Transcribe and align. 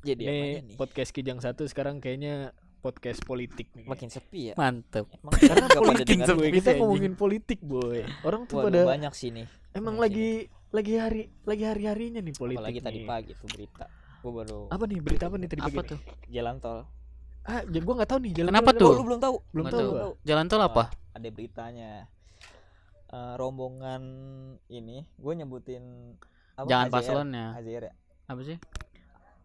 Jadi 0.00 0.22
Ini 0.24 0.64
nih? 0.64 0.76
podcast 0.80 1.12
Kijang 1.12 1.44
satu 1.44 1.68
sekarang 1.68 2.00
kayaknya 2.00 2.56
podcast 2.80 3.20
politik 3.28 3.68
nih. 3.76 3.84
Makin 3.84 4.08
sepi 4.08 4.52
ya. 4.52 4.54
Mantep. 4.56 5.04
Emang 5.12 5.32
karena 5.36 5.66
politik 5.68 6.18
boy. 6.24 6.48
Kita 6.48 6.70
ngomongin 6.80 7.12
politik 7.12 7.60
boy. 7.60 8.00
Orang 8.24 8.48
tuh 8.48 8.64
Waduh, 8.64 8.72
pada 8.72 8.80
banyak 8.96 9.12
sih 9.12 9.28
nih. 9.28 9.46
emang 9.76 10.00
banyak 10.00 10.00
lagi 10.00 10.28
lagi 10.72 10.94
hari 10.96 11.22
lagi 11.44 11.64
hari 11.68 11.84
harinya 11.84 12.20
nih 12.24 12.32
politik. 12.32 12.64
Apalagi 12.64 12.80
tadi 12.80 13.00
pagi 13.04 13.32
tuh 13.36 13.48
berita. 13.52 13.84
Gua 14.20 14.32
baru 14.44 14.58
Apa 14.72 14.84
nih 14.88 14.98
berita 15.04 15.24
apa 15.28 15.36
nih 15.36 15.48
tadi 15.52 15.60
pagi? 15.60 15.76
Apa 15.76 15.82
nih? 15.84 15.90
tuh? 15.92 15.98
jalan 16.32 16.54
tol. 16.60 16.78
Ah, 17.40 17.60
ya 17.64 17.80
gua 17.84 17.94
nggak 18.00 18.10
tahu 18.10 18.20
nih 18.24 18.32
jalan 18.36 18.50
Kenapa 18.56 18.70
tol 18.72 18.80
tuh? 18.80 18.88
Oh, 18.88 18.96
lu 18.96 19.04
belum 19.04 19.20
tahu? 19.20 19.36
Belum 19.52 19.66
tahu. 19.68 19.88
Jalan 20.24 20.44
tol 20.48 20.62
apa? 20.64 20.84
Ada 21.12 21.28
beritanya. 21.28 21.90
Eh, 23.10 23.34
rombongan 23.34 24.02
ini 24.70 25.02
gue 25.18 25.32
nyebutin 25.34 26.14
apa 26.54 26.70
Jangan 26.70 26.86
paslonnya. 26.94 27.46
HZR 27.58 27.84
ya? 27.90 27.94
Apa 28.30 28.40
sih? 28.46 28.56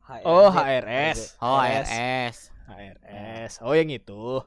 HRZ. 0.05 0.23
Oh, 0.23 0.47
HRS. 0.47 1.19
Oh, 1.39 1.57
HRS. 1.57 1.89
RS. 1.89 2.37
HRS. 2.67 3.51
Oh, 3.61 3.73
yang 3.73 3.89
itu. 3.89 4.41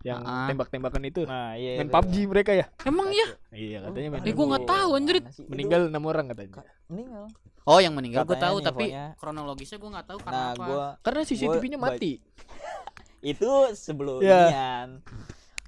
Yang 0.00 0.20
Ah. 0.22 0.44
tembak-tembakan 0.46 1.02
itu. 1.02 1.24
Nah, 1.24 1.56
iya. 1.56 1.80
Main 1.80 1.88
itu. 1.88 1.94
PUBG 1.94 2.14
mereka 2.28 2.52
ya? 2.52 2.68
Emang 2.84 3.08
ya? 3.08 3.24
Iya, 3.50 3.78
katanya 3.82 4.08
main. 4.12 4.20
Eh, 4.22 4.32
gua 4.32 4.46
nggak 4.52 4.66
tahu, 4.66 4.88
anjir. 4.94 5.16
Itu 5.18 5.42
Meninggal 5.48 5.80
enam 5.88 6.04
orang 6.04 6.28
katanya. 6.28 6.60
ka- 6.60 6.68
meninggal. 6.86 7.24
Oh, 7.64 7.80
yang 7.80 7.96
meninggal 7.96 8.22
gue 8.22 8.36
Katanya 8.36 8.44
tahu 8.44 8.56
nih, 8.56 8.66
tapi 8.66 8.84
kronologisnya 9.16 9.78
gue 9.80 9.90
nggak 9.90 10.06
tahu 10.06 10.18
Nah, 10.18 10.24
karena 10.28 10.44
apa. 10.46 10.60
gua 10.62 10.84
Karena 11.00 11.20
CCTV-nya 11.24 11.78
Gua- 11.78 11.86
mati. 11.88 12.12
itu 13.32 13.50
sebelum 13.72 14.20
Ya. 14.20 14.40
inian. 14.46 14.88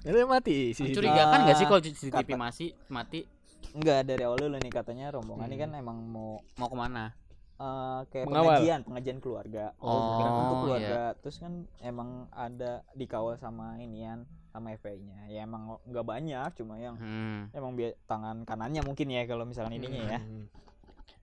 Itu 0.04 0.16
mati 0.22 0.56
CCTV. 0.70 0.92
Mencurigakan 0.92 1.38
nggak 1.40 1.56
sih 1.56 1.64
kalau 1.64 1.80
CCTV 1.80 2.28
masih 2.36 2.68
mati 2.86 3.24
Enggak 3.72 4.04
dari 4.04 4.22
awal 4.22 4.36
dulu 4.38 4.56
nih 4.56 4.68
katanya 4.70 5.06
rombongan 5.10 5.48
ini 5.48 5.54
Hmm. 5.54 5.64
kan 5.66 5.70
emang 5.74 5.98
mau 6.06 6.28
mau 6.54 6.68
ke 6.68 6.76
mana? 6.78 7.12
Eh, 7.56 8.00
kayak 8.06 8.26
Mengawal. 8.26 8.46
pengajian, 8.54 8.80
pengajian 8.82 9.18
keluarga. 9.18 9.64
Oh, 9.78 10.16
Kira 10.16 10.28
untuk 10.28 10.44
iya. 10.46 10.60
keluarga. 10.60 11.00
Terus 11.18 11.36
kan 11.38 11.52
emang 11.80 12.10
ada 12.30 12.72
dikawal 12.92 13.34
sama 13.34 13.76
inian 13.78 14.22
sama 14.48 14.72
FPI-nya. 14.72 15.26
Ya 15.26 15.42
emang 15.42 15.80
nggak 15.82 16.06
banyak, 16.06 16.48
cuma 16.54 16.76
yang 16.76 16.96
Hmm. 16.96 17.48
emang 17.50 17.72
bi- 17.72 17.96
tangan 18.04 18.42
kanannya 18.42 18.80
mungkin 18.80 19.08
ya 19.08 19.24
kalau 19.24 19.44
misalkan 19.44 19.72
ininya 19.74 20.02
ya. 20.10 20.20
Hmm. 20.20 20.48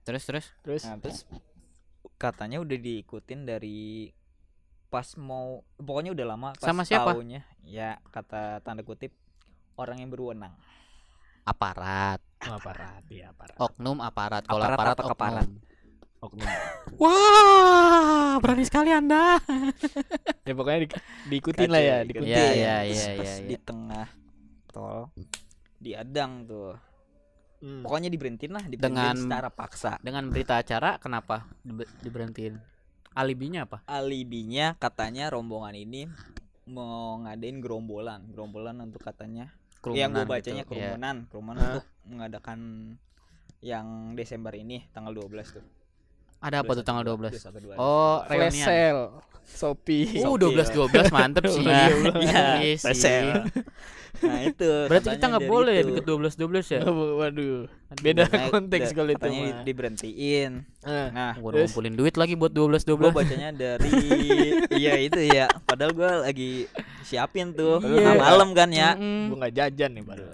Terus 0.02 0.22
terus. 0.22 0.46
Terus 0.60 0.82
Nah, 0.84 0.98
terus 0.98 1.24
katanya 2.16 2.58
udah 2.58 2.76
diikutin 2.76 3.42
dari 3.42 4.10
pas 4.86 5.06
mau 5.16 5.58
pokoknya 5.74 6.14
udah 6.14 6.26
lama 6.28 6.48
pas 6.52 6.62
Sama 6.64 6.82
siapa? 6.82 7.10
taunya 7.10 7.42
ya 7.60 7.98
kata 8.06 8.60
tanda 8.60 8.82
kutip 8.82 9.10
orang 9.74 9.98
yang 9.98 10.08
berwenang. 10.08 10.54
Aparat. 11.42 12.22
oh, 12.44 12.54
aparat, 12.54 13.02
iya 13.08 13.28
aparat. 13.28 13.56
Oknum 13.56 13.98
aparat. 13.98 14.44
Kalau 14.44 14.62
Aparat 14.62 14.76
aparat, 14.94 14.96
apa 14.96 15.12
oknum. 15.12 15.50
Oknum. 16.24 16.48
Wah, 16.96 18.40
berani 18.40 18.64
sekali 18.64 18.88
Anda. 18.88 19.36
ya 20.48 20.52
pokoknya 20.52 20.78
di, 20.84 20.88
diikutin 21.28 21.68
lah 21.68 21.82
ya, 21.82 21.96
Kacau, 22.00 22.06
diikutin. 22.08 22.30
Iya, 22.30 22.40
ikutin. 22.40 22.56
iya, 22.56 22.74
Terus 22.80 22.96
iya, 22.96 23.12
pas 23.14 23.28
iya, 23.28 23.44
di 23.44 23.56
tengah 23.60 24.06
tol 24.72 25.00
diadang 25.76 26.32
tuh. 26.48 26.72
Hmm. 27.60 27.80
Pokoknya 27.80 28.08
diberhentiin 28.08 28.52
lah, 28.52 28.64
diberhentiin 28.64 28.92
Dengan- 28.92 29.16
secara 29.20 29.48
paksa. 29.48 29.92
Dengan 30.00 30.28
berita 30.28 30.60
acara 30.60 30.96
kenapa 30.96 31.48
Dibe- 31.60 31.88
diberhentiin? 32.00 32.54
Alibinya 33.14 33.64
apa? 33.64 33.78
Alibinya 33.86 34.74
katanya 34.76 35.30
rombongan 35.30 35.72
ini 35.72 36.08
mau 36.66 37.20
ngadain 37.20 37.60
gerombolan, 37.60 38.24
gerombolan 38.32 38.80
untuk 38.80 39.04
katanya 39.04 39.52
yang 39.92 40.10
gue 40.10 40.24
Kerumunan 40.24 40.26
bacanya 40.26 40.62
gitu, 40.64 40.72
iya. 40.72 40.96
kerumunan, 40.96 41.16
kerumunan 41.28 41.60
Hah? 41.60 41.68
untuk 41.76 41.86
mengadakan 42.08 42.58
yang 43.60 43.86
Desember 44.16 44.52
ini 44.56 44.88
tanggal 44.92 45.12
12 45.12 45.60
tuh. 45.60 45.64
Ada 46.44 46.60
apa 46.60 46.70
tuh 46.74 46.84
tanggal 46.84 47.04
12? 47.08 47.32
21, 47.32 47.72
22. 47.72 47.80
Oh, 47.80 48.20
Flash 48.22 48.36
reunian. 48.52 48.66
sale, 48.66 49.02
Shopee. 49.46 50.04
Uh, 50.20 50.36
Shopee, 50.36 50.52
12 50.52 51.08
12 51.08 51.08
mantep 51.10 51.44
sih. 51.46 51.64
Nah, 51.64 51.88
Iya 52.20 52.44
iya, 52.62 52.92
sih. 52.92 53.32
Nah, 54.14 54.40
itu. 54.42 54.70
Berarti 54.86 55.04
kita 55.06 55.16
katanya 55.16 55.26
nggak 55.26 55.42
dari 55.42 55.50
boleh 55.50 55.74
itu. 55.74 55.88
deket 55.90 56.04
12 56.06 56.34
12 56.38 56.64
ya? 56.70 56.80
Waduh, 56.86 57.60
beda 57.98 58.22
Katanya- 58.24 58.50
konteks 58.50 58.86
kalau 58.90 59.10
itu 59.10 59.18
katanya 59.18 59.40
mah. 59.42 59.64
diberhentiin. 59.64 60.52
Ah, 60.80 61.08
Nah, 61.10 61.32
Gua 61.34 61.50
Terus? 61.50 61.60
ngumpulin 61.66 61.94
duit 61.94 62.14
lagi 62.14 62.34
buat 62.34 62.48
12 62.50 62.82
gue 62.82 62.94
12. 62.94 63.10
bacanya 63.10 63.48
dari 63.52 63.88
iya 64.80 64.94
itu 64.98 65.20
ya. 65.20 65.48
Padahal 65.60 65.92
gue 65.92 66.10
lagi 66.22 66.50
siapin 67.02 67.52
tuh 67.52 67.80
Iya. 67.80 68.00
tengah 68.00 68.14
malam 68.16 68.48
kan 68.52 68.68
ya. 68.70 68.94
Mm-mm. 68.94 69.28
gua 69.28 69.36
nggak 69.40 69.54
jajan 69.54 69.90
nih 69.92 70.04
baru. 70.04 70.24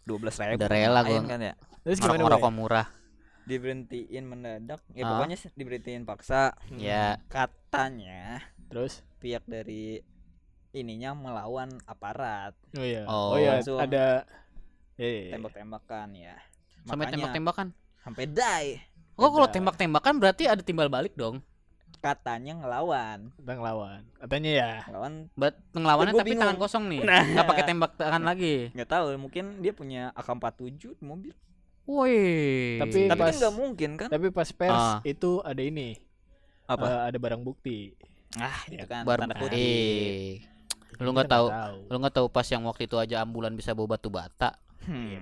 dua 0.00 0.18
belas 0.18 0.34
ribu 0.38 0.56
Udah 0.56 0.68
rela 0.68 1.00
gua. 1.02 1.20
kan 1.22 1.40
ya 1.42 1.54
Terus 1.84 1.98
gimana? 1.98 2.22
Ngerokok 2.24 2.40
Boy? 2.46 2.56
murah. 2.56 2.86
Diberhentiin 3.48 4.22
mendadak 4.22 4.84
ya 4.90 5.02
Ah. 5.02 5.16
pokoknya 5.16 5.34
sih 5.34 5.48
diberhentiin 5.50 6.04
paksa 6.04 6.52
Hmm. 6.68 6.76
Ya. 6.76 7.16
katanya 7.26 8.44
Terus? 8.68 9.00
pihak 9.18 9.42
dari 9.44 10.04
ininya 10.70 11.12
melawan 11.12 11.80
aparat 11.84 12.52
Oh 12.72 12.84
iya. 12.84 13.02
Oh. 13.04 13.32
Oh, 13.32 13.36
iya, 13.36 13.56
Langsung 13.56 13.80
ada 13.80 14.28
ya, 14.94 15.06
ya, 15.06 15.20
ya. 15.24 15.32
tembak-tembakan 15.34 16.08
ya 16.12 16.36
Sampai 16.84 17.08
tembak-tembakan. 17.08 17.66
sampai 17.98 18.24
die 18.26 18.68
Oh, 19.16 19.28
kalau 19.28 19.48
tembak-tembakan 19.48 20.14
berarti 20.16 20.46
ada 20.46 20.60
timbal 20.60 20.86
balik 20.86 21.12
dong. 21.12 21.42
katanya 21.98 22.54
ngelawan 22.54 23.34
Kita 23.34 23.52
ngelawan. 23.52 24.06
Katanya 24.16 24.50
ya. 24.52 24.72
ngelawan 24.86 25.12
Buat 25.34 25.54
ngelawannya 25.72 26.14
tapi 26.14 26.28
bingung. 26.28 26.42
tangan 26.44 26.56
kosong 26.56 26.84
nih. 26.86 27.00
Nah. 27.02 27.24
Nggak 27.26 27.46
pakai 27.48 27.64
tembak 27.66 27.92
tangan 27.96 28.22
lagi. 28.22 28.70
nggak 28.70 28.86
tahu 28.86 29.18
mungkin 29.18 29.58
dia 29.58 29.72
punya 29.72 30.14
AK47 30.14 30.94
di 30.94 31.02
mobil 31.02 31.34
Woi. 31.88 32.20
Tapi 32.78 33.08
tapi 33.08 33.16
pas- 33.18 33.28
kan 33.30 33.40
nggak 33.40 33.54
mungkin 33.56 33.90
kan 33.96 34.08
Tapi 34.08 34.26
pas 34.28 34.48
pers 34.50 34.76
Ah. 34.76 35.00
itu 35.02 35.40
ada 35.40 35.58
ini. 35.58 35.96
apa 36.68 36.84
eh, 36.84 37.00
ada 37.08 37.16
barang 37.16 37.40
bukti. 37.40 37.96
ah 38.36 38.60
itu 38.68 38.84
kan 38.84 39.02
Bar- 39.02 39.16
tanda 39.18 39.32
kutip 39.34 39.56
eh. 39.56 40.44
Lu 40.98 41.10
nggak 41.10 41.26
tahu. 41.26 41.46
tahu. 41.48 41.76
Lu 41.88 41.96
nggak 41.96 42.14
tahu 42.14 42.26
pas 42.28 42.44
yang 42.44 42.60
waktu 42.62 42.84
itu 42.84 42.94
aja 42.94 43.18
ambulan 43.18 43.52
bisa 43.52 43.72
bawa 43.72 43.96
batu 43.96 44.08
bata, 44.08 44.52
Hmm. 44.82 45.16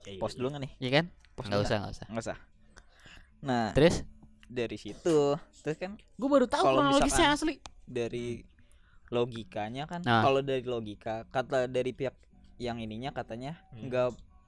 Ya, 0.00 0.08
iya. 0.08 0.16
pos 0.16 0.32
dulu 0.32 0.46
nggak 0.48 0.62
nih 0.62 0.72
ya 0.78 0.90
kan? 0.92 1.04
pos 1.32 1.44
Nggak 1.44 1.60
usah, 1.60 1.76
nggak 1.80 1.92
usah. 1.92 2.06
nggak 2.06 2.24
usah 2.24 2.38
nah 3.40 3.72
Terus? 3.72 4.04
dari 4.44 4.76
situ 4.76 5.18
terus 5.56 5.76
kan 5.76 5.96
Gue 6.14 6.28
baru 6.28 6.44
tahu 6.44 6.60
Kalau 6.62 6.80
kronologisnya 6.82 7.32
asli. 7.32 7.58
dari 7.82 8.44
logikanya 9.08 9.84
kan 9.84 10.00
Nah. 10.00 10.20
kalau 10.20 10.38
dari 10.40 10.62
logika 10.62 11.24
kata 11.26 11.66
dari 11.66 11.90
pihak 11.90 12.14
yang 12.58 12.78
ininya 12.78 13.10
katanya 13.10 13.58
Hmm. 13.72 13.90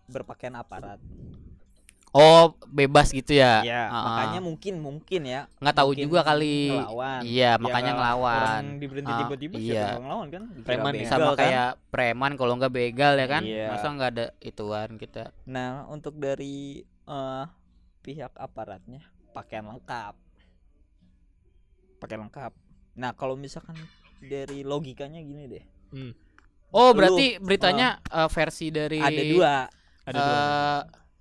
Berpakaian 0.07 0.55
aparat 0.55 0.99
Oh, 2.13 2.53
bebas 2.69 3.09
gitu 3.09 3.33
ya. 3.33 3.65
ya 3.65 3.89
Ah, 3.89 3.97
ah. 3.97 4.05
makanya 4.05 4.41
mungkin 4.45 4.75
mungkin 4.79 5.25
ya 5.25 5.49
nggak 5.57 5.73
tahu 5.73 5.97
mungkin 5.97 6.05
juga 6.05 6.21
kali. 6.21 6.69
ngelawan 6.69 7.21
Iya, 7.25 7.41
Ya, 7.49 7.53
makanya 7.57 7.89
kalau 7.89 7.97
ngelawan. 7.97 8.37
orang 8.37 8.69
diberhenti 8.77 9.09
Ah, 9.09 9.19
tiba-tiba 9.19 9.55
iya. 9.57 9.65
siapa 9.65 9.89
yang 9.89 10.05
ngelawan 10.05 10.29
kan 10.29 10.43
Preman 10.61 10.93
ya. 10.93 10.99
begal 10.99 11.09
Sama 11.09 11.31
kan? 11.31 11.39
kayak 11.41 11.71
preman 11.89 12.33
kalau 12.37 12.53
nggak 12.55 12.69
begal 12.71 13.13
ya 13.17 13.27
kan? 13.27 13.43
Iya. 13.43 13.67
Masa 13.67 13.87
nggak 13.89 14.11
ada 14.13 14.27
ituan 14.41 14.91
kita. 14.95 15.33
nah 15.49 15.89
untuk 15.89 16.13
dari 16.15 16.84
eh, 16.84 17.45
pihak 18.05 18.37
aparatnya 18.37 19.01
pakaian 19.33 19.65
lengkap 19.65 20.13
pakaian 21.97 22.21
lengkap 22.21 22.53
nah 22.93 23.15
kalau 23.15 23.34
misalkan 23.34 23.79
dari 24.21 24.63
logikanya 24.63 25.19
gini 25.19 25.49
deh 25.49 25.65
Oh, 26.71 26.89
Lu, 26.89 26.97
berarti 26.99 27.37
beritanya 27.39 28.01
eh, 28.07 28.29
versi 28.29 28.69
dari 28.69 28.97
ada 28.97 29.23
dua 29.25 29.55
Ada 30.05 30.15
dua. 30.15 30.27
eh, 30.27 30.81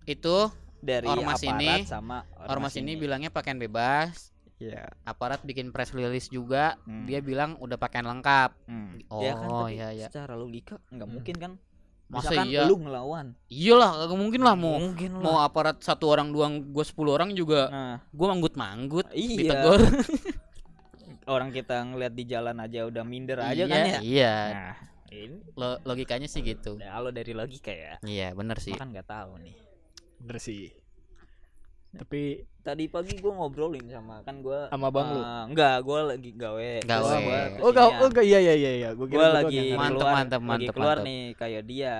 itu 0.09 0.35
dari 0.77 1.05
Ormas 1.05 1.37
aparat 1.37 1.61
ini- 1.61 1.85
sama 1.85 2.17
ormas 2.41 2.73
ini 2.73 2.93
bilangnya 2.93 3.29
pakaian 3.29 3.57
bebas. 3.57 4.33
ya 4.57 4.85
Aparat 5.03 5.41
bikin 5.41 5.69
press 5.69 5.89
release 5.89 6.27
juga, 6.27 6.77
Hmm. 6.83 7.05
dia 7.05 7.17
bilang 7.17 7.57
udah 7.57 7.75
pakaian 7.75 8.05
lengkap. 8.07 8.53
Hmm. 8.63 8.93
Oh, 9.07 9.17
ya 9.19 9.33
kan, 9.33 9.49
tapi 9.49 9.73
iya, 9.73 9.87
iya. 9.91 10.07
secara 10.07 10.33
logika 10.33 10.77
nggak 10.87 11.01
Hmm. 11.01 11.15
mungkin 11.15 11.35
kan 11.37 11.53
Masa 12.05 12.27
Misalkan 12.27 12.45
iya? 12.45 12.67
lu 12.67 12.75
ngelawan 12.77 13.39
Iyalah, 13.47 14.03
gak 14.03 14.19
mungkin 14.19 14.43
lah 14.43 14.51
mau 14.53 14.75
mungkin 14.77 15.15
mau 15.15 15.39
aparat 15.39 15.79
satu 15.79 16.11
orang 16.11 16.29
doang, 16.29 16.59
gue 16.67 16.83
10 16.83 17.07
orang 17.09 17.31
juga 17.31 17.69
nah 17.69 17.95
gue 18.05 18.27
manggut-manggut 18.27 19.07
iya 19.11 19.37
ditegur. 19.39 19.79
orang 21.25 21.49
kita 21.49 21.79
ngeliat 21.81 22.11
di 22.11 22.23
jalan 22.25 22.57
aja 22.57 22.83
udah 22.83 23.01
minder 23.01 23.39
aja 23.39 23.55
iya, 23.55 23.65
kan 23.65 23.79
ya 23.81 23.99
Iya, 24.01 24.33
nah 24.51 24.73
ini 25.13 25.43
lo- 25.53 25.81
logikanya 25.83 26.25
sih 26.25 26.39
gitu. 26.41 26.75
kalau 26.75 27.09
dari 27.09 27.31
logika 27.31 27.69
ya 27.69 27.99
Iya, 28.01 28.31
bener 28.31 28.57
sih. 28.57 28.71
kan 28.73 28.89
nggak 28.89 29.05
tahu 29.05 29.35
nih 29.37 29.55
Bener 30.17 30.37
sih. 30.37 30.71
Tapi 31.91 32.39
tadi 32.61 32.87
pagi 32.87 33.17
gua 33.17 33.35
ngobrolin 33.35 33.83
sama 33.85 34.23
kan 34.23 34.39
gua 34.39 34.69
sama 34.69 34.87
bang 34.87 35.07
lu. 35.09 35.19
eh, 35.19 35.43
enggak 35.45 35.75
gua 35.81 35.99
lagi 36.07 36.31
gawe 36.31 36.71
Gawe. 36.79 37.03
Oh, 37.59 37.67
gak, 37.67 37.83
kesinian. 37.83 37.99
oh, 37.99 38.09
gak, 38.09 38.23
iya, 38.23 38.39
iya, 38.39 38.53
iya, 38.55 38.71
iya. 38.77 38.89
Gua 38.93 39.05
kira 39.05 39.17
gua 39.17 39.27
lu 39.27 39.35
lagi 39.41 39.59
Mantep, 39.73 39.91
keluar, 39.97 40.13
mantep, 40.13 40.39
lagi 40.39 40.47
mantep, 40.47 40.73
keluar 40.73 40.95
mantep. 40.95 41.07
nih 41.09 41.21
kayak 41.35 41.63
dia 41.65 41.93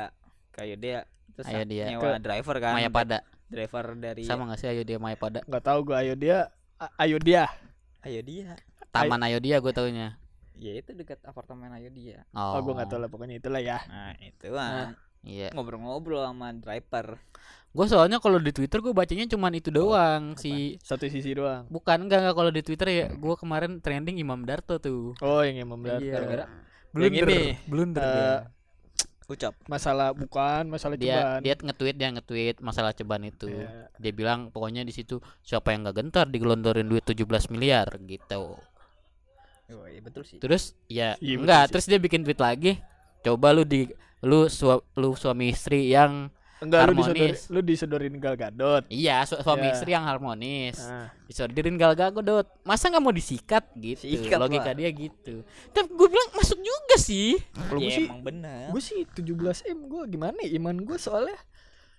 kayak 0.52 0.78
dia 0.78 0.98
terus 1.32 1.46
Ayo 1.46 1.64
dia. 1.66 1.86
nyewa 1.88 2.12
driver 2.18 2.56
kan 2.58 2.72
Maya 2.72 2.88
pada 2.88 3.18
driver 3.48 3.86
dari 3.96 4.24
sama 4.24 4.48
gak 4.48 4.60
sih 4.60 4.68
ayo 4.70 4.84
dia 4.84 4.96
Maya 4.96 5.16
pada 5.16 5.40
nggak 5.42 5.64
tahu 5.66 5.80
gua 5.84 6.00
ayo 6.00 6.14
dia 6.14 6.48
A- 6.78 6.94
ayo 7.02 7.18
dia 7.18 7.52
ayo 8.02 8.22
dia 8.22 8.56
Taman 8.92 9.24
ayo 9.24 9.40
dia 9.40 9.58
gue 9.58 9.72
taunya. 9.72 10.20
Ya 10.62 10.78
itu 10.78 10.94
dekat 10.94 11.18
apartemen 11.26 11.74
ayo 11.74 11.90
dia 11.90 12.22
Oh, 12.32 12.56
oh, 12.56 12.62
gua 12.62 12.74
nggak 12.78 12.88
tahu 12.88 13.00
lah 13.00 13.10
pokoknya 13.10 13.42
itulah 13.42 13.58
ya 13.58 13.82
nah 13.84 14.14
itu 14.16 14.48
kan 14.50 14.94
Iya. 15.22 15.54
ngobrol-ngobrol 15.54 16.22
sama 16.24 16.50
driver 16.52 17.18
Gue 17.72 17.88
soalnya 17.88 18.20
kalau 18.20 18.36
di 18.36 18.52
Twitter 18.52 18.78
gue 18.78 18.92
bacanya 18.92 19.24
cuman 19.26 19.54
itu 19.54 19.72
doang 19.72 20.36
si 20.36 20.76
Satu 20.84 21.08
sisi 21.08 21.32
doang. 21.32 21.64
bukan 21.66 22.04
enggak 22.04 22.20
enggak 22.20 22.36
kalau 22.36 22.52
di 22.52 22.60
Twitter 22.60 22.88
ya 22.90 23.06
gue 23.08 23.36
kemarin 23.38 23.80
trending 23.80 24.20
Imam 24.20 24.44
Darto 24.44 24.76
tuh. 24.76 25.16
Oh, 25.18 25.40
yang 25.40 25.56
Imam 25.58 25.80
Darto. 25.80 26.04
Iya. 26.04 26.14
gara-gara 26.14 26.46
Blunder, 26.92 27.24
ini, 27.24 27.56
blunder 27.64 28.04
eh, 28.04 28.12
dia. 28.12 28.36
ucap 29.26 29.54
Masalah 29.64 30.12
bukan 30.12 30.68
masalah 30.68 31.00
dia 31.00 31.16
ceban. 31.16 31.40
dia 31.40 31.54
nge-tweet 31.56 31.96
dia 31.96 32.10
nge-tweet 32.12 32.56
masalah 32.60 32.92
ceban 32.92 33.24
itu. 33.24 33.48
Iya. 33.48 33.88
Dia 33.96 34.12
bilang 34.12 34.52
pokoknya 34.52 34.84
di 34.84 34.92
situ 34.92 35.24
siapa 35.40 35.72
yang 35.72 35.88
nggak 35.88 35.96
gentar 35.96 36.28
digelondorin 36.28 36.84
duit 36.84 37.08
17 37.08 37.24
miliar 37.48 37.88
gitu. 38.04 38.60
Oh, 39.74 39.86
iya 39.86 40.00
betul 40.00 40.22
sih 40.22 40.38
Terus 40.38 40.76
ya 40.86 41.16
Iya, 41.18 41.36
enggak, 41.38 41.64
sih. 41.64 41.72
terus 41.72 41.86
dia 41.86 41.98
bikin 41.98 42.22
tweet 42.22 42.38
lagi. 42.38 42.78
Coba 43.22 43.52
lu 43.52 43.62
di 43.62 43.88
lu 44.20 44.46
sua- 44.48 44.84
lu 44.94 45.14
suami 45.14 45.50
istri 45.50 45.88
yang 45.88 46.30
Enggak 46.58 46.88
lu 46.88 46.94
disodori, 46.96 47.22
harmonis. 47.26 47.42
lu 47.48 47.60
disodorin 47.60 48.16
Gal 48.16 48.36
Gadot. 48.36 48.84
iya 48.88 49.24
su- 49.24 49.38
suami 49.38 49.66
Ya. 49.66 49.74
istri 49.74 49.90
yang 49.92 50.04
harmonis. 50.04 50.78
Nah, 50.80 51.10
Disodorin 51.24 51.74
Gal 51.74 51.94
Gadot. 51.94 52.46
Masa 52.62 52.86
nggak 52.88 53.02
mau 53.02 53.10
disikat 53.10 53.66
gitu. 53.76 54.06
Sikat 54.06 54.38
Logika 54.38 54.70
lah. 54.70 54.76
dia 54.76 54.90
gitu. 54.90 55.42
Tapi 55.68 55.90
gue 55.90 56.08
bilang 56.08 56.30
masuk 56.32 56.58
juga 56.58 56.96
sih. 56.96 57.42
kalau 57.64 57.80
gue 57.80 57.88
ya 57.88 57.96
sih 57.96 58.06
emang 58.06 58.22
bener 58.22 58.70
gue 58.70 58.78
sih 58.80 59.00
17 59.08 59.34
m 59.68 59.80
gue 59.88 60.02
gimana 60.08 60.38
ya 60.40 60.54
iman 60.54 60.76
gue 60.78 60.98
soalnya 60.98 61.34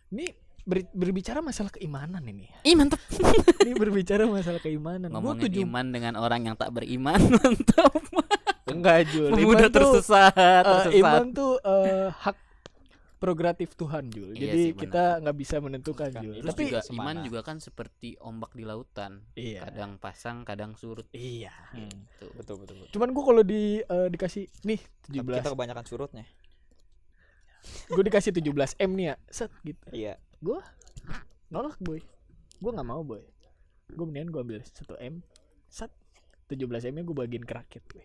ini 0.09 0.31
ber- 0.63 0.91
berbicara 0.95 1.43
masalah 1.43 1.71
keimanan 1.75 2.23
ini. 2.23 2.47
Ih 2.63 2.75
mantep. 2.79 2.99
Ini 3.67 3.75
berbicara 3.75 4.27
masalah 4.27 4.63
keimanan. 4.63 5.11
Ngomongin 5.11 5.47
tujuh 5.51 5.63
iman 5.67 5.87
dengan 5.91 6.15
orang 6.19 6.47
yang 6.47 6.55
tak 6.55 6.71
beriman 6.71 7.19
Mantap. 7.43 7.93
Enggak 8.71 9.11
Jul. 9.11 9.35
Pemuda 9.35 9.43
iman 9.43 9.57
tuh 9.59 9.73
tersesat 9.75 10.63
Tersesat 10.65 10.93
iman 11.03 11.27
tuh 11.35 11.53
eh, 11.61 12.09
hak 12.15 12.37
prerogatif 13.19 13.79
Tuhan 13.79 14.11
Jul. 14.11 14.35
Iya 14.35 14.51
jadi 14.51 14.63
sih, 14.63 14.75
kita 14.75 15.23
nggak 15.23 15.37
bisa 15.39 15.57
menentukan 15.63 16.11
Bukan, 16.11 16.23
Jul. 16.27 16.35
Terus 16.43 16.51
tapi 16.55 16.63
juga 16.67 16.81
semana. 16.83 16.99
iman 16.99 17.17
juga 17.23 17.41
kan 17.47 17.57
seperti 17.63 18.09
ombak 18.19 18.51
di 18.55 18.65
lautan. 18.67 19.23
Iya. 19.39 19.67
Kadang 19.71 19.99
pasang 20.03 20.43
kadang 20.43 20.75
surut. 20.75 21.07
Iya. 21.15 21.55
Hmm, 21.71 21.91
betul 22.39 22.63
betul 22.63 22.75
betul. 22.83 22.91
Cuman 22.99 23.09
gue 23.15 23.23
kalau 23.23 23.43
di 23.47 23.63
eh, 23.79 24.09
dikasih 24.11 24.47
nih 24.67 24.81
Tapi 25.07 25.23
17 25.23 25.39
kita 25.43 25.51
kebanyakan 25.55 25.87
surutnya 25.87 26.27
gue 27.63 28.03
dikasih 28.03 28.35
17 28.35 28.75
m 28.75 28.91
nih 28.99 29.07
ya. 29.07 29.17
Set 29.31 29.51
gitu. 29.63 29.87
Iya 29.95 30.19
nolak 31.49 31.79
boy. 31.79 32.01
Gue 32.59 32.71
nggak 32.71 32.85
mau 32.85 33.01
boy. 33.01 33.23
Gue 33.89 34.05
mendingan 34.05 34.31
gue 34.31 34.41
ambil 34.41 34.59
1 34.59 34.73
m. 35.01 35.15
Set 35.67 35.91
17 36.49 36.69
m 36.91 36.95
nya 36.95 37.03
gue 37.03 37.17
bagiin 37.17 37.43
ke 37.43 37.55
rakyat 37.55 37.85
gue 37.89 38.05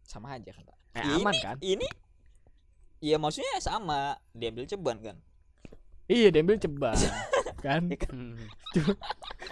sama 0.00 0.34
aja 0.34 0.50
kan 0.50 0.62
Pak. 0.64 0.78
eh, 0.92 1.02
Ini- 1.04 1.14
aman 1.16 1.36
kan? 1.38 1.56
ini 1.60 1.86
Iya 3.00 3.16
maksudnya 3.16 3.56
sama. 3.58 4.18
Diambil 4.30 4.66
ceban 4.66 5.00
kan? 5.00 5.16
Iya 6.04 6.28
diambil 6.28 6.58
ceban 6.58 6.98
kan? 7.64 7.86
Hmm. 7.88 8.36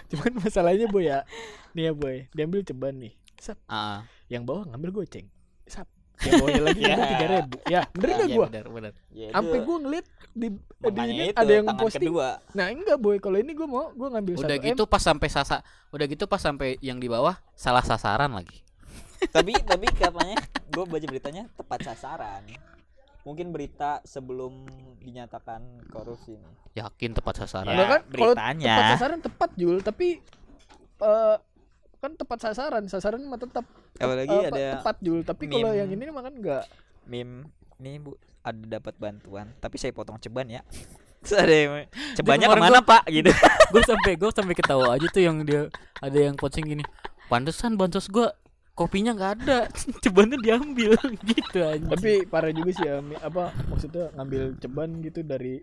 cuman 0.05 0.31
masalahnya 0.37 0.85
boy 0.85 1.07
ya. 1.07 1.25
Nih 1.73 1.89
ya 1.89 1.93
boy. 1.93 2.27
Diambil 2.29 2.61
ceban 2.61 2.99
nih. 2.99 3.13
Set 3.35 3.57
Ah, 3.65 4.03
yang 4.27 4.43
bawah 4.43 4.67
ngambil 4.67 4.91
goceng. 4.93 5.31
Sap 5.65 5.87
yang 6.19 6.33
bawahnya 6.43 6.63
lagi 6.67 6.81
Ya. 6.83 6.95
tiga 6.99 7.27
ribu. 7.31 7.57
Ya 7.65 7.81
bener 7.95 8.15
gak 8.15 8.27
iya 8.27 8.35
gue 8.35 8.47
benar 8.51 8.65
benar 8.67 8.91
ya, 9.09 9.27
sampai 9.31 9.57
itu. 9.57 9.65
gue 9.65 9.77
ngeliat 9.79 10.05
di, 10.29 10.47
di 10.79 11.01
ini 11.07 11.23
itu, 11.31 11.39
ada 11.39 11.51
yang 11.51 11.67
posting. 11.73 12.01
kedua. 12.11 12.27
Nah 12.51 12.65
enggak 12.69 12.97
boy. 12.99 13.17
Kalau 13.17 13.37
ini 13.39 13.51
gue 13.55 13.67
mau 13.67 13.89
gue 13.91 14.07
ngambil 14.11 14.33
Udah 14.35 14.57
1 14.59 14.67
gitu 14.67 14.83
pas 14.83 15.01
sampai 15.01 15.27
sasa 15.27 15.55
Udah 15.89 16.05
gitu 16.05 16.23
pas 16.27 16.39
sampai 16.39 16.75
yang 16.79 16.99
di 16.99 17.07
bawah 17.07 17.39
Salah 17.55 17.83
sasaran 17.83 18.31
lagi. 18.31 18.59
Tapi 19.35 19.51
tapi 19.63 19.87
katanya 19.91 20.39
gue 20.69 20.83
baca 20.83 21.05
beritanya 21.07 21.43
tepat 21.55 21.79
sasaran. 21.83 22.43
Mungkin 23.27 23.51
berita 23.51 23.99
sebelum 24.03 24.63
dinyatakan 24.99 25.59
korupsi 25.91 26.39
nih 26.39 26.55
Yakin 26.79 27.11
tepat 27.15 27.43
sasaran. 27.43 27.75
Enggak 27.75 27.87
kan? 27.89 28.01
Kalau 28.07 28.31
beritanya. 28.35 28.67
tepat 28.75 28.91
sasaran 28.95 29.19
tepat 29.19 29.49
Jul. 29.55 29.77
Tapi 29.83 30.07
eh 30.99 31.37
kan 31.99 32.11
tepat 32.15 32.39
sasaran. 32.39 32.83
Sasaran 32.87 33.19
mah 33.23 33.35
tetap 33.35 33.63
apalagi 33.99 34.35
apa, 34.35 34.49
ada 34.55 34.65
tepat 34.79 34.97
Jul 35.03 35.19
tapi 35.27 35.43
kalau 35.51 35.71
yang 35.75 35.89
ini 35.91 36.03
mah 36.09 36.23
kan 36.23 36.33
enggak 36.33 36.63
meme. 37.09 37.49
Nih 37.79 37.95
bu 37.99 38.15
ada 38.43 38.79
dapat 38.79 38.95
bantuan. 38.99 39.51
Tapi 39.59 39.75
saya 39.75 39.91
potong 39.91 40.19
ceban 40.21 40.47
ya. 40.47 40.61
Terus 41.23 41.35
ada 41.35 41.51
yang 41.51 41.71
cebannya 42.15 42.47
ke 42.47 42.57
mana 42.59 42.79
pak? 42.79 43.03
Gitu. 43.11 43.27
Gue 43.75 43.83
sampai 43.83 44.15
gue 44.15 44.31
sampai 44.31 44.55
ketawa 44.55 44.95
aja 44.95 45.03
tuh 45.11 45.19
yang 45.19 45.43
dia 45.43 45.67
Ada 45.99 46.31
yang 46.31 46.35
posting 46.39 46.63
gini. 46.63 46.83
Pantesan 47.27 47.75
bansos 47.75 48.07
gue 48.07 48.31
Kopinya 48.71 49.11
nggak 49.11 49.31
ada. 49.43 49.67
Cebannya 50.03 50.39
diambil. 50.39 50.95
Gitu 51.19 51.59
aja 51.59 51.83
tapi 51.83 52.23
parah 52.23 52.55
juga 52.55 52.71
sih 52.71 52.87
ya 52.87 53.03
apa 53.19 53.51
maksudnya 53.67 54.07
ngambil 54.15 54.55
ceban 54.63 54.89
gitu 55.03 55.19
dari 55.27 55.59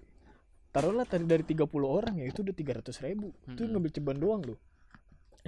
taruhlah 0.69 1.09
tadi 1.09 1.25
dari 1.25 1.41
30 1.41 1.65
orang 1.81 2.21
ya 2.21 2.29
itu 2.29 2.45
udah 2.45 2.53
300 2.53 2.93
ribu. 3.09 3.33
Itu 3.49 3.65
Mm-mm. 3.65 3.73
ngambil 3.73 3.91
ceban 3.97 4.17
doang 4.21 4.43
loh. 4.45 4.59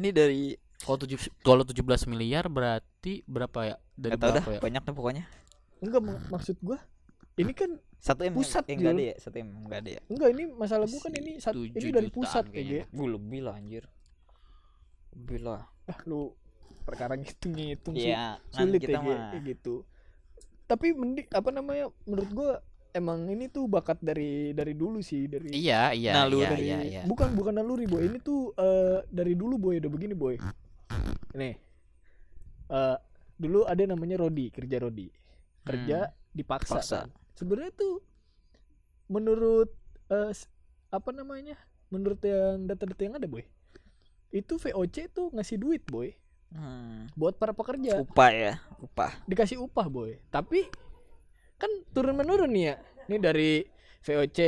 Ini 0.00 0.08
dari 0.16 0.56
Kalau 0.78 0.96
tujuh 0.96 1.18
kalau 1.40 1.62
17 1.62 1.82
miliar 2.06 2.46
berarti 2.46 3.20
berapa 3.24 3.58
ya? 3.64 3.76
Dari 3.92 4.14
dah 4.14 4.30
berapa 4.32 4.50
ya? 4.50 4.60
banyak 4.62 4.82
tuh 4.82 4.94
pokoknya. 4.94 5.24
Enggak 5.78 6.00
mak- 6.00 6.26
maksud 6.30 6.56
gua 6.58 6.78
ini 7.34 7.52
kan 7.52 7.70
satu 7.98 8.22
m 8.24 8.34
Pusat, 8.34 8.64
yang 8.66 8.78
nggak 8.78 8.94
Jul. 8.94 8.98
ada 8.98 9.04
ya? 9.04 9.14
Satu 9.18 9.36
m 9.38 9.48
nggak 9.64 9.78
ada 9.78 9.90
ya? 9.90 10.00
Enggak 10.06 10.28
ini 10.32 10.42
masalah 10.48 10.86
gua 10.86 11.00
kan 11.00 11.12
ini 11.12 11.32
sat- 11.38 11.54
ini 11.54 11.70
Tujuh 11.72 11.90
dari 11.90 12.08
jutaan 12.08 12.16
pusat 12.16 12.44
kayaknya. 12.46 12.82
kayak 12.82 12.94
gue 12.94 13.08
lebih 13.08 13.40
lah 13.42 13.54
anjir. 13.54 13.84
Lebih 15.12 15.38
lah. 15.40 15.62
Ah 15.84 15.98
lu 16.04 16.34
perkara 16.84 17.14
ngitung 17.14 17.52
ngitung 17.52 17.94
sih. 17.94 18.08
Iya 18.08 18.38
sulit 18.48 18.80
kita 18.80 18.92
ya 18.94 19.02
mah. 19.02 19.38
gitu. 19.40 19.82
Tapi 20.64 20.92
mending 20.92 21.26
apa 21.28 21.50
namanya 21.50 21.84
menurut 22.04 22.30
gua 22.30 22.50
emang 22.90 23.26
ini 23.26 23.46
tuh 23.46 23.66
bakat 23.66 23.98
dari 23.98 24.50
dari 24.50 24.72
dulu 24.72 24.98
sih 24.98 25.26
dari 25.26 25.52
Iya, 25.52 25.92
iya, 25.92 26.12
Naluri. 26.16 26.40
iya, 26.40 26.48
dari 26.48 26.64
iya, 26.64 26.78
iya. 26.80 27.02
bukan 27.04 27.34
bukan 27.34 27.54
naluri 27.54 27.84
boy. 27.84 28.02
Ini 28.02 28.18
tuh 28.18 28.50
eh, 28.54 29.02
dari 29.06 29.34
dulu 29.34 29.58
boy. 29.60 29.76
Udah 29.76 29.90
begini 29.90 30.14
boy 30.14 30.38
nih 31.32 31.54
eh 32.68 32.96
dulu 33.34 33.64
ada 33.64 33.82
namanya 33.84 34.18
Rodi 34.18 34.48
kerja 34.48 34.76
Rodi 34.78 35.08
kerja 35.62 35.98
dipaksa 36.30 36.78
Paksa. 36.78 36.98
kan. 37.00 37.08
sebenarnya 37.32 37.72
tuh 37.72 38.02
menurut 39.06 39.70
s- 40.28 40.48
apa 40.88 41.10
namanya 41.10 41.56
menurut 41.88 42.20
yang 42.20 42.64
data-data 42.64 43.00
yang 43.00 43.16
ada 43.16 43.24
boy 43.24 43.44
itu 44.30 44.54
VOC 44.54 44.96
tuh 45.10 45.28
ngasih 45.30 45.56
duit 45.56 45.84
boy 45.84 46.12
Hmm. 46.48 47.12
buat 47.12 47.36
para 47.36 47.52
pekerja 47.52 48.00
upah 48.00 48.30
ya 48.30 48.52
upah 48.80 49.20
dikasih 49.24 49.60
upah 49.60 49.84
boy 49.86 50.16
tapi 50.28 50.64
kan 51.54 51.68
turun 51.92 52.16
menurun 52.16 52.48
nih 52.48 52.64
ya 52.64 52.74
ini 53.04 53.16
dari 53.18 53.52
VOC 54.00 54.38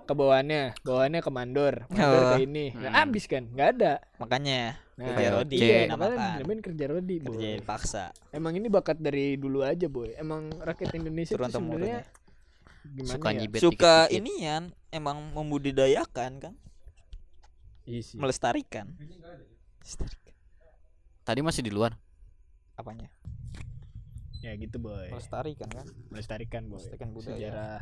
ke 0.00 0.12
bawahnya 0.12 0.78
bawahnya 0.80 1.18
ke 1.18 1.26
mandor 1.28 1.82
mandor 1.88 2.22
Oh. 2.24 2.30
ke 2.32 2.46
ini 2.46 2.70
nah, 2.72 2.94
Hmm. 2.94 3.10
abis 3.10 3.26
kan 3.26 3.42
nggak 3.44 3.68
ada 3.74 3.98
makanya 4.16 4.78
nah, 4.96 5.12
kerja 5.12 5.28
Rodi 5.36 5.56
iya, 5.60 5.92
makanya 5.92 6.40
dinamain 6.40 6.60
kerja 6.64 6.84
Rodi 6.88 7.16
boy. 7.20 7.36
kerja 7.36 7.48
paksa. 7.62 8.04
Emang 8.32 8.56
ini 8.56 8.66
bakat 8.72 8.96
dari 8.96 9.36
dulu 9.36 9.60
aja 9.60 9.86
boy. 9.92 10.16
Emang 10.16 10.48
rakyat 10.56 10.96
Indonesia 10.96 11.36
turun 11.36 11.52
sebenarnya 11.52 12.00
ya. 12.00 12.88
gimana 12.96 13.12
Suka 13.12 13.28
ya? 13.28 13.36
nyibet 13.36 13.60
suka 13.60 13.94
dikit-dikit. 14.08 14.18
inian 14.24 14.62
emang 14.88 15.18
membudidayakan 15.36 16.32
kan? 16.40 16.54
Iya 17.86 18.02
sih. 18.02 18.18
melestarikan. 18.18 18.90
Tadi 21.22 21.40
masih 21.44 21.62
di 21.62 21.70
luar. 21.70 21.94
apanya? 22.76 23.08
Ya 24.44 24.52
gitu 24.56 24.76
boy. 24.78 25.08
Melestarikan 25.12 25.68
kan? 25.70 25.86
Melestarikan 26.12 26.62
boy. 26.68 26.76
Melestarikan 26.76 27.08
budaya. 27.12 27.34
sejarah. 27.36 27.80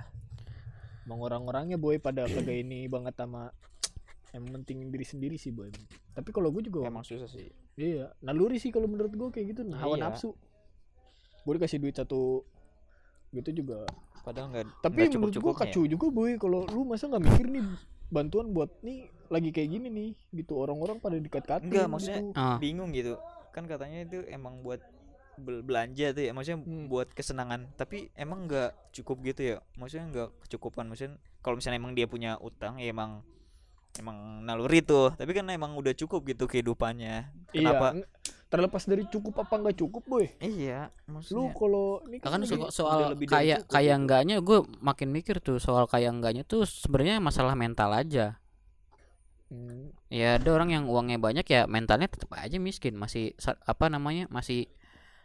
Mengorang-orangnya 1.05 1.77
boy 1.77 2.01
pada 2.01 2.25
kagak 2.25 2.65
ini 2.65 2.89
banget 2.89 3.15
sama 3.19 3.53
yang 4.35 4.45
penting 4.53 4.91
diri 4.91 5.03
sendiri 5.03 5.37
sih 5.37 5.49
boy 5.49 5.71
tapi 6.11 6.29
kalau 6.29 6.51
gue 6.51 6.63
juga 6.63 6.85
emang 6.85 7.01
susah 7.01 7.25
sih 7.25 7.49
Iya, 7.75 8.11
naluri 8.21 8.55
sih 8.57 8.69
kalau 8.69 8.87
menurut 8.87 9.11
gue 9.11 9.29
kayak 9.31 9.47
gitu, 9.51 9.63
nah, 9.63 9.75
hawa 9.77 9.95
Iya. 9.97 10.07
nafsu. 10.07 10.31
Gue 11.41 11.53
dikasih 11.53 11.77
duit 11.77 11.91
satu 11.93 12.47
gitu 13.33 13.51
juga. 13.53 13.83
padahal 14.21 14.47
nggak 14.49 14.65
Tapi 14.79 14.95
nggak 14.95 15.11
menurut 15.11 15.11
gue 15.11 15.11
cukup-cukupnya 15.37 15.53
ya. 15.53 15.61
kacau 15.67 15.83
juga 15.85 16.07
boy 16.09 16.31
kalau 16.35 16.61
lu 16.67 16.81
masa 16.83 17.05
nggak 17.07 17.25
mikir 17.25 17.47
nih 17.51 17.65
bantuan 18.07 18.47
buat 18.49 18.71
nih 18.81 18.99
lagi 19.29 19.51
kayak 19.51 19.69
gini 19.71 19.89
nih 19.91 20.11
gitu 20.33 20.55
orang-orang 20.55 20.97
pada 20.97 21.19
dikat-katin 21.19 21.67
Enggak, 21.67 21.87
maksudnya 21.87 22.23
gitu. 22.23 22.33
Ah. 22.35 22.57
bingung 22.57 22.89
gitu 22.91 23.19
kan 23.51 23.65
katanya 23.65 24.01
itu 24.03 24.25
emang 24.25 24.63
buat 24.63 24.81
bel- 25.37 25.61
belanja 25.61 26.07
tuh 26.11 26.23
ya 26.23 26.33
maksudnya 26.33 26.57
Hmm. 26.59 26.87
buat 26.87 27.11
kesenangan 27.11 27.69
tapi 27.75 28.09
emang 28.15 28.47
nggak 28.47 28.71
cukup 28.95 29.19
gitu 29.27 29.41
ya 29.45 29.57
maksudnya 29.75 30.07
nggak 30.09 30.29
kecukupan 30.41 30.87
maksudnya 30.87 31.13
kalau 31.41 31.59
misalnya 31.59 31.79
emang 31.79 31.93
dia 31.93 32.07
punya 32.07 32.39
utang 32.39 32.79
ya 32.79 32.89
emang 32.89 33.21
emang 33.95 34.43
naluri 34.43 34.81
tuh 34.81 35.15
tapi 35.15 35.31
kan 35.31 35.47
emang 35.49 35.75
udah 35.75 35.95
cukup 35.95 36.27
gitu 36.27 36.45
kehidupannya 36.45 37.31
kenapa 37.49 37.95
Iya, 37.95 38.07
terlepas 38.51 38.83
dari 38.85 39.03
cukup 39.05 39.35
apa 39.37 39.55
nggak 39.57 39.77
cukup 39.77 40.03
boy. 40.05 40.27
iya 40.39 40.91
Lu 41.07 41.19
maksudnya 41.19 41.51
kalau 41.53 41.87
ini 42.07 42.17
Kan 42.19 42.43
so- 42.47 42.71
soal 42.71 43.11
lebih 43.11 43.27
dari 43.27 43.35
kaya 43.51 43.57
cukup 43.59 43.71
kaya 43.71 43.87
gitu. 43.89 44.01
enggaknya 44.01 44.37
gue 44.39 44.59
makin 44.81 45.09
mikir 45.11 45.37
tuh 45.39 45.59
soal 45.59 45.87
kaya 45.87 46.11
enggaknya 46.11 46.43
tuh 46.43 46.63
sebenarnya 46.63 47.19
masalah 47.19 47.55
mental 47.55 47.91
aja. 47.91 48.39
Hmm, 49.51 49.91
Ya 50.09 50.39
ada 50.39 50.51
orang 50.51 50.71
yang 50.71 50.85
uangnya 50.87 51.19
banyak 51.19 51.47
ya 51.47 51.67
mentalnya 51.67 52.07
tetap 52.07 52.31
aja 52.33 52.57
miskin, 52.57 52.95
masih 52.95 53.35
apa 53.43 53.87
namanya? 53.87 54.27
masih 54.29 54.67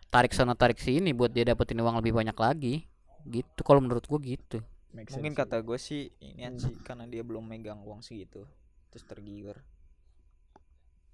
tarik 0.09 0.33
sana 0.33 0.53
tarik 0.53 0.77
sini 0.77 1.13
buat 1.13 1.29
dia 1.29 1.45
dapetin 1.45 1.79
uang 1.79 2.01
lebih 2.01 2.13
banyak 2.13 2.35
lagi. 2.35 2.85
Gitu 3.23 3.61
kalau 3.61 3.79
menurut 3.79 4.03
gue 4.03 4.19
gitu. 4.27 4.57
make 4.89 5.09
Mungkin 5.13 5.37
kata 5.37 5.61
gue 5.61 5.77
sih 5.77 6.09
ini 6.19 6.41
Hmm. 6.43 6.57
sih 6.57 6.73
karena 6.81 7.05
dia 7.05 7.21
belum 7.21 7.45
megang 7.45 7.79
uang 7.79 8.01
segitu. 8.01 8.49
Terus 8.89 9.05
tergiur. 9.05 9.57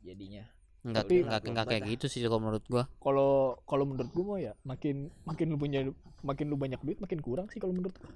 Jadinya. 0.02 0.46
Enggak 0.82 1.04
Tapi- 1.04 1.22
enggak 1.22 1.42
enggak 1.44 1.66
kayak 1.68 1.84
gitu 1.90 2.06
sih 2.06 2.22
kalau 2.22 2.38
menurut 2.40 2.62
gua. 2.66 2.86
kalau 3.00 3.32
kalau 3.66 3.84
menurut 3.84 4.06
gue 4.08 4.22
mah 4.24 4.38
ya 4.40 4.54
makin 4.62 4.96
makin 5.24 5.48
lu 5.50 5.58
punya 5.58 5.82
makin 6.22 6.46
lu 6.46 6.56
banyak 6.56 6.78
duit 6.80 6.98
makin 7.00 7.20
kurang 7.20 7.50
sih 7.50 7.58
kalau 7.58 7.74
menurut 7.74 7.96
gua. 7.96 8.14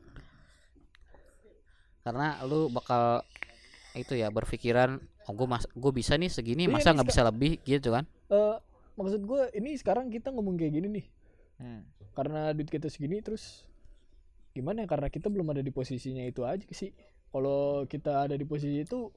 Karena 2.00 2.40
lu 2.46 2.70
bakal 2.70 3.26
itu 3.94 4.14
ya 4.14 4.30
berpikiran 4.30 5.02
oh 5.26 5.34
gue 5.34 5.46
mas 5.46 5.66
gue 5.68 5.92
bisa 5.92 6.14
nih 6.14 6.30
segini 6.30 6.64
Iya, 6.64 6.72
masa 6.72 6.94
nggak 6.94 7.08
bisa 7.08 7.22
lebih 7.24 7.58
gitu 7.64 7.90
kan 7.90 8.06
Eh, 8.30 8.56
maksud 8.96 9.22
gue 9.24 9.42
ini 9.52 9.74
sekarang 9.74 10.08
kita 10.08 10.30
ngomong 10.30 10.56
kayak 10.56 10.74
gini 10.74 10.88
nih 10.92 11.06
Hmm. 11.58 11.84
karena 12.14 12.54
duit 12.54 12.66
kita 12.66 12.88
segini 12.88 13.20
terus 13.20 13.68
gimana 14.50 14.80
ya 14.80 14.88
karena 14.88 15.10
kita 15.10 15.28
belum 15.28 15.44
ada 15.50 15.60
di 15.60 15.68
posisinya 15.70 16.24
itu 16.24 16.48
aja 16.48 16.64
sih 16.70 16.96
kalau 17.28 17.84
kita 17.84 18.24
ada 18.24 18.34
di 18.34 18.46
posisi 18.46 18.80
itu 18.80 19.12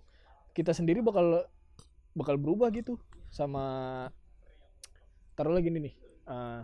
kita 0.52 0.72
sendiri 0.76 1.00
bakal 1.00 1.44
bakal 2.12 2.36
berubah 2.36 2.68
gitu 2.72 3.00
sama 3.32 3.64
taruh 5.32 5.56
lagi 5.56 5.72
nih 5.72 5.94
eh, 6.28 6.60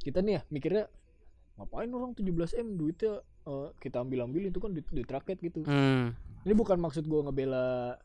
kita 0.00 0.24
nih 0.24 0.40
ya 0.40 0.42
mikirnya 0.48 0.84
ngapain 1.56 1.88
orang 1.92 2.12
17 2.16 2.32
m 2.64 2.68
duitnya 2.80 3.20
eh, 3.44 3.68
kita 3.80 4.00
ambil 4.00 4.24
ambil 4.28 4.48
itu 4.48 4.58
kan 4.60 4.72
duit, 4.72 4.88
duit 4.88 5.08
rakyat 5.08 5.38
gitu 5.44 5.64
hmm, 5.68 6.16
ini 6.48 6.54
bukan 6.56 6.80
maksud 6.80 7.04
gue 7.04 7.20
ngebela 7.28 7.96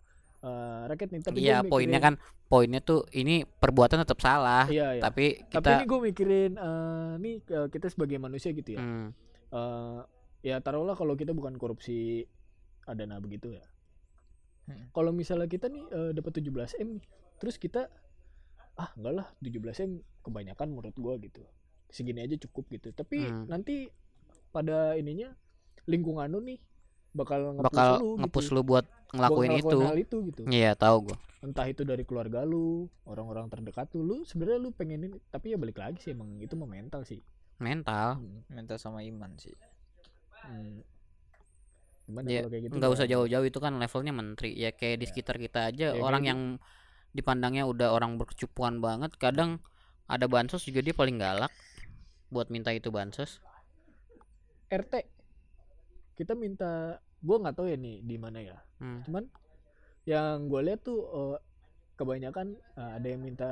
eh, 0.44 0.82
rakyat 0.92 1.10
nih 1.16 1.22
tapi 1.24 1.38
iya 1.40 1.64
gua 1.64 1.72
poinnya 1.72 2.00
mikirin- 2.00 2.20
kan 2.20 2.50
poinnya 2.52 2.80
tuh 2.84 3.08
ini 3.16 3.48
perbuatan 3.48 4.04
tetap 4.04 4.20
salah 4.20 4.68
iya, 4.68 5.00
iya. 5.00 5.02
tapi 5.02 5.40
tapi 5.48 5.64
kita 5.64 5.70
ini 5.80 5.86
gue 5.88 6.00
mikirin 6.12 6.52
eh, 6.60 7.12
nih 7.24 7.36
eh, 7.48 7.68
kita 7.72 7.88
sebagai 7.88 8.20
manusia 8.20 8.52
gitu 8.52 8.76
ya 8.76 8.84
hmm, 8.84 9.08
eh 9.56 10.02
ya 10.42 10.58
taruhlah 10.60 10.98
kalau 10.98 11.14
kita 11.14 11.32
bukan 11.38 11.54
korupsi 11.56 12.26
dana 12.92 13.22
begitu 13.24 13.56
ya. 13.56 13.64
Hmm. 14.72 14.88
Kalau 14.92 15.12
misalnya 15.12 15.46
kita 15.46 15.68
nih 15.68 15.84
eh, 15.88 16.12
dapat 16.12 16.32
17 16.40 16.80
m 16.80 16.88
nih, 16.96 17.06
terus 17.38 17.56
kita 17.56 17.92
ah 18.76 18.90
enggak 18.96 19.14
lah 19.14 19.28
17 19.40 19.60
m 19.84 19.92
kebanyakan 20.22 20.68
menurut 20.72 20.96
gua 20.96 21.20
gitu. 21.20 21.44
Segini 21.88 22.24
aja 22.24 22.40
cukup 22.40 22.72
gitu. 22.72 22.90
Tapi 22.92 23.28
Hmm. 23.28 23.46
nanti 23.46 23.92
pada 24.50 24.96
ininya 24.96 25.32
lingkungan 25.86 26.28
lu 26.28 26.40
nih 26.42 26.60
bakal 27.12 27.60
nge-push 27.60 27.68
bakal 27.76 27.90
lu 28.00 28.10
ngepush 28.20 28.48
gitu. 28.48 28.56
lu 28.56 28.62
buat 28.64 28.86
Buat 28.88 29.12
ngelakuin 29.12 29.52
itu 29.60 29.78
hal 29.84 30.00
itu 30.00 30.18
gitu. 30.32 30.42
iya 30.48 30.72
tahu 30.72 31.12
gua 31.12 31.18
Entah 31.42 31.66
itu 31.66 31.82
dari 31.82 32.06
keluarga 32.06 32.46
lu, 32.46 32.86
orang-orang 33.04 33.50
terdekat 33.50 33.90
lu, 33.98 34.06
lu 34.06 34.18
sebenarnya 34.22 34.62
lu 34.62 34.70
pengen 34.70 35.10
ini, 35.10 35.18
tapi 35.34 35.50
ya 35.50 35.58
balik 35.58 35.82
lagi 35.82 35.98
sih 35.98 36.14
emang 36.14 36.38
itu 36.38 36.54
mah 36.54 36.70
mental 36.70 37.02
sih. 37.02 37.18
mental 37.58 38.22
Hmm. 38.22 38.46
Mental 38.48 38.78
sama 38.78 39.02
iman 39.02 39.34
sih. 39.42 39.58
Hmm. 40.46 40.86
Gimana 42.12 42.28
ya 42.28 42.42
kalau 42.44 42.50
kayak 42.52 42.64
gitu? 42.68 42.76
nggak 42.78 42.92
usah 42.96 43.06
ya? 43.06 43.12
jauh-jauh 43.14 43.46
itu 43.48 43.60
kan 43.66 43.74
levelnya 43.82 44.14
menteri 44.16 44.50
ya 44.56 44.70
kayak 44.72 44.98
di 45.02 45.06
Ya. 45.06 45.10
sekitar 45.10 45.36
kita 45.42 45.60
aja 45.72 45.88
Ya, 45.92 46.02
orang 46.08 46.24
kayak 46.24 46.32
yang 46.32 46.42
dipandangnya 47.18 47.64
udah 47.68 47.90
orang 47.98 48.16
berkecupuan 48.20 48.80
banget 48.80 49.12
kadang 49.20 49.60
ada 50.08 50.26
bansos 50.32 50.64
juga 50.68 50.80
dia 50.84 50.96
paling 50.96 51.18
galak 51.20 51.52
buat 52.32 52.48
minta 52.54 52.72
itu 52.72 52.90
bansos 52.92 53.40
RT 54.72 54.94
kita 56.16 56.34
minta 56.38 57.00
gua 57.20 57.38
nggak 57.42 57.56
tahu 57.58 57.68
ya 57.72 57.78
nih 57.78 57.98
di 58.06 58.16
mana 58.18 58.40
ya 58.40 58.58
Hmm. 58.80 59.02
cuman 59.06 59.24
yang 60.08 60.50
gue 60.50 60.62
lihat 60.66 60.82
tuh 60.86 61.00
eh, 61.06 61.38
kebanyakan 62.00 62.48
eh, 62.78 62.92
ada 62.98 63.08
yang 63.08 63.22
minta 63.22 63.52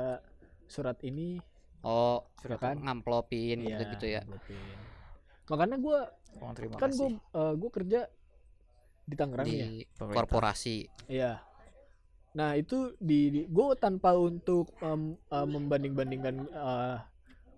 surat 0.70 0.98
ini 1.06 1.38
oh 1.84 2.18
surat 2.40 2.58
kan 2.60 2.76
ngamplopin 2.84 3.58
Iya, 3.60 3.76
gitu 3.76 3.82
gitu 3.94 4.06
ya 4.06 4.22
amplopin. 4.24 4.78
makanya 5.50 5.76
gua 5.82 5.98
Oh, 6.40 6.54
kan 6.80 6.90
gue 6.96 7.10
gue 7.60 7.70
kerja 7.74 8.00
di 9.10 9.16
Tangerang 9.18 9.46
ya 9.50 9.66
di 9.66 9.82
Pemerintah. 9.90 10.16
korporasi 10.22 10.76
iya 11.10 11.42
nah 12.30 12.54
itu 12.54 12.94
di, 13.02 13.20
di 13.34 13.40
gue 13.50 13.66
tanpa 13.74 14.14
untuk 14.14 14.70
em, 14.78 15.18
eh, 15.18 15.46
membanding-bandingkan 15.50 16.34
eh, 16.46 16.96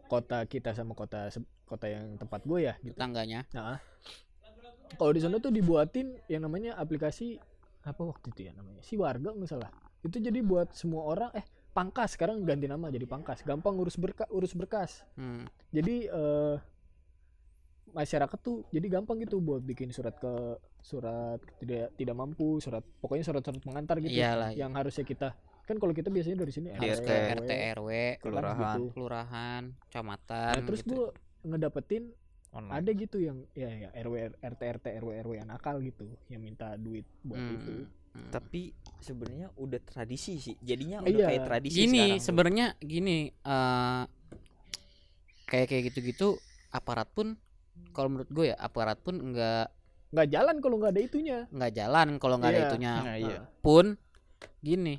kota 0.09 0.49
kita 0.49 0.73
sama 0.73 0.97
kota 0.97 1.29
kota 1.69 1.87
yang 1.89 2.17
tempat 2.17 2.41
gue 2.49 2.73
ya 2.73 2.75
gitu 2.81 2.97
tetangganya 2.97 3.45
Nah, 3.53 3.81
kalau 5.01 5.13
di 5.17 5.21
sana 5.25 5.41
tuh 5.41 5.49
dibuatin 5.49 6.17
yang 6.29 6.45
namanya 6.45 6.77
aplikasi 6.77 7.41
apa 7.83 8.03
waktu 8.05 8.29
itu 8.37 8.41
ya 8.49 8.53
namanya 8.55 8.81
si 8.85 8.95
warga 9.01 9.33
nggak 9.33 9.49
salah. 9.49 9.73
Itu 10.05 10.21
jadi 10.21 10.45
buat 10.45 10.77
semua 10.77 11.09
orang 11.09 11.31
eh 11.33 11.45
pangkas 11.73 12.15
sekarang 12.15 12.45
ganti 12.45 12.69
nama 12.69 12.93
jadi 12.93 13.09
pangkas. 13.09 13.41
Gampang 13.41 13.75
urus 13.81 13.97
berkas 13.97 14.29
urus 14.29 14.53
berkas. 14.53 15.01
Hmm. 15.17 15.49
Jadi 15.73 16.07
eh 16.13 16.57
masyarakat 17.93 18.39
tuh 18.39 18.65
jadi 18.69 18.87
gampang 18.91 19.21
gitu 19.21 19.39
buat 19.39 19.61
bikin 19.61 19.89
surat 19.89 20.17
ke 20.17 20.33
surat 20.81 21.39
tidak 21.59 21.93
tidak 21.95 22.15
mampu, 22.15 22.59
surat 22.59 22.83
pokoknya 22.99 23.23
surat-surat 23.23 23.61
pengantar 23.61 23.97
gitu 23.99 24.13
Iyalah, 24.13 24.51
yang 24.53 24.73
harusnya 24.73 25.05
kita 25.05 25.31
kan 25.63 25.77
kalau 25.77 25.93
kita 25.93 26.09
biasanya 26.09 26.43
dari 26.43 26.51
sini 26.51 26.69
Di 26.73 26.89
RT, 26.91 27.07
RT, 27.07 27.11
RT 27.39 27.51
RW 27.79 27.89
Kelurahan. 28.19 28.59
gitu. 28.59 28.83
kelurahan 28.91 29.63
kecamatan 29.87 30.53
Nah, 30.53 30.65
terus 30.65 30.81
gitu. 30.83 30.91
gue 30.91 31.05
ngedapetin 31.45 32.05
Online. 32.53 32.73
ada 32.75 32.91
gitu 32.93 33.17
yang 33.17 33.39
ya 33.53 33.71
ya 33.71 33.89
RW 33.95 34.15
RT 34.37 34.61
RT 34.61 34.87
RW 34.99 35.11
RW 35.23 35.33
yang 35.39 35.49
nakal 35.49 35.79
gitu 35.79 36.05
yang 36.27 36.43
minta 36.43 36.75
duit 36.77 37.07
buat 37.23 37.39
Hmm, 37.39 37.55
itu 37.55 37.75
hmm. 38.13 38.29
Tapi 38.29 38.69
sebenarnya 38.99 39.49
udah 39.57 39.81
tradisi 39.81 40.37
sih. 40.37 40.53
Jadinya 40.61 41.01
Iya. 41.01 41.09
udah 41.09 41.27
kayak 41.33 41.45
tradisi 41.47 41.77
gini 41.81 42.19
sebenarnya 42.19 42.67
gini 42.77 43.19
eh 43.31 44.03
kayak 45.47 45.67
kayak 45.67 45.83
gitu-gitu 45.89 46.37
aparat 46.71 47.09
pun 47.09 47.37
kalau 47.93 48.09
menurut 48.09 48.31
gue 48.31 48.47
ya 48.51 48.57
aparat 48.57 48.99
pun 48.99 49.17
nggak 49.17 49.67
nggak 50.13 50.29
jalan 50.29 50.57
kalau 50.61 50.77
nggak 50.77 50.93
ada 50.93 51.03
itunya. 51.03 51.39
Nggak 51.49 51.73
jalan 51.73 52.09
kalau 52.17 52.35
nggak 52.37 52.51
ada 52.51 52.59
Iya. 52.59 52.69
itunya. 52.69 52.93
Nah, 52.99 53.17
iya. 53.17 53.39
Pun 53.61 53.97
gini 54.61 54.97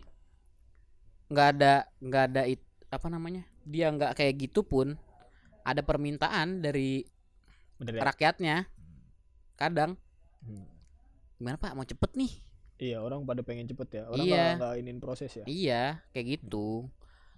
nggak 1.28 1.48
ada 1.52 1.74
nggak 1.98 2.24
ada 2.30 2.42
it, 2.46 2.62
apa 2.88 3.08
namanya 3.10 3.42
dia 3.64 3.90
nggak 3.90 4.14
kayak 4.14 4.34
gitu 4.40 4.62
pun 4.62 4.94
ada 5.64 5.82
permintaan 5.82 6.60
dari 6.60 7.02
bener 7.78 7.98
ya? 7.98 8.02
rakyatnya. 8.04 8.56
Kadang. 9.56 9.96
Hmm. 10.42 10.68
gimana 11.34 11.56
pak? 11.56 11.72
Mau 11.74 11.84
cepet 11.84 12.12
nih. 12.16 12.32
Iya 12.80 12.98
orang 13.00 13.24
pada 13.24 13.40
pengen 13.42 13.64
cepet 13.66 13.90
ya. 13.94 14.04
Orang 14.08 14.24
Iya. 14.24 14.36
nggak 14.36 14.60
nggak 14.60 14.74
inin 14.80 14.98
proses 15.00 15.32
ya. 15.34 15.44
Iya 15.46 15.84
kayak 16.12 16.28
gitu. 16.38 16.88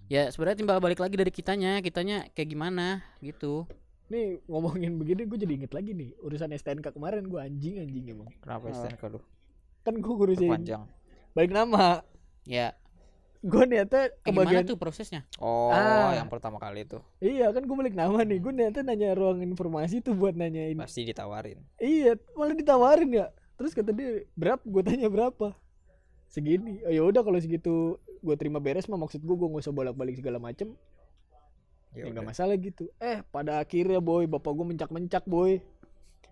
Ya 0.06 0.30
sebenarnya 0.30 0.58
timbal 0.58 0.78
balik 0.78 0.98
lagi 0.98 1.14
dari 1.14 1.30
kitanya. 1.30 1.78
Kitanya 1.78 2.26
kayak 2.32 2.48
gimana 2.48 3.02
gitu 3.18 3.66
nih 4.06 4.40
ngomongin 4.44 4.94
begini 4.94 5.22
gue 5.24 5.34
jadi 5.36 5.52
inget 5.56 5.72
lagi 5.72 5.90
nih 5.90 6.14
urusan 6.20 6.50
STNK 6.50 6.90
kemarin 6.90 7.24
gue 7.24 7.36
anjing 7.36 7.80
anjing 7.80 8.04
emang 8.08 8.30
Kenapa. 8.38 8.70
STNK 8.70 9.02
lu? 9.08 9.20
kan 9.82 9.94
gue 9.94 10.12
ngurusin 10.12 10.50
Panjang. 10.50 10.82
balik 11.30 11.50
nama 11.50 12.02
ya 12.42 12.74
gue 13.38 13.62
niatnya 13.64 14.10
eh, 14.10 14.18
gimana 14.24 14.46
kebagian 14.48 14.64
tuh 14.64 14.74
prosesnya 14.76 15.22
Oh, 15.36 15.70
Ah. 15.70 16.10
yang 16.12 16.26
pertama 16.26 16.56
kali 16.56 16.82
itu 16.82 16.98
iya 17.18 17.46
kan 17.48 17.62
gue 17.62 17.76
balik 17.76 17.94
nama 17.94 18.18
nih 18.20 18.38
gue 18.38 18.52
niatnya 18.52 18.82
nanya 18.84 19.12
ruang 19.12 19.38
informasi 19.40 20.00
tuh 20.00 20.12
buat 20.12 20.32
nanyain 20.32 20.74
pasti 20.74 21.02
ditawarin. 21.04 21.62
Iya, 21.76 22.18
malah 22.32 22.54
ditawarin 22.54 23.10
ya. 23.12 23.26
Terus 23.54 23.72
kata 23.72 23.88
dia 23.88 24.26
berapa? 24.32 24.58
Gue 24.60 24.82
tanya 24.82 25.06
berapa? 25.06 25.54
Segini. 26.26 26.82
Oh 26.82 26.90
ya 26.90 27.02
udah 27.02 27.22
kalau 27.22 27.38
segitu 27.38 27.94
gue 28.18 28.34
terima 28.34 28.58
beres 28.58 28.84
mah 28.84 28.98
maksud 28.98 29.18
gue 29.18 29.32
gue 29.32 29.48
nggak 29.48 29.62
usah 29.62 29.72
bolak-balik 29.72 30.14
segala 30.14 30.36
macem. 30.36 30.74
Ya 31.96 32.12
nggak 32.12 32.28
masalah 32.28 32.54
gitu. 32.60 32.92
Eh 33.00 33.24
pada 33.32 33.56
akhirnya 33.58 33.98
boy, 33.98 34.28
bapak 34.28 34.52
gue 34.52 34.66
mencak-mencak 34.76 35.24
boy. 35.24 35.58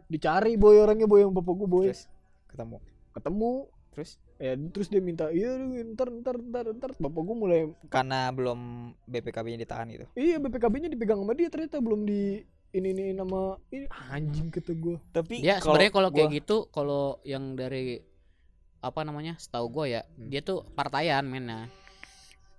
Dicari 0.04 0.60
boy 0.60 0.76
orangnya 0.76 1.08
boy 1.08 1.24
yang 1.24 1.32
bapak 1.32 1.54
gue 1.56 1.68
boy. 1.68 1.86
Terus 1.88 2.04
ketemu. 2.52 2.76
Ketemu. 3.16 3.52
Terus 3.94 4.10
Ya 4.34 4.58
terus 4.58 4.90
dia 4.90 4.98
minta 4.98 5.30
iya 5.30 5.54
ntar 5.94 6.10
ntar 6.10 6.34
ntar 6.42 6.66
ntar 6.74 6.90
bapak 6.98 7.22
gue 7.22 7.36
mulai 7.38 7.60
karena 7.86 8.34
belum 8.34 8.90
BPKB-nya 9.06 9.62
ditahan 9.62 9.86
gitu. 9.94 10.10
iya 10.18 10.42
BPKB-nya 10.42 10.90
dipegang 10.90 11.22
sama 11.22 11.38
dia 11.38 11.46
ternyata 11.46 11.78
belum 11.78 12.02
di 12.02 12.42
ini 12.74 12.88
ini 12.90 13.04
nama 13.14 13.54
ini 13.70 13.86
anjing 14.10 14.50
kata 14.50 14.74
gue. 14.74 14.98
Tapi 15.14 15.38
ya 15.38 15.62
sebenarnya 15.62 15.94
kalau 15.94 16.10
kayak 16.10 16.30
gitu 16.34 16.56
kalau 16.74 17.22
yang 17.22 17.54
dari 17.54 18.02
apa 18.82 19.00
namanya 19.06 19.38
setahu 19.38 19.70
gue 19.70 19.94
ya 19.96 20.02
Hmm. 20.02 20.28
dia 20.28 20.42
tuh 20.42 20.66
partaian 20.74 21.22
mainnya 21.22 21.70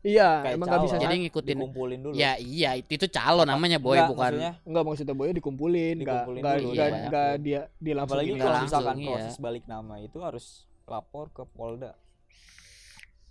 Iya, 0.05 0.29
Kayak 0.39 0.53
emang 0.53 0.67
nggak 0.69 0.83
bisa 0.85 0.95
jadi 1.01 1.15
ngikutin 1.17 1.57
dikumpulin 1.57 2.00
dulu. 2.00 2.13
ya 2.13 2.31
iya 2.38 2.77
itu, 2.77 2.93
itu 2.93 3.07
calon 3.09 3.41
namanya 3.43 3.81
boy 3.81 3.97
Nggak, 3.97 4.05
bukan 4.07 4.21
maksudnya, 4.31 4.51
Enggak 4.62 4.83
maksudnya 4.85 5.13
boy 5.13 5.27
dikumpulin, 5.33 5.95
enggak 5.95 6.05
Dikumpulin 6.05 6.38
enggak 6.38 6.55
dulu, 6.55 6.69
enggak 6.69 6.85
iya. 6.88 7.01
enggak 7.01 7.31
dia 7.41 7.62
dia 7.75 7.93
langsung 7.93 8.09
apalagi 8.13 8.31
kalau 8.38 8.57
misalkan 8.62 8.95
iya. 8.95 9.07
proses 9.09 9.35
balik 9.39 9.63
nama 9.65 9.93
itu 9.97 10.17
harus 10.19 10.45
lapor 10.85 11.25
ke 11.29 11.43
Polda. 11.47 11.91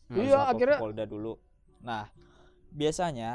Hmm. 0.07 0.19
Iya, 0.19 0.35
lapor 0.35 0.43
ke 0.43 0.51
akhirnya- 0.53 0.81
Polda 0.83 1.05
dulu. 1.05 1.33
Nah, 1.81 2.05
biasanya 2.69 3.31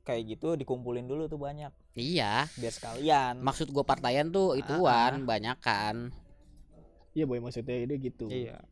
kayak 0.00 0.22
gitu 0.30 0.54
dikumpulin 0.54 1.02
dulu 1.02 1.26
tuh 1.26 1.34
banyak 1.36 1.74
iya 1.92 2.46
biar 2.54 2.70
sekalian. 2.70 3.42
maksud 3.42 3.66
gue 3.66 3.82
partaian 3.82 4.30
tuh 4.30 4.54
Ah, 4.54 4.62
ituan 4.62 5.26
banyak 5.26 5.58
kan 5.58 6.14
Iya 7.10 7.24
boy 7.24 7.40
maksudnya 7.40 7.82
dia 7.82 7.98
gitu. 7.98 8.28
Iya. 8.28 8.62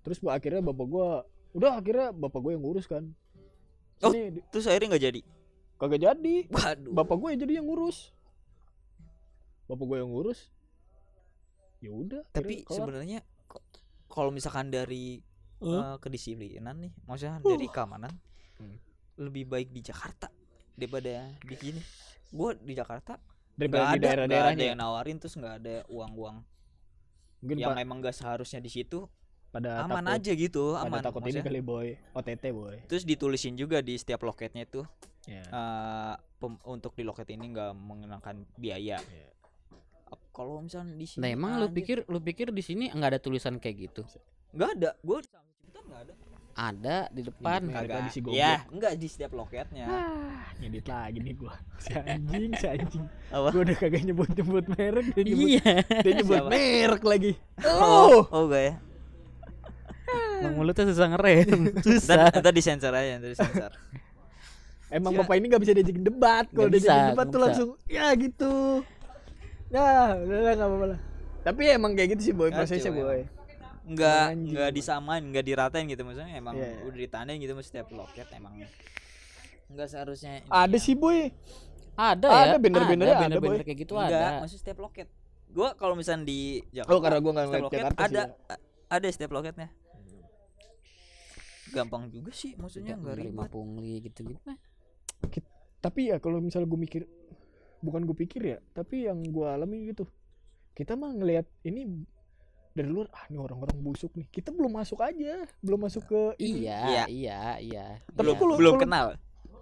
Terus 0.00 0.16
bu- 0.16 0.30
akhirnya 0.30 0.62
bapak 0.62 0.86
gua 0.86 1.26
udah 1.56 1.70
akhirnya 1.74 2.12
bapak 2.12 2.36
gue 2.38 2.52
yang 2.52 2.62
ngurus 2.62 2.84
kan. 2.84 3.04
Oh. 3.98 4.12
Ini 4.12 4.28
di- 4.30 4.44
Terus 4.50 4.66
akhirnya 4.66 4.88
nggak 4.92 5.04
jadi. 5.04 5.20
kagak 5.76 6.00
jadi. 6.02 6.34
Waduh. 6.46 6.92
Bapak 6.94 7.16
gue 7.16 7.28
jadi 7.38 7.52
yang 7.56 7.66
ngurus. 7.66 8.12
Bapak 9.66 9.84
gue 9.84 9.98
yang 9.98 10.10
ngurus. 10.10 10.52
ya 11.76 11.92
udah 11.92 12.24
tapi 12.32 12.64
sebenarnya 12.64 13.20
kalau 14.08 14.32
misalkan 14.32 14.72
dari 14.72 15.20
Hah? 15.60 15.92
eh, 15.92 15.96
kedisiplinan 16.00 16.72
nih 16.72 16.92
maksudnya 17.04 17.36
dari 17.38 17.68
keamanan 17.68 18.16
Hmm. 18.56 18.80
lebih 19.20 19.44
baik 19.44 19.68
di 19.68 19.84
Jakarta 19.84 20.32
daripada 20.72 21.28
di 21.38 21.54
sini 21.54 21.80
gue 22.26 22.50
di 22.58 22.72
Jakarta 22.72 23.20
daripada 23.52 23.92
di 23.92 24.00
nggak 24.24 24.44
ada 24.50 24.64
yang 24.64 24.80
nawarin 24.80 25.20
terus 25.20 25.36
nggak 25.36 25.54
ada 25.58 25.76
uang-uang 25.86 26.40
mungkin 27.44 27.56
yang 27.60 27.76
pak 27.76 27.84
emang 27.84 28.00
gak 28.00 28.16
seharusnya 28.16 28.58
di 28.58 28.72
situ 28.72 29.04
pada 29.56 29.70
aman 29.82 30.04
takut, 30.04 30.16
aja 30.16 30.32
gitu 30.34 30.64
pada 30.70 30.84
aman 30.84 31.00
takut 31.00 31.20
ini 31.20 31.26
maksudnya. 31.32 31.44
kali 31.46 31.60
boy 31.62 31.88
OTT 32.12 32.44
boy 32.50 32.76
terus 32.84 33.02
ditulisin 33.02 33.54
juga 33.54 33.80
di 33.80 33.94
setiap 33.94 34.20
loketnya 34.22 34.62
itu 34.62 34.84
ya 35.24 35.42
eh, 35.42 36.14
pem- 36.36 36.62
untuk 36.64 36.92
di 36.92 37.02
loket 37.02 37.26
ini 37.28 37.48
nggak 37.48 37.72
mengenakan 37.72 38.44
biaya 38.54 39.00
Iya. 39.00 39.28
Ap- 40.06 40.28
kalau 40.30 40.60
misalnya 40.60 40.92
di 40.92 41.04
sini 41.04 41.18
Nah 41.18 41.30
emang 41.30 41.56
lu 41.56 41.66
pikir 41.68 42.04
lu 42.04 42.20
pikir 42.20 42.48
di 42.48 42.60
sini 42.60 42.86
nggak 42.88 43.10
ada 43.10 43.18
tulisan 43.18 43.56
kayak 43.56 43.76
gitu? 43.86 44.02
nggak 44.52 44.70
ada 44.74 44.90
gue 44.94 45.18
nggak 45.78 46.00
ada 46.02 46.14
Ada 46.56 47.12
di 47.12 47.20
depan. 47.20 47.68
Kagak 47.68 48.00
di 48.02 48.10
si 48.10 48.18
goblok. 48.18 48.32
ya 48.34 48.64
nggak 48.66 48.92
di 48.94 49.06
setiap 49.06 49.32
loketnya 49.34 49.84
ngedit 50.56 50.86
lagi 50.86 51.18
nih 51.20 51.34
gua 51.34 51.52
si 51.76 51.92
anjing 51.92 52.50
si 52.54 52.64
anjing 52.66 53.04
Apa? 53.28 53.48
gua 53.50 53.60
udah 53.60 53.76
kagak 53.76 54.00
nyebut 54.02 54.24
nyebut 54.30 54.64
merek 54.70 55.06
dia 55.10 55.22
nyebut 55.22 55.48
Iya. 55.50 55.74
dia 56.00 56.12
nyebut 56.14 56.38
Siapa? 56.38 56.48
merek 56.48 57.02
lagi 57.02 57.32
oh 57.60 58.24
oh 58.24 58.42
enggak 58.46 58.62
ya 58.62 58.74
Bang 60.36 60.54
mulutnya 60.54 60.84
susah 60.86 61.08
ngerem. 61.10 61.60
Susah. 61.86 62.28
ntar 62.30 62.52
disensor 62.52 62.92
aja 62.92 63.16
ntar 63.16 63.30
disensor 63.32 63.72
emang 64.86 65.12
Sia. 65.12 65.20
bapak 65.22 65.34
ini 65.38 65.46
nggak 65.50 65.62
bisa 65.62 65.72
diajakin 65.74 66.04
debat 66.04 66.44
kalau 66.50 66.68
diajakin 66.70 67.04
debat 67.10 67.26
tuh 67.26 67.32
bisa. 67.34 67.44
langsung 67.50 67.68
ya 67.90 68.06
gitu 68.14 68.54
ya 69.66 69.86
udah 70.14 70.38
lah 70.38 70.52
nggak 70.54 70.68
apa-apa 70.70 70.86
lah 70.94 71.00
tapi 71.42 71.62
emang 71.70 71.92
kayak 71.94 72.08
gitu 72.14 72.22
sih 72.30 72.34
boy 72.34 72.50
prosesnya 72.54 72.94
boy 72.94 73.26
nggak 73.86 74.24
Anjing, 74.34 74.50
nggak 74.54 74.68
Bang. 74.70 74.76
disamain 74.78 75.22
nggak 75.26 75.44
diratain 75.46 75.84
gitu 75.86 76.02
maksudnya 76.02 76.30
emang 76.34 76.54
Iya, 76.58 76.66
iya. 76.70 76.82
udah 76.86 76.98
ditandain 76.98 77.38
gitu 77.38 77.52
mas 77.54 77.66
setiap 77.66 77.86
loket 77.94 78.26
emang 78.34 78.52
nggak 79.66 79.88
seharusnya 79.90 80.42
ada 80.46 80.70
ya. 80.70 80.78
sih 80.82 80.94
boy 80.94 81.30
Ada 81.96 82.28
Ada, 82.28 82.54
ya. 82.54 82.58
bener-benernya 82.60 83.14
ada, 83.16 83.22
bener-bener 83.26 83.62
kayak 83.64 83.78
gitu 83.82 83.94
enggak 83.96 84.10
ada. 84.12 84.38
maksudnya 84.42 84.62
setiap 84.62 84.78
loket 84.82 85.08
gua 85.50 85.72
kalau 85.74 85.94
misalnya 85.96 86.26
di 86.28 86.60
Jakarta 86.70 86.92
oh 86.92 87.00
karena 87.00 87.18
gua 87.18 87.32
nggak 87.32 87.46
setiap 87.46 87.58
ngeliat 87.58 87.74
Jakarta 87.74 88.00
ada 88.04 88.22
ya. 88.22 88.56
ada 88.86 89.06
setiap 89.10 89.30
loketnya 89.34 89.68
gampang 91.68 92.08
juga 92.08 92.30
sih 92.30 92.54
maksudnya 92.54 92.94
Nggak 92.94 93.16
ribet 93.16 93.48
pungli 93.48 93.94
gitu-gitu. 94.00 94.38
Nah, 94.44 94.56
tapi 95.78 96.10
ya 96.10 96.18
kalau 96.18 96.38
misalnya 96.38 96.66
gue 96.66 96.80
mikir 96.80 97.02
bukan 97.78 98.02
gue 98.02 98.16
pikir 98.16 98.42
ya 98.42 98.58
tapi 98.72 99.04
yang 99.04 99.22
gue 99.22 99.46
alami 99.46 99.86
gitu 99.86 100.08
kita 100.72 100.92
mah 100.92 101.12
ngelihat 101.12 101.46
ini 101.62 101.86
dari 102.72 102.88
luar 102.88 103.06
ah 103.10 103.24
ini 103.26 103.38
orang-orang 103.38 103.78
busuk 103.80 104.12
nih 104.12 104.26
kita 104.26 104.50
belum 104.50 104.72
masuk 104.74 105.00
aja 105.00 105.46
belum 105.58 105.80
masuk 105.80 106.02
ke 106.04 106.20
ini. 106.38 106.66
Iya, 106.66 106.78
Iya. 106.82 107.04
iya, 107.06 107.40
iya. 107.58 107.86
Tapi 108.10 108.26
iya. 108.26 108.36
kalau- 108.36 108.56
belum 108.56 108.74
kalau- 108.74 108.82
kenal 108.82 109.06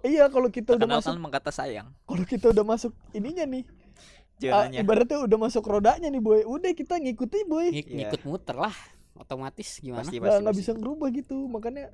iya 0.01 0.23
kalau 0.27 0.49
kita 0.49 0.75
udah 0.75 0.87
masuk 0.89 1.11
kan 1.11 1.19
mengkata 1.19 1.51
sayang 1.51 1.87
kalau 2.03 2.25
kita 2.25 2.45
udah 2.49 2.65
masuk 2.65 2.91
ininya 3.11 3.45
nih 3.45 3.63
ah, 3.63 4.39
jalannya 4.67 4.79
ibaratnya 4.81 5.17
udah 5.19 5.37
masuk 5.39 5.63
rodanya 5.63 6.07
nih 6.07 6.19
boy 6.19 6.41
udah 6.43 6.71
kita 6.71 6.97
ngikuti 6.97 7.37
boy 7.45 7.69
Ngik- 7.69 7.85
Iya. 7.85 7.97
ngikut 8.01 8.21
muter 8.23 8.55
lah 8.57 8.75
otomatis 9.15 9.79
gimana? 9.79 10.03
pasti 10.03 10.17
nggak 10.17 10.27
pasti, 10.27 10.41
nggak 10.41 10.53
pasti. 10.53 10.63
bisa 10.63 10.71
ngerubah 10.73 11.09
gitu 11.11 11.37
makanya 11.47 11.85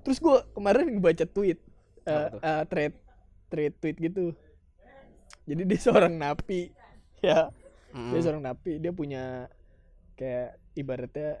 terus 0.00 0.18
gue 0.18 0.36
kemarin 0.52 0.86
baca 0.98 1.24
tweet 1.26 1.58
eh 2.04 2.26
tuh? 2.28 2.40
eh, 2.40 2.62
thread 2.66 2.92
thread 3.48 3.72
tweet 3.76 3.96
gitu 3.98 4.24
jadi 5.44 5.62
dia 5.64 5.78
seorang 5.86 6.14
napi 6.14 6.70
ya 7.20 7.50
Mm. 7.88 8.12
dia 8.12 8.20
seorang 8.20 8.44
napi 8.44 8.76
dia 8.76 8.92
punya 8.92 9.48
kayak 10.12 10.60
ibaratnya 10.74 11.40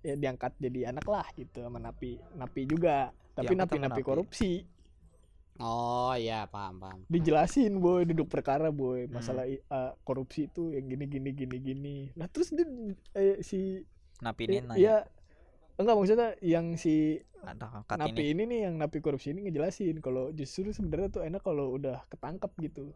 ya 0.00 0.14
diangkat 0.14 0.54
jadi 0.56 0.88
anak 0.88 1.02
lah 1.04 1.26
gitu 1.34 1.60
sama 1.60 1.76
napi 1.76 2.14
napi 2.32 2.62
juga 2.62 3.10
tapi 3.32 3.50
Diangkat 3.50 3.74
napi 3.74 3.76
napi 3.80 3.90
napi. 3.90 4.06
korupsi 4.06 4.52
Oh 5.58 6.14
iya 6.14 6.46
paham 6.46 6.78
paham. 6.78 7.00
dijelasin 7.04 7.76
boy 7.76 8.06
duduk 8.06 8.30
perkara 8.30 8.70
boy 8.70 9.10
masalah 9.10 9.44
i- 9.44 9.60
eh, 9.60 9.92
korupsi 10.00 10.46
itu 10.46 10.70
yang 10.70 10.86
gini 10.86 11.04
gini 11.04 11.30
gini 11.34 11.56
gini 11.58 11.96
nah 12.14 12.24
terus 12.24 12.48
dia 12.48 12.64
eh, 13.12 13.42
si 13.42 13.82
napi 14.20 14.42
ini 14.44 14.56
nanya 14.60 14.76
ya 14.76 14.96
enggak 15.76 15.94
maksudnya 15.94 16.28
yang 16.40 16.76
si 16.76 17.20
napi 17.90 18.22
ini 18.26 18.32
ini. 18.36 18.42
nih 18.46 18.58
yang 18.68 18.74
napi 18.76 19.00
korupsi 19.00 19.32
ini 19.32 19.48
ngejelasin 19.48 19.98
kalau 19.98 20.28
justru 20.30 20.70
sebenarnya 20.70 21.08
tuh 21.10 21.22
enak 21.22 21.40
kalau 21.40 21.74
udah 21.74 22.04
ketangkap 22.06 22.52
gitu 22.58 22.92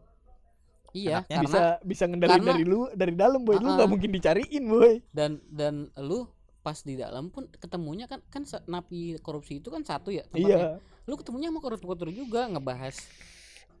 Iya, 0.95 1.27
karena 1.27 1.43
bisa 1.43 1.61
bisa 1.83 2.03
ngendalin 2.07 2.39
karena- 2.39 2.51
dari 2.53 2.63
lu 2.63 2.87
dari 2.95 3.13
dalam 3.13 3.43
boy 3.43 3.59
lu 3.59 3.67
Ah-ah. 3.67 3.75
nggak 3.75 3.89
mungkin 3.89 4.09
dicariin 4.09 4.63
boy 4.63 5.03
dan 5.11 5.43
dan 5.45 5.91
lu 5.99 6.23
pas 6.63 6.79
di 6.79 6.95
dalam 6.95 7.27
pun 7.27 7.51
ketemunya 7.51 8.07
kan 8.07 8.23
kan 8.25 8.41
napi 8.63 9.19
korupsi 9.19 9.59
itu 9.59 9.67
kan 9.67 9.83
satu 9.83 10.07
ya 10.09 10.23
iya 10.31 10.55
tempatnya. 10.55 10.79
Lu 11.05 11.13
ketemunya 11.13 11.51
sama 11.51 11.59
koruptor 11.59 12.07
juga 12.09 12.47
ngebahas 12.47 12.95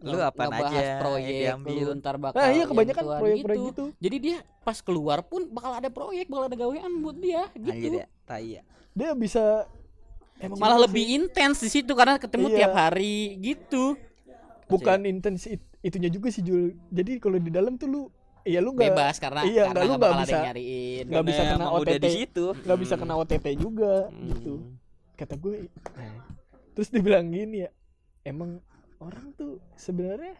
Lu 0.05 0.15
ngebahas 0.15 0.49
aja 0.63 0.77
yang 0.77 0.99
proyek 0.99 1.33
diambil. 1.35 1.73
lu 1.81 1.93
ntar 1.95 2.15
bakal 2.15 2.37
nah 2.37 2.49
iya 2.49 2.63
kebanyakan 2.63 3.03
proyek-proyek 3.17 3.59
gitu. 3.59 3.65
gitu 3.65 3.83
Jadi 3.99 4.17
dia 4.19 4.37
pas 4.61 4.77
keluar 4.79 5.19
pun 5.21 5.41
bakal 5.49 5.71
ada 5.73 5.89
proyek, 5.89 6.25
bakal 6.25 6.45
ada 6.45 6.55
gawean 6.55 6.91
buat 6.99 7.17
dia 7.17 7.41
anjir 7.51 7.73
gitu. 7.75 7.97
ya 7.97 8.07
tai 8.23 8.47
ya 8.51 8.61
dia 8.91 9.09
bisa 9.11 9.65
emang 10.37 10.57
Malah 10.57 10.79
lebih 10.81 11.05
intens 11.11 11.57
di 11.57 11.69
situ 11.69 11.91
karena 11.91 12.15
ketemu 12.15 12.47
Iya. 12.47 12.57
tiap 12.59 12.73
hari 12.73 13.15
gitu. 13.39 13.97
bukan 14.65 15.03
intens 15.03 15.45
it- 15.45 15.61
itunya 15.79 16.07
juga 16.07 16.27
sih 16.27 16.41
Jul 16.41 16.73
jadi 16.87 17.17
kalau 17.17 17.37
di 17.37 17.49
dalam 17.49 17.75
tuh 17.75 17.85
lu 17.85 18.01
iya 18.41 18.57
lu 18.57 18.71
nggak 18.71 18.91
Bebas 18.91 19.15
karena 19.15 19.41
iya, 19.43 19.65
karena 19.67 19.83
lu 19.83 19.93
ada 19.95 20.09
bisa- 20.19 20.41
nyariin. 20.43 21.03
nggak 21.05 21.21
bisa 21.23 21.41
kena 21.43 21.53
emang 21.59 21.73
udah 21.75 21.85
di 21.85 21.97
OTT. 21.99 22.09
situ 22.11 22.45
nggak 22.59 22.79
bisa 22.79 22.93
Hmm. 22.93 23.01
kena 23.01 23.13
OTT 23.15 23.45
juga 23.55 23.93
Hmm. 24.07 24.25
gitu 24.27 24.53
kata 25.15 25.33
gue 25.35 25.55
nah, 25.91 26.17
terus 26.73 26.89
dibilang 26.89 27.25
gini 27.27 27.57
ya 27.59 27.69
emang 28.23 28.57
orang 28.99 29.33
tuh 29.33 29.57
sebenarnya 29.73 30.35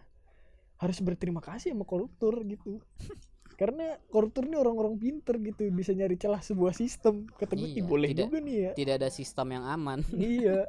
harus 0.76 1.00
berterima 1.00 1.40
kasih 1.40 1.72
sama 1.72 1.84
koruptor 1.84 2.44
gitu. 2.44 2.80
Karena 3.56 3.96
koruptor 4.06 4.44
ini 4.44 4.56
orang-orang 4.56 4.96
pinter 4.96 5.40
gitu 5.40 5.64
bisa 5.70 5.92
nyari 5.92 6.16
celah 6.16 6.40
sebuah 6.40 6.72
sistem. 6.72 7.24
Gue 7.30 7.48
Iya, 7.50 7.68
"Ih, 7.74 7.84
boleh 7.84 8.10
tidak- 8.12 8.28
juga 8.28 8.38
nih 8.40 8.56
ya. 8.58 8.72
Tidak 8.76 8.96
ada 8.96 9.10
sistem 9.10 9.48
yang 9.50 9.64
aman. 9.66 10.00
iya. 10.20 10.68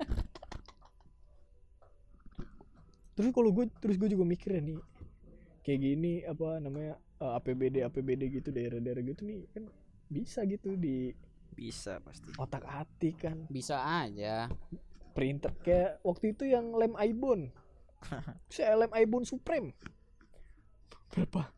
Terus 3.12 3.32
kalau 3.32 3.50
gue 3.50 3.66
terus 3.74 3.96
gue 3.96 4.08
juga 4.08 4.22
mikir 4.22 4.50
ya 4.52 4.62
nih 4.62 4.78
kayak 5.62 5.80
gini 5.82 6.12
apa 6.22 6.60
namanya 6.60 6.94
eh, 7.18 7.32
APBD 7.34 7.82
APBD 7.82 8.22
gitu 8.30 8.48
daerah-daerah 8.50 9.02
gitu 9.02 9.24
nih 9.24 9.42
kan 9.50 9.64
bisa 10.06 10.44
gitu 10.44 10.76
di 10.76 11.10
bisa 11.50 11.98
pasti. 11.98 12.30
otak 12.36 12.62
atik 12.62 13.16
kan. 13.18 13.36
Bisa 13.48 13.80
aja. 13.82 14.46
printer 15.10 15.48
kayak 15.58 16.04
waktu 16.04 16.36
itu 16.36 16.44
yang 16.44 16.70
lem 16.70 16.92
Aibon 16.94 17.48
saya 18.54 18.76
lem 18.78 18.92
Aibon 18.94 19.24
Supreme. 19.26 19.72
Berapa? 21.12 21.50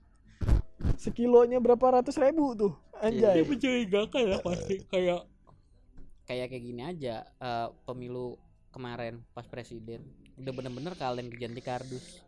Sekilonya 0.99 1.59
berapa 1.59 2.01
ratus 2.01 2.19
ribu 2.19 2.55
tuh? 2.55 2.75
Anjay. 2.99 3.43
Mencurigakan 3.43 4.23
ya 4.27 4.39
pasti. 4.43 4.75
Kayak 4.91 5.27
kayak 6.29 6.47
kayak 6.53 6.65
gini 6.65 6.83
aja 6.85 7.27
eh, 7.27 7.69
pemilu 7.87 8.39
kemarin 8.71 9.23
pas 9.35 9.47
presiden. 9.47 10.05
Udah 10.39 10.53
bener-bener 10.55 10.95
kalian 10.95 11.31
ganti 11.35 11.63
kardus. 11.63 12.23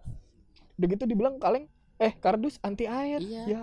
Udah 0.78 0.86
gitu 0.90 1.04
dibilang 1.06 1.38
kaleng 1.38 1.70
eh 2.00 2.16
kardus 2.16 2.56
anti 2.64 2.88
air. 2.88 3.20
Iya. 3.20 3.44
ya. 3.46 3.62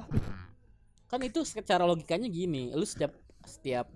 Kan 1.07 1.23
itu 1.23 1.41
secara 1.47 1.87
logikanya 1.87 2.29
gini 2.29 2.71
lu 2.75 2.83
setiap 2.83 3.15
setiap 3.47 3.87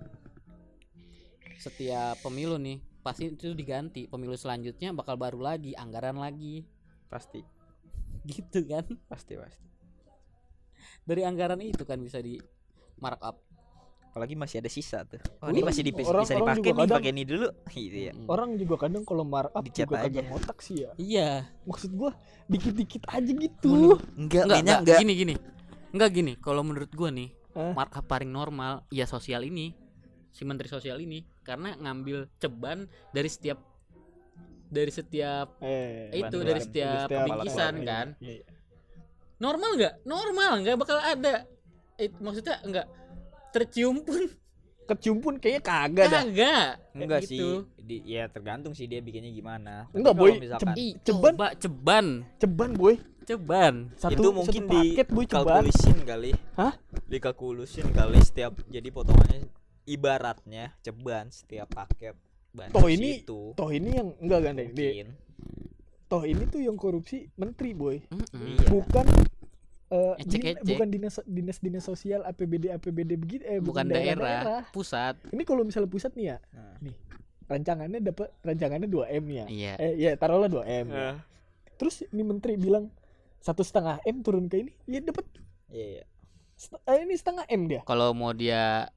setiap 1.61 2.17
pemilu 2.25 2.57
nih 2.57 2.81
pasti 3.01 3.29
itu 3.29 3.51
diganti 3.51 4.05
pemilu 4.05 4.33
selanjutnya 4.33 4.93
bakal 4.93 5.17
baru 5.17 5.41
lagi 5.41 5.73
anggaran 5.73 6.15
lagi. 6.15 6.63
Pasti. 7.07 7.41
Gitu 8.29 8.63
kan? 8.65 8.85
Pasti 9.05 9.33
pasti. 9.35 9.65
Dari 11.01 11.25
anggaran 11.25 11.59
itu 11.59 11.81
kan 11.81 11.97
bisa 11.97 12.21
di 12.21 12.37
markup 13.01 13.41
apalagi 14.11 14.35
masih 14.35 14.59
ada 14.59 14.67
sisa 14.67 15.07
tuh. 15.07 15.23
Oh 15.39 15.47
Uh, 15.47 15.55
ini 15.55 15.63
masih 15.63 15.81
di, 15.81 15.91
orang- 16.03 16.27
bisa 16.27 16.35
dipakai 16.35 16.59
nih 16.61 16.75
kadang- 16.83 16.97
pakai 16.99 17.11
ini 17.15 17.23
dulu. 17.23 17.47
Gitu 17.73 17.97
ya. 17.97 18.13
Orang 18.27 18.49
juga 18.55 18.75
kadang 18.77 19.03
kalau 19.07 19.23
markup 19.23 19.63
Dicat 19.63 19.87
juga 19.87 20.03
aja. 20.03 20.19
ngotak 20.21 20.57
sih 20.59 20.83
ya. 20.83 20.89
Iya. 20.99 21.29
Maksud 21.65 21.91
gua 21.95 22.11
dikit-dikit 22.45 23.07
aja 23.07 23.31
gitu. 23.31 23.71
Menurut- 23.71 24.03
enggak 24.13 24.43
enggak, 24.45 24.59
enggak, 24.61 24.79
enggak. 24.83 24.99
Gini 24.99 25.13
gini. 25.15 25.35
Enggak 25.91 26.09
gini. 26.11 26.31
Kalau 26.37 26.61
menurut 26.61 26.91
gua 26.91 27.09
nih 27.09 27.29
Hah? 27.55 27.71
markup 27.73 28.05
paling 28.05 28.29
normal 28.29 28.83
ya 28.91 29.07
sosial 29.07 29.41
ini. 29.41 29.71
Si 30.31 30.43
menteri 30.43 30.67
sosial 30.67 30.99
ini 30.99 31.23
karena 31.41 31.73
ngambil 31.77 32.29
ceban 32.37 32.85
dari 33.11 33.29
setiap 33.29 33.59
dari 34.71 34.91
setiap 34.91 35.59
eh 35.59 36.07
itu 36.15 36.23
bantuan. 36.31 36.47
dari 36.47 36.59
setiap 36.63 37.07
pembingkisan, 37.11 37.73
iya, 37.75 37.85
kan. 37.85 38.07
iya, 38.23 38.33
iya. 38.39 38.43
normal 39.37 39.71
nggak 39.75 39.93
normal 40.07 40.51
nggak 40.63 40.75
bakal 40.79 40.97
ada 40.97 41.43
It, 41.99 42.17
maksudnya 42.17 42.57
enggak 42.65 42.87
tercium 43.51 44.01
pun 44.01 44.25
kecium 44.89 45.17
pun 45.23 45.39
kayaknya 45.39 45.61
kagak 45.63 46.07
dah 46.09 46.23
kagak 46.25 46.71
enggak 46.91 47.19
Kayak 47.23 47.29
sih 47.29 47.37
gitu. 47.39 47.49
di 47.79 47.97
ya 48.03 48.23
tergantung 48.27 48.73
sih 48.75 48.85
dia 48.91 48.99
bikinnya 48.99 49.31
gimana 49.31 49.87
Tapi 49.87 49.95
Enggak, 50.01 50.13
boy. 50.17 50.31
misalkan 50.35 50.75
ceban. 50.75 51.31
coba 51.31 51.47
ceban 51.55 52.05
ceban 52.35 52.71
boy 52.75 52.95
ceban 53.23 53.73
satu 53.95 54.17
itu 54.17 54.29
mungkin 54.33 54.61
satu 54.65 54.71
paket 54.73 55.07
boy 55.07 55.23
ceban 55.29 55.63
dikalkulisin 55.63 55.97
kali 56.03 56.31
Hah? 56.57 56.73
dikalkulisin 57.07 57.87
kali 57.93 58.17
setiap 58.19 58.51
jadi 58.67 58.87
potongannya 58.91 59.47
ibaratnya 59.91 60.71
ceban 60.79 61.27
setiap 61.29 61.67
paket 61.69 62.15
bansos 62.51 62.75
Toh 62.75 62.87
ini- 62.87 63.21
itu 63.21 63.41
toh 63.53 63.69
ini 63.69 63.89
yang 63.93 64.09
enggak 64.17 64.39
kan 64.41 64.53
deh 64.55 64.69
toh 66.07 66.23
ini 66.23 66.43
tuh 66.45 66.59
yang 66.59 66.75
korupsi 66.75 67.31
menteri 67.33 67.71
boy. 67.71 68.03
Mm-mm. 68.05 68.59
Iya. 68.59 68.67
bukan 68.67 69.05
eh, 69.87 70.13
din- 70.19 70.43
Ecek-ecek. 70.43 70.67
bukan 70.69 70.87
dinas 70.89 71.15
dinas 71.25 71.57
dinas 71.57 71.83
sosial 71.83 72.23
APBD 72.23 72.67
APBD 72.69 73.15
begitu 73.15 73.43
eh 73.45 73.59
bukan 73.59 73.87
daerah, 73.87 74.67
pusat. 74.69 75.15
Ini 75.27 75.43
kalau 75.43 75.63
misalnya 75.63 75.87
pusat 75.87 76.11
nih 76.13 76.25
ya 76.29 76.37
Nah. 76.51 76.75
rancangannya 77.47 77.99
dapat 78.01 78.31
rancangannya 78.41 78.87
2 78.87 79.07
m 79.09 79.25
ya. 79.29 79.45
Iya. 79.47 79.73
Eh 79.77 79.93
ya 79.97 80.11
taruhlah 80.15 80.47
2 80.47 80.63
m. 80.63 80.85
Ya. 80.89 80.99
Eh, 81.01 81.15
terus 81.75 82.03
ini 82.05 82.23
menteri 82.23 82.55
bilang 82.55 82.91
satu 83.39 83.63
setengah 83.63 83.99
m 84.01 84.19
turun 84.19 84.47
ke 84.47 84.59
ini 84.59 84.71
ya 84.85 84.99
dapat 84.99 85.23
iya 85.67 85.85
iya. 85.93 86.03
Set- 86.53 86.79
eh, 86.81 87.01
ini 87.01 87.11
setengah 87.13 87.47
m 87.47 87.61
dia. 87.65 87.81
Kalau 87.83 88.11
mau 88.11 88.31
dia 88.31 88.91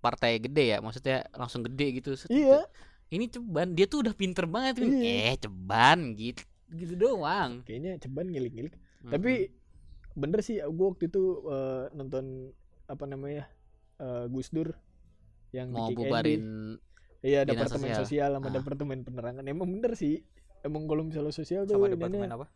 partai 0.00 0.36
gede 0.38 0.64
ya 0.66 0.78
maksudnya 0.78 1.28
langsung 1.32 1.60
gede 1.62 1.86
gitu 1.94 2.10
set- 2.14 2.28
iya 2.28 2.64
ini 3.08 3.26
ceban 3.26 3.70
dia 3.70 3.84
tuh 3.84 4.00
udah 4.00 4.12
pinter 4.12 4.44
banget. 4.44 4.80
Iya. 4.80 5.30
eh 5.30 5.38
ceban 5.38 6.14
gitu 6.14 6.42
gitu 6.70 6.94
doang 6.96 7.60
kayaknya 7.62 7.98
ceban 7.98 8.26
ngilik-ngilik 8.26 8.72
Mm-mm. 8.72 9.10
tapi 9.10 9.50
bener 10.12 10.40
sih 10.40 10.58
gue 10.58 10.86
waktu 10.86 11.06
itu 11.06 11.22
eh, 11.44 11.84
nonton 11.92 12.50
apa 12.86 13.04
namanya 13.04 13.44
eh, 13.96 14.24
Gus 14.26 14.48
Dur 14.48 14.72
yang 15.50 15.70
mau 15.70 15.90
bubarin 15.90 16.78
iya 17.20 17.42
departemen 17.42 17.90
sosial. 17.90 18.00
sosial, 18.00 18.30
sama 18.32 18.48
Ah. 18.48 18.54
departemen 18.54 18.98
penerangan 19.00 19.44
emang 19.44 19.68
bener 19.68 19.92
sih 19.92 20.22
emang 20.60 20.86
kalau 20.86 21.02
misalnya 21.02 21.30
sosial 21.30 21.64
tuh 21.64 21.76
sama 21.76 21.90
departemen 21.90 22.30
apa 22.30 22.46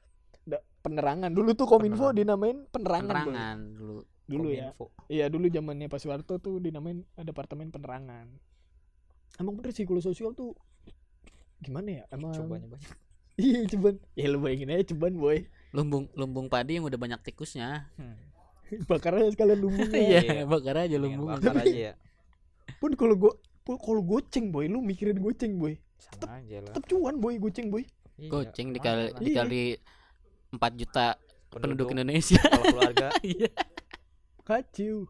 da- 0.42 0.62
penerangan 0.80 1.28
dulu 1.28 1.52
tuh 1.52 1.66
kominfo 1.66 2.08
Penerangan. 2.08 2.16
dinamain 2.16 2.58
penerangan, 2.66 3.04
penerangan 3.04 3.58
dulu 3.72 3.92
dulu 3.98 4.02
ya 4.24 4.72
Kominfo. 4.72 4.84
iya 5.06 5.26
dulu 5.28 5.46
zamannya 5.48 5.86
Pak 5.86 6.00
Soeharto 6.00 6.40
tuh 6.40 6.56
dinamain 6.56 7.04
departemen 7.18 7.68
penerangan. 7.68 8.28
Emang 9.36 9.54
bener 9.58 9.74
sih 9.74 9.84
kalau 9.84 10.00
sosial 10.00 10.32
tuh 10.32 10.54
gimana 11.60 12.00
ya 12.00 12.02
emang 12.12 12.32
cobanya 12.32 12.76
banyak 12.76 12.92
iya 13.40 13.64
ceban 13.64 13.96
ya 14.14 14.28
lu 14.28 14.38
bayangin 14.40 14.72
aja 14.72 14.94
ceban 14.94 15.14
boy. 15.16 15.44
Lumbung 15.74 16.06
lumbung 16.14 16.46
padi 16.46 16.78
yang 16.78 16.86
udah 16.86 16.96
banyak 16.96 17.20
tikusnya. 17.20 17.90
Hmm. 17.98 18.16
bakar 18.90 19.18
aja 19.20 19.28
sekalian 19.34 19.60
lumbungnya. 19.60 19.98
Iya 20.00 20.20
Iya. 20.22 20.42
bakar 20.46 20.76
aja 20.80 20.96
lumbung. 20.96 21.28
Bakar 21.28 21.60
aja 21.60 21.78
ya. 21.90 21.92
Pun 22.80 22.96
kalau 22.96 23.18
gua 23.18 23.32
pun 23.64 23.76
kalau 23.76 24.00
goceng 24.00 24.48
boy 24.48 24.68
lu 24.68 24.80
mikirin 24.80 25.20
goceng 25.20 25.56
boy. 25.60 25.76
Lah. 26.20 26.40
tetap 26.70 26.84
cuan 26.88 27.16
boy 27.20 27.36
goceng 27.36 27.68
boy. 27.68 27.82
Iya, 28.14 28.30
goceng 28.30 28.70
dikali 28.70 29.04
dikali 29.18 29.62
4 30.54 30.80
juta 30.80 31.18
penduduk 31.50 31.90
Penduduk, 31.90 31.94
Indonesia. 31.98 32.38
Kalau 32.38 32.64
keluarga. 32.70 33.08
Iya 33.26 33.50
kacau 34.44 35.08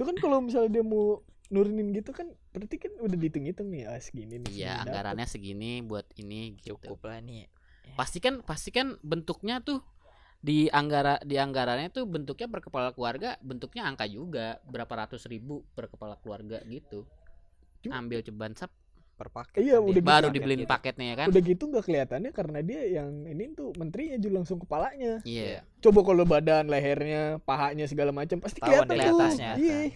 itu 0.00 0.02
kan 0.02 0.16
kalau 0.16 0.40
misalnya 0.42 0.80
dia 0.80 0.84
mau 0.84 1.22
nurunin 1.50 1.90
gitu 1.90 2.14
kan 2.14 2.30
berarti 2.50 2.76
kan 2.78 2.92
udah 3.02 3.16
dihitung-hitung 3.18 3.68
nih 3.70 3.86
ah 3.90 3.98
segini 3.98 4.38
nih 4.42 4.50
iya 4.54 4.80
dapet. 4.80 4.82
anggarannya 4.90 5.26
segini 5.26 5.82
buat 5.82 6.06
ini 6.18 6.58
gitu. 6.58 6.78
Cukup 6.78 7.10
lah 7.10 7.22
nih. 7.22 7.46
Pasti 7.94 8.18
kan 8.22 8.42
pasti 8.42 8.70
kan 8.74 8.98
bentuknya 9.02 9.62
tuh 9.62 9.82
di 10.40 10.72
anggara 10.72 11.20
di 11.20 11.36
anggarannya 11.36 11.92
tuh 11.92 12.08
bentuknya 12.08 12.48
per 12.48 12.64
kepala 12.64 12.96
keluarga 12.96 13.36
bentuknya 13.44 13.84
angka 13.84 14.08
juga 14.08 14.56
berapa 14.64 14.88
ratus 15.04 15.28
ribu 15.28 15.62
per 15.76 15.92
kepala 15.92 16.16
keluarga 16.18 16.62
gitu. 16.64 17.04
Cuma- 17.84 18.00
ambil 18.00 18.24
ceban 18.24 18.56
sap 18.56 18.72
per 19.20 19.28
paket 19.28 19.60
Iya, 19.60 19.76
kan 19.76 19.84
udah 19.84 19.92
gitu. 19.94 20.08
baru 20.08 20.26
dibeliin 20.30 20.64
gitu. 20.64 20.72
paketnya 20.72 21.06
ya 21.06 21.16
kan? 21.16 21.26
Udah 21.28 21.42
gitu 21.42 21.62
nggak 21.66 21.84
kelihatannya 21.84 22.30
karena 22.30 22.58
dia 22.60 22.80
yang 22.90 23.10
ini 23.24 23.52
tuh 23.52 23.76
menterinya 23.76 24.16
juga 24.16 24.34
langsung 24.34 24.56
kepalanya. 24.56 25.20
Iya. 25.22 25.60
Coba 25.78 26.00
kalau 26.00 26.24
badan 26.24 26.64
lehernya 26.66 27.22
pahanya 27.40 27.84
segala 27.84 28.08
macam 28.10 28.40
pasti 28.40 28.58
Tahuan 28.58 28.88
kelihatan 28.88 29.12
tuh. 29.12 29.20
atasnya. 29.20 29.50
iya. 29.54 29.92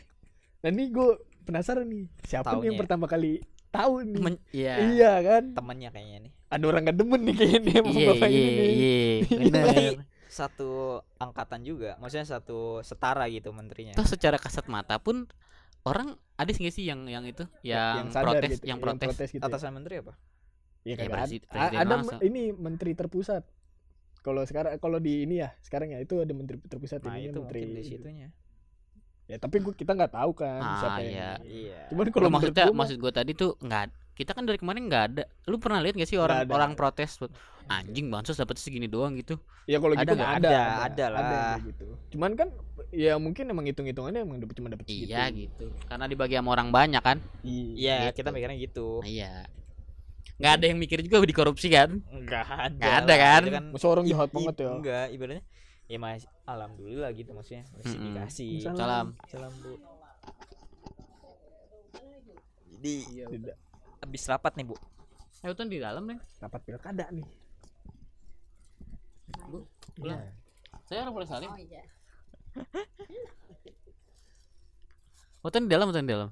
Nah 0.61 0.69
ini 0.69 0.85
gue 0.89 1.09
penasaran 1.43 1.85
nih 1.85 2.05
siapa 2.23 2.45
nih 2.47 2.53
Taunya 2.55 2.67
yang 2.67 2.77
ya. 2.77 2.81
pertama 2.81 3.05
kali 3.05 3.33
tahu 3.71 3.95
nih? 4.03 4.21
Men- 4.21 4.45
iya. 4.51 4.75
Iya 4.87 5.13
kan? 5.21 5.43
Temennya 5.53 5.89
kayaknya 5.91 6.19
nih. 6.23 6.33
Ada 6.47 6.65
orang 6.65 6.83
gak 6.85 6.97
demen 6.97 7.21
nih 7.23 7.35
kayaknya 7.35 7.73
sama 7.75 7.91
iya 7.91 8.07
bapak 8.07 8.29
iya 8.29 8.39
ini 8.39 8.53
nih. 8.53 8.71
Iya 8.71 9.63
Iya. 9.65 9.91
satu 10.27 10.71
angkatan 11.17 11.63
juga 11.63 11.95
maksudnya 11.97 12.27
satu 12.29 12.59
setara 12.81 13.25
gitu 13.29 13.51
menterinya. 13.51 13.95
Toh 13.95 14.05
secara 14.05 14.35
kasat 14.35 14.67
mata 14.67 14.99
pun 14.99 15.31
orang 15.85 16.09
ada 16.35 16.51
sih 16.51 16.61
nggak 16.65 16.75
sih 16.75 16.85
yang 16.85 17.07
yang 17.07 17.25
itu 17.25 17.45
yang, 17.63 18.11
sadar 18.11 18.41
protes 18.41 18.59
gitu, 18.59 18.65
yang 18.67 18.79
protes 18.81 19.15
gitu 19.31 19.41
ya. 19.41 19.49
atasan 19.49 19.73
menteri 19.73 20.01
apa 20.01 20.15
Iya 20.85 21.01
Ya, 21.01 21.09
presi- 21.09 21.41
ada. 21.41 21.49
presiden 21.49 21.81
ada 21.81 21.95
me- 21.97 22.21
ini 22.23 22.43
menteri 22.53 22.93
terpusat. 22.93 23.41
Kalau 24.21 24.45
sekarang 24.45 24.77
kalau 24.77 25.01
di 25.01 25.25
ini 25.25 25.41
ya 25.41 25.57
sekarang 25.61 25.93
ya 25.93 25.99
itu 25.99 26.21
ada 26.21 26.33
menteri 26.33 26.61
terpusat 26.61 27.01
nah 27.01 27.17
ininya 27.17 27.33
itu 27.33 27.41
menteri. 27.41 27.61
di 27.71 27.83
situnya 27.83 28.29
Ya 29.25 29.41
tapi 29.41 29.65
gua, 29.65 29.73
kita 29.73 29.97
nggak 29.97 30.13
tahu 30.13 30.37
kan 30.37 30.61
Ah, 30.61 30.77
siapa 30.77 31.01
yang. 31.01 31.09
iya. 31.09 31.31
iya 31.41 31.81
Cuman 31.89 32.13
kalau 32.13 32.29
maksudnya 32.29 32.69
gua 32.69 32.77
maksud 32.77 32.97
gue 33.01 33.13
tadi 33.15 33.33
tuh 33.33 33.57
nggak 33.57 33.89
kita 34.15 34.31
kan 34.31 34.43
dari 34.43 34.57
kemarin 34.57 34.87
nggak 34.87 35.05
ada 35.11 35.23
lu 35.45 35.59
pernah 35.59 35.79
lihat 35.79 35.95
gak 35.95 36.07
sih 36.07 36.15
orang 36.17 36.47
ada. 36.47 36.55
orang 36.55 36.73
protes 36.73 37.19
buat 37.19 37.35
anjing 37.67 38.07
bansos 38.07 38.37
dapat 38.37 38.55
segini 38.57 38.87
doang 38.87 39.15
gitu 39.15 39.35
ya 39.65 39.81
kalau 39.81 39.93
ada 39.93 40.03
gitu 40.03 40.15
nggak? 40.15 40.29
nggak 40.31 40.39
Ada, 40.39 40.55
ada, 40.55 40.85
ada 40.85 41.03
yang 41.03 41.15
lah. 41.17 41.59
gitu. 41.65 41.87
Cuman 42.13 42.31
kan 42.33 42.49
ya 42.91 43.13
mungkin 43.17 43.45
emang 43.49 43.65
hitung 43.65 43.87
hitungannya 43.87 44.21
emang 44.21 44.39
dapet- 44.39 44.55
cuma 44.55 44.69
dapat 44.69 44.85
iya 44.87 45.25
gitu 45.29 45.67
karena 45.85 46.05
dibagi 46.05 46.37
sama 46.37 46.53
orang 46.53 46.69
banyak 46.71 47.01
kan 47.01 47.19
iya 47.43 48.07
Gitu. 48.07 48.21
kita 48.21 48.29
mikirnya 48.31 48.59
gitu 48.61 49.01
Nah, 49.01 49.09
iya 49.09 49.33
nggak 50.35 50.53
ada 50.53 50.65
yang 50.67 50.79
mikir 50.79 50.99
juga 51.01 51.23
dikorupsi 51.23 51.69
kan 51.69 51.99
enggak 52.07 52.45
ada 52.45 52.71
Nggak 52.75 52.95
ada 53.01 53.07
lah. 53.09 53.19
kan? 53.19 53.43
Masa 53.71 53.87
orang 53.89 54.05
jahat 54.05 54.31
banget 54.31 54.55
ya. 54.57 54.69
enggak 54.69 55.07
ibaratnya 55.11 55.43
ya 55.85 55.99
mas 55.99 56.23
alhamdulillah 56.45 57.11
gitu 57.13 57.31
maksudnya 57.33 57.65
masih 57.73 57.93
Mm-mm. 57.95 58.07
dikasih 58.11 58.51
Salam. 58.63 58.77
salam 58.77 59.07
salam 59.27 59.53
bu 59.59 59.73
jadi 62.75 62.95
Tidak. 63.33 63.57
Habis 64.05 64.29
rapat 64.29 64.53
nih 64.55 64.67
bu 64.69 64.77
Utan 65.45 65.69
di 65.69 65.77
dalam 65.77 66.05
nih 66.09 66.17
Rapat 66.41 66.61
pilkada 66.65 67.09
nih. 67.13 67.27
bu 69.49 69.65
pulang 69.97 70.21
Iya. 70.21 70.33
saya 70.85 70.99
orang 71.05 71.15
boleh 71.17 71.29
salim 71.29 71.51
Utan 75.41 75.65
di 75.65 75.71
dalam 75.73 75.89
Utan 75.89 76.05
di 76.05 76.13
dalam 76.13 76.31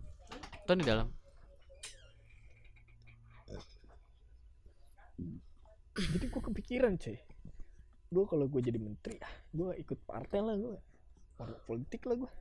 Utan 0.65 0.77
di 0.79 0.87
dalam 0.87 1.09
Jadi 5.93 6.25
gua 6.33 6.41
kepikiran 6.41 6.97
cuy. 6.97 7.21
Gua 8.09 8.25
kalau 8.25 8.49
gua 8.49 8.65
jadi 8.65 8.81
menteri, 8.81 9.21
ah, 9.21 9.35
gua 9.53 9.77
ikut 9.77 10.01
partai 10.09 10.41
lah 10.41 10.57
gua. 10.57 10.81
Orang 11.37 11.61
politik 11.69 12.09
lah 12.09 12.17
gua. 12.17 12.33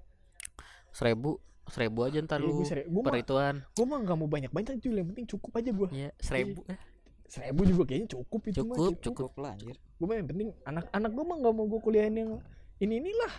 seribu 0.92 1.40
seribu 1.68 2.00
aja 2.02 2.18
ntar 2.20 2.38
Iya, 2.38 2.46
lu 2.46 2.52
gua 2.54 2.66
seri- 2.66 2.86
gua 2.86 3.00
mah- 3.00 3.08
perhitungan 3.12 3.56
Gua 3.70 3.86
mah 3.86 3.98
nggak 4.00 4.18
mau 4.18 4.28
banyak-banyak 4.28 4.74
cuy, 4.78 4.92
yang 4.92 5.08
penting 5.08 5.26
cukup 5.28 5.52
aja 5.54 5.70
gua. 5.70 5.88
Iya 5.90 6.10
seribu. 6.18 6.66
Eh. 6.66 6.80
Seribu 7.26 7.62
juga 7.64 7.84
kayaknya 7.86 8.10
cukup 8.12 8.42
itu 8.46 8.60
mah. 8.62 8.76
cukup 8.76 8.96
cukup. 8.98 9.28
cukup. 9.28 9.32
Lah 9.38 9.52
anjir. 9.54 9.76
Gue 9.78 10.06
mah 10.06 10.16
yang 10.16 10.28
penting 10.28 10.50
anak-anak 10.62 11.12
gue 11.12 11.24
mah 11.24 11.38
nggak 11.38 11.54
mau 11.54 11.66
gue 11.66 11.80
kuliahin 11.80 12.16
yang 12.16 12.32
ini 12.78 12.94
inilah 12.98 13.34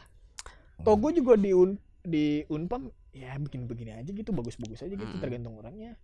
toh 0.79 0.97
gue 0.97 1.11
juga 1.13 1.35
di 1.35 1.51
un 1.51 1.75
di 2.01 2.25
unpam 2.49 2.83
ya 3.11 3.37
bikin 3.37 3.67
begini 3.67 3.93
aja 3.93 4.09
gitu 4.09 4.31
bagus-bagus 4.31 4.81
aja 4.81 4.91
gitu 4.91 5.05
Mm. 5.11 5.21
tergantung 5.21 5.55
orangnya. 5.55 5.95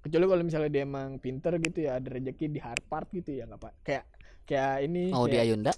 Kecuali 0.00 0.24
kalau 0.26 0.42
misalnya 0.42 0.70
dia 0.70 0.82
emang 0.82 1.18
pinter 1.18 1.58
gitu 1.58 1.78
ya 1.82 1.96
ada 1.96 2.08
rezeki 2.08 2.46
di 2.48 2.56
Harvard 2.58 3.10
gitu 3.10 3.34
ya 3.34 3.44
nggak 3.44 3.58
apa 3.58 3.70
kayak 3.82 4.04
kayak 4.44 4.74
ini 4.82 5.02
mau 5.08 5.24
di 5.24 5.34
kayak 5.34 5.44
Ayunda 5.44 5.72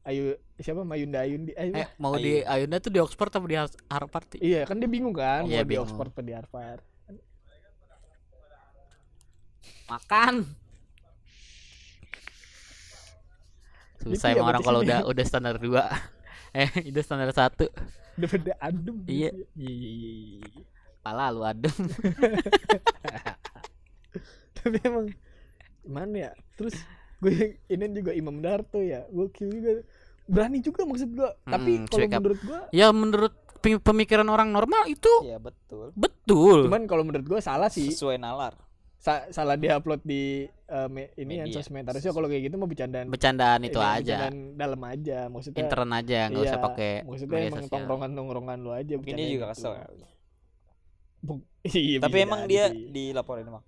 Ayu 0.00 0.32
siapa? 0.56 0.80
Mayunda 0.80 1.20
Ayundi 1.20 1.52
Ayu. 1.54 1.72
Eh 1.76 1.86
mau 1.96 2.16
di 2.16 2.40
Ayunda 2.42 2.80
tuh 2.80 2.88
di 2.88 2.98
Oxford 2.98 3.28
atau 3.28 3.44
di 3.44 3.54
Har- 3.54 3.80
Harvard 3.86 4.26
iya 4.40 4.64
kan 4.64 4.76
dia 4.76 4.88
bingung 4.88 5.12
kan 5.12 5.44
Iya, 5.44 5.60
mau 5.60 5.64
di 5.64 5.68
bingung. 5.70 5.84
Oxford 5.84 6.08
atau 6.10 6.24
di 6.24 6.32
Harvard. 6.32 6.82
Makan. 9.86 10.34
Susah 14.00 14.28
Itu 14.30 14.32
ya, 14.32 14.40
emang 14.40 14.48
orang 14.48 14.62
kalau 14.64 14.80
udah 14.80 14.98
udah 15.04 15.24
standar 15.24 15.56
dua. 15.56 15.84
Eh 16.50 16.66
udah 16.90 17.02
standar 17.04 17.30
satu. 17.30 17.70
Udah 18.18 18.26
pada 18.26 18.52
adem. 18.58 18.96
Iya. 19.06 19.30
iya 19.54 19.70
iya 19.70 19.90
iya, 19.94 20.10
iya. 20.42 20.62
pala 20.98 21.30
lu 21.30 21.46
adem. 21.46 21.70
Tapi 24.58 24.76
emang 24.82 25.06
gimana 25.80 26.14
ya? 26.16 26.30
Terus 26.58 26.74
gue 27.20 27.36
ini 27.66 27.84
juga 27.92 28.10
Imam 28.10 28.36
Darto 28.38 28.78
ya. 28.78 29.04
Gue 29.06 29.28
juga. 29.30 29.84
Berani 30.24 30.58
juga 30.58 30.82
maksud 30.82 31.10
gue 31.10 31.30
tapi 31.42 31.72
Mm, 31.76 31.84
kalau 31.86 32.06
menurut 32.06 32.40
gue 32.40 32.60
ya 32.70 32.86
menurut 32.90 33.34
pem- 33.58 33.82
pemikiran 33.82 34.22
orang 34.24 34.48
normal 34.48 34.86
itu 34.86 35.10
iya 35.20 35.36
betul. 35.36 35.90
betul. 35.92 36.64
Cuman 36.64 36.86
kalau 36.86 37.02
menurut 37.02 37.26
gue 37.26 37.40
salah 37.40 37.66
sih. 37.66 37.90
Sesuai 37.90 38.14
nalar. 38.16 38.54
Sa- 38.96 39.26
salah 39.28 39.56
dia 39.56 39.74
upload 39.74 40.00
di 40.00 40.44
eh, 40.46 40.88
me- 40.88 41.10
ini 41.14 41.34
yang 41.36 41.48
Media. 41.48 41.58
sosmed 41.58 41.82
harusnya 41.82 42.12
kalau 42.12 42.24
kayak 42.24 42.46
gitu 42.46 42.54
mau 42.54 42.64
bercandaan. 42.64 43.10
Bercandaan 43.10 43.60
itu 43.64 43.74
ini, 43.74 43.90
aja. 43.90 43.98
bercandaan 43.98 44.36
dalam 44.54 44.80
aja. 44.86 45.18
Maksudnya 45.26 45.60
intern 45.60 45.90
aja 45.90 46.18
nggak 46.30 46.42
usah 46.42 46.54
iya, 46.54 46.62
pakai 46.62 46.92
maksudnya 47.02 47.34
media 47.34 47.50
emang 47.50 47.64
tongkrongan 47.66 48.10
tongkrongan 48.14 48.58
lu 48.60 48.70
aja 48.70 48.92
mungkin 48.94 49.14
dia 49.14 49.26
juga 49.26 49.46
gitu. 49.46 49.52
kesel 49.56 49.72
kali. 49.74 49.98
Bu- 51.20 51.44
iya, 51.74 51.98
Tapi 51.98 52.16
emang 52.22 52.40
dia 52.46 52.64
sih. 52.70 52.86
dilaporin 52.86 53.44
emang. 53.44 53.64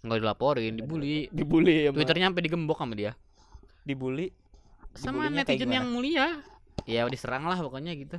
Nggak 0.00 0.18
dilaporin 0.20 0.80
dibully. 0.80 1.28
dibully 1.28 1.88
ya 1.88 1.90
twitternya 1.92 2.32
sampai 2.32 2.42
digembok 2.44 2.78
sama 2.80 2.94
dia. 2.96 3.12
Dibully. 3.84 4.32
sama 4.96 5.30
netizen 5.30 5.70
yang 5.70 5.86
mulia. 5.86 6.42
Ya 6.88 7.06
diserang 7.06 7.46
lah 7.46 7.60
pokoknya 7.60 7.94
gitu. 7.94 8.18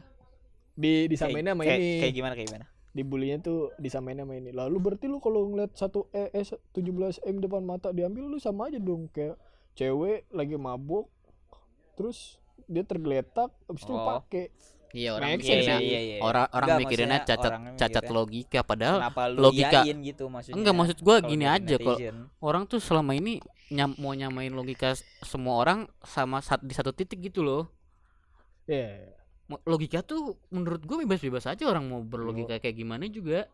Di 0.77 1.11
disamain 1.11 1.43
sama 1.43 1.67
kayak, 1.67 1.79
ini. 1.81 1.99
kayak 1.99 2.13
gimana 2.15 2.33
kayak 2.37 2.49
gimana? 2.53 2.67
dibulinya 2.91 3.39
tuh 3.39 3.71
disamain 3.79 4.19
sama 4.19 4.35
ini. 4.35 4.51
Lalu 4.51 4.77
berarti 4.83 5.07
lu 5.07 5.23
kalau 5.23 5.47
ngeliat 5.47 5.71
satu 5.79 6.11
eh, 6.11 6.27
eh 6.35 6.43
17 6.43 7.23
m 7.23 7.37
depan 7.39 7.63
mata 7.63 7.95
diambil 7.95 8.27
lu 8.27 8.37
sama 8.39 8.67
aja 8.67 8.79
dong. 8.83 9.07
Kayak 9.15 9.39
cewek 9.79 10.27
lagi 10.35 10.59
mabuk 10.59 11.07
terus 11.95 12.39
dia 12.67 12.83
tergeletak 12.83 13.51
habis 13.67 13.83
itu 13.83 13.95
Oh. 13.95 14.03
pakai 14.03 14.51
iya 14.91 15.09
orang 15.11 15.29
Make 15.31 15.39
mikirnya 15.41 15.75
sih. 15.75 15.85
iya, 15.85 15.99
iya. 16.01 16.17
orang 16.19 16.45
orang 16.49 16.67
Enggak, 16.67 16.81
mikirinnya 16.81 17.19
cacat 17.21 17.39
orangnya 17.47 17.71
cacat 17.75 18.03
mikirnya, 18.03 18.17
logika 18.17 18.59
padahal 18.61 18.97
Kenapa 18.99 19.21
lu 19.27 19.39
logika- 19.41 19.83
gitu 19.83 20.23
maksudnya? 20.27 20.55
enggak 20.57 20.75
maksud 20.75 20.97
gua 20.99 21.15
gini 21.21 21.45
aja 21.45 21.75
kok 21.77 21.97
orang 22.39 22.63
tuh 22.65 22.79
selama 22.79 23.11
ini 23.13 23.33
nyam, 23.69 23.95
mau 23.95 24.11
nyamain 24.11 24.51
logika 24.51 24.93
semua 25.21 25.55
orang 25.57 25.79
sama 26.01 26.39
sat, 26.39 26.59
di 26.59 26.71
satu 26.71 26.91
titik 26.91 27.23
gitu 27.23 27.39
loh 27.39 27.71
ya 28.63 29.15
Mo- 29.47 29.59
logika 29.65 29.99
tuh 30.01 30.39
menurut 30.47 30.79
gue 30.79 30.97
bebas-bebas 31.01 31.43
aja 31.45 31.63
orang 31.65 31.83
mau 31.83 31.99
berlogika 32.01 32.55
kayak 32.57 32.71
gimana 32.73 33.03
juga 33.05 33.51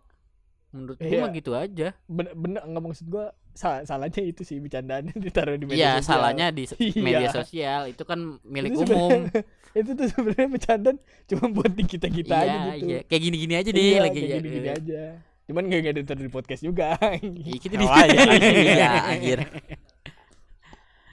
menurut 0.70 0.96
gue 0.96 1.08
Iya. 1.08 1.22
mah 1.22 1.32
gitu 1.32 1.52
aja 1.54 1.88
bener, 2.06 2.34
bener 2.34 2.62
nggak 2.62 2.84
maksud 2.84 3.08
gua 3.08 3.26
sa- 3.52 3.82
salahnya 3.82 4.22
itu 4.22 4.42
sih 4.42 4.58
bercandaan 4.58 5.08
ditaruh 5.18 5.56
di 5.56 5.66
media 5.66 5.78
iya 5.78 5.92
sosial. 5.98 6.08
salahnya 6.14 6.46
di 6.50 6.64
Iya. 6.70 7.00
media 7.00 7.28
sosial 7.32 7.82
itu 7.88 8.04
kan 8.04 8.20
milik 8.44 8.72
Itu 8.72 8.84
umum 8.86 9.32
itu 9.80 9.90
tuh 9.94 10.08
sebenarnya 10.08 10.48
bercandaan 10.50 10.98
cuma 11.26 11.46
buat 11.50 11.72
di 11.72 11.84
kita 11.84 12.08
kita 12.08 12.36
iya 12.36 12.52
aja 12.52 12.60
gitu 12.76 12.86
iya 12.88 13.00
kayak 13.04 13.22
gini-gini 13.24 13.54
aja 13.56 13.70
deh 13.70 13.82
Iya, 13.82 14.00
lagi 14.02 14.18
kayak 14.18 14.28
ya. 14.28 14.38
gini-gini 14.38 14.70
aja 14.70 15.02
cuman 15.48 15.64
nggak 15.64 15.80
nggak 15.80 15.96
ditaruh 15.98 16.24
di 16.24 16.34
podcast 16.34 16.62
juga 16.62 16.88
Iya, 17.16 17.58
kita 17.58 17.74
di 17.74 17.86
iya, 17.86 18.04
iya, 18.76 18.90
anjir. 19.08 19.40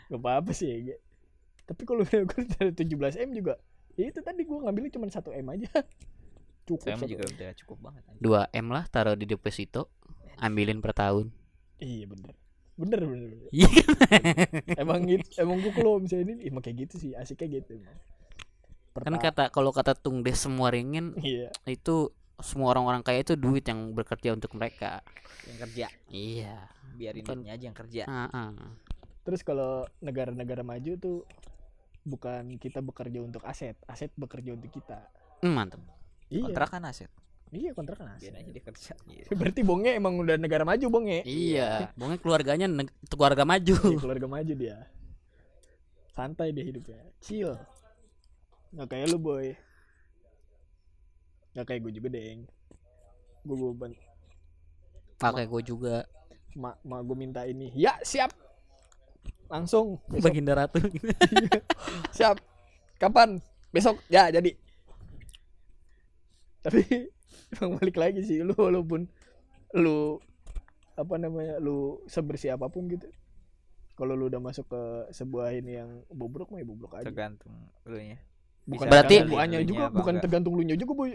gak 0.05 0.19
apa 0.19 0.31
apa 0.37 0.51
sih 0.53 0.69
ya. 0.85 0.97
tapi 1.65 1.83
kalau 1.83 2.05
gue 2.05 2.21
dari 2.51 2.73
17 2.73 3.25
m 3.25 3.31
juga 3.33 3.55
ya 3.95 4.05
itu 4.05 4.21
tadi 4.21 4.43
gua 4.43 4.67
ngambilnya 4.67 4.93
cuma 4.93 5.07
1 5.07 5.23
m 5.33 5.47
aja 5.51 5.71
cukup 6.65 6.85
Saya 6.85 6.97
mah 6.97 7.07
1 7.07 7.13
juga 7.13 7.25
M. 7.25 7.33
udah 7.37 7.51
cukup 7.61 7.79
banget. 7.81 8.03
2 8.19 8.61
m 8.65 8.67
lah 8.73 8.85
taruh 8.89 9.15
di 9.15 9.25
deposito 9.25 9.93
ambilin 10.39 10.81
per 10.81 10.93
tahun. 10.93 11.31
Iya 11.79 12.05
bener. 12.09 12.33
Bener 12.75 13.01
bener, 13.07 13.29
bener. 13.31 13.49
iya 13.55 13.71
emang 14.83 15.07
gitu 15.07 15.31
emang 15.39 15.63
gua 15.63 15.73
kalau 15.79 16.03
misalnya 16.03 16.35
ini 16.35 16.51
emang 16.51 16.59
kayak 16.59 16.77
gitu 16.89 16.95
sih 16.99 17.11
asiknya 17.15 17.63
gitu 17.63 17.79
emang. 17.79 17.95
Kan 18.95 19.15
Perta- 19.15 19.23
kata 19.23 19.45
kalau 19.55 19.71
kata 19.71 19.95
tungdes 19.95 20.43
semua 20.43 20.75
ringin 20.75 21.15
iya. 21.23 21.55
itu 21.67 22.11
semua 22.43 22.75
orang-orang 22.75 23.07
kaya 23.07 23.23
itu 23.23 23.39
duit 23.39 23.63
yang 23.63 23.95
bekerja 23.95 24.35
untuk 24.35 24.59
mereka. 24.59 25.07
Yang 25.47 25.59
kerja, 25.71 25.87
iya. 26.11 26.67
Biarin 26.99 27.23
Bukan- 27.23 27.47
duitnya 27.47 27.53
aja 27.55 27.65
yang 27.71 27.79
kerja. 27.79 28.03
Ah, 28.11 28.27
ah. 28.31 28.51
terus 29.23 29.47
kalau 29.47 29.87
negara-negara 30.03 30.67
maju 30.67 30.93
tuh 30.99 31.19
bukan 32.03 32.59
kita 32.59 32.85
bekerja 32.85 33.23
untuk 33.23 33.41
aset 33.47 33.79
aset 33.87 34.11
bekerja 34.19 34.51
untuk 34.53 34.75
kita. 34.75 34.99
Hmm, 35.47 35.55
mantap 35.55 35.79
iya. 36.31 36.45
Kontrakan 36.49 36.83
aset. 36.89 37.11
iya 37.55 37.71
kontrakan 37.71 38.07
aset. 38.19 38.35
Biarin 38.35 38.43
aja 38.43 38.51
dia 38.51 38.65
kerja. 38.65 38.93
Gitu. 39.07 39.29
berarti 39.41 39.61
bonge 39.63 39.91
emang 39.95 40.19
udah 40.19 40.37
negara 40.37 40.67
maju 40.67 40.87
bonge? 40.91 41.23
Iya. 41.23 41.89
Pokoknya 41.99 42.19
keluarganya 42.21 42.67
neg- 42.67 42.97
keluarga 43.09 43.43
maju. 43.47 43.75
Iya, 43.79 43.99
keluarga 44.05 44.27
maju 44.27 44.53
dia. 44.55 44.79
Santai 46.15 46.55
dia 46.55 46.65
hidupnya. 46.67 47.01
Chill. 47.23 47.55
Nggak 48.75 48.89
kayak 48.91 49.07
lu 49.11 49.19
boy. 49.19 49.55
Nggak 51.55 51.67
kayak 51.71 51.81
gue 51.87 51.93
juga 51.95 52.09
deng. 52.11 52.41
Gue 53.45 53.57
gue 53.61 53.73
ban 53.77 53.93
pakai 55.15 55.47
gue 55.47 55.63
juga. 55.65 56.05
Ma, 56.55 56.75
ma 56.83 57.01
gue 57.03 57.17
minta 57.17 57.47
ini. 57.47 57.71
Ya 57.75 57.97
siap. 58.03 58.35
Langsung. 59.47 60.03
Besok 60.11 60.27
baginda 60.27 60.53
ratu. 60.59 60.83
Siap. 62.17 62.39
Kapan? 62.99 63.39
Besok. 63.71 64.03
Ya 64.11 64.31
jadi 64.31 64.55
tapi 66.65 66.81
emang 67.61 67.77
balik 67.77 67.97
lagi 68.01 68.25
sih 68.25 68.41
lu 68.41 68.57
walaupun 68.57 69.05
lu 69.77 70.17
apa 70.95 71.15
namanya 71.21 71.61
lu 71.61 72.01
sebersih 72.07 72.55
apa 72.55 72.71
pun 72.71 72.89
gitu 72.89 73.05
kalau 73.95 74.19
lu 74.19 74.27
udah 74.27 74.43
masuk 74.43 74.67
ke 74.67 74.83
sebuah 75.15 75.55
ini 75.55 75.79
yang 75.79 75.91
bobrok 76.11 76.51
mah 76.51 76.59
ya 76.59 76.67
bobrok 76.67 76.99
aja. 76.99 77.07
Tergantung 77.07 77.55
lu 77.87 77.95
nya. 77.95 78.19
bukan 78.67 78.87
Berarti- 78.91 79.23
Lunya 79.23 79.61
juga 79.63 79.87
apa 79.87 79.97
bukan 80.03 80.15
tergantung 80.19 80.53
lu 80.59 80.67
nya 80.67 80.75
juga 80.75 80.93
boy. 80.99 81.15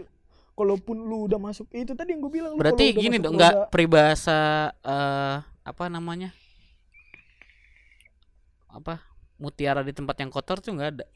Kalaupun 0.56 0.96
lu 1.04 1.28
udah 1.28 1.40
masuk 1.40 1.68
itu 1.72 1.92
tadi 1.92 2.12
yang 2.16 2.20
gue 2.24 2.32
bilang 2.32 2.52
lu 2.56 2.60
berarti 2.60 2.92
udah 2.92 3.00
gini 3.00 3.16
dong 3.20 3.36
nggak 3.36 3.68
peribahasa 3.68 4.72
eh 4.80 5.36
apa 5.44 5.84
namanya? 5.92 6.32
Apa? 8.70 9.00
Mutiara 9.40 9.80
di 9.84 9.92
tempat 9.92 10.16
yang 10.20 10.32
kotor 10.32 10.60
tuh 10.60 10.72
nggak 10.76 10.90
ada. 11.00 11.06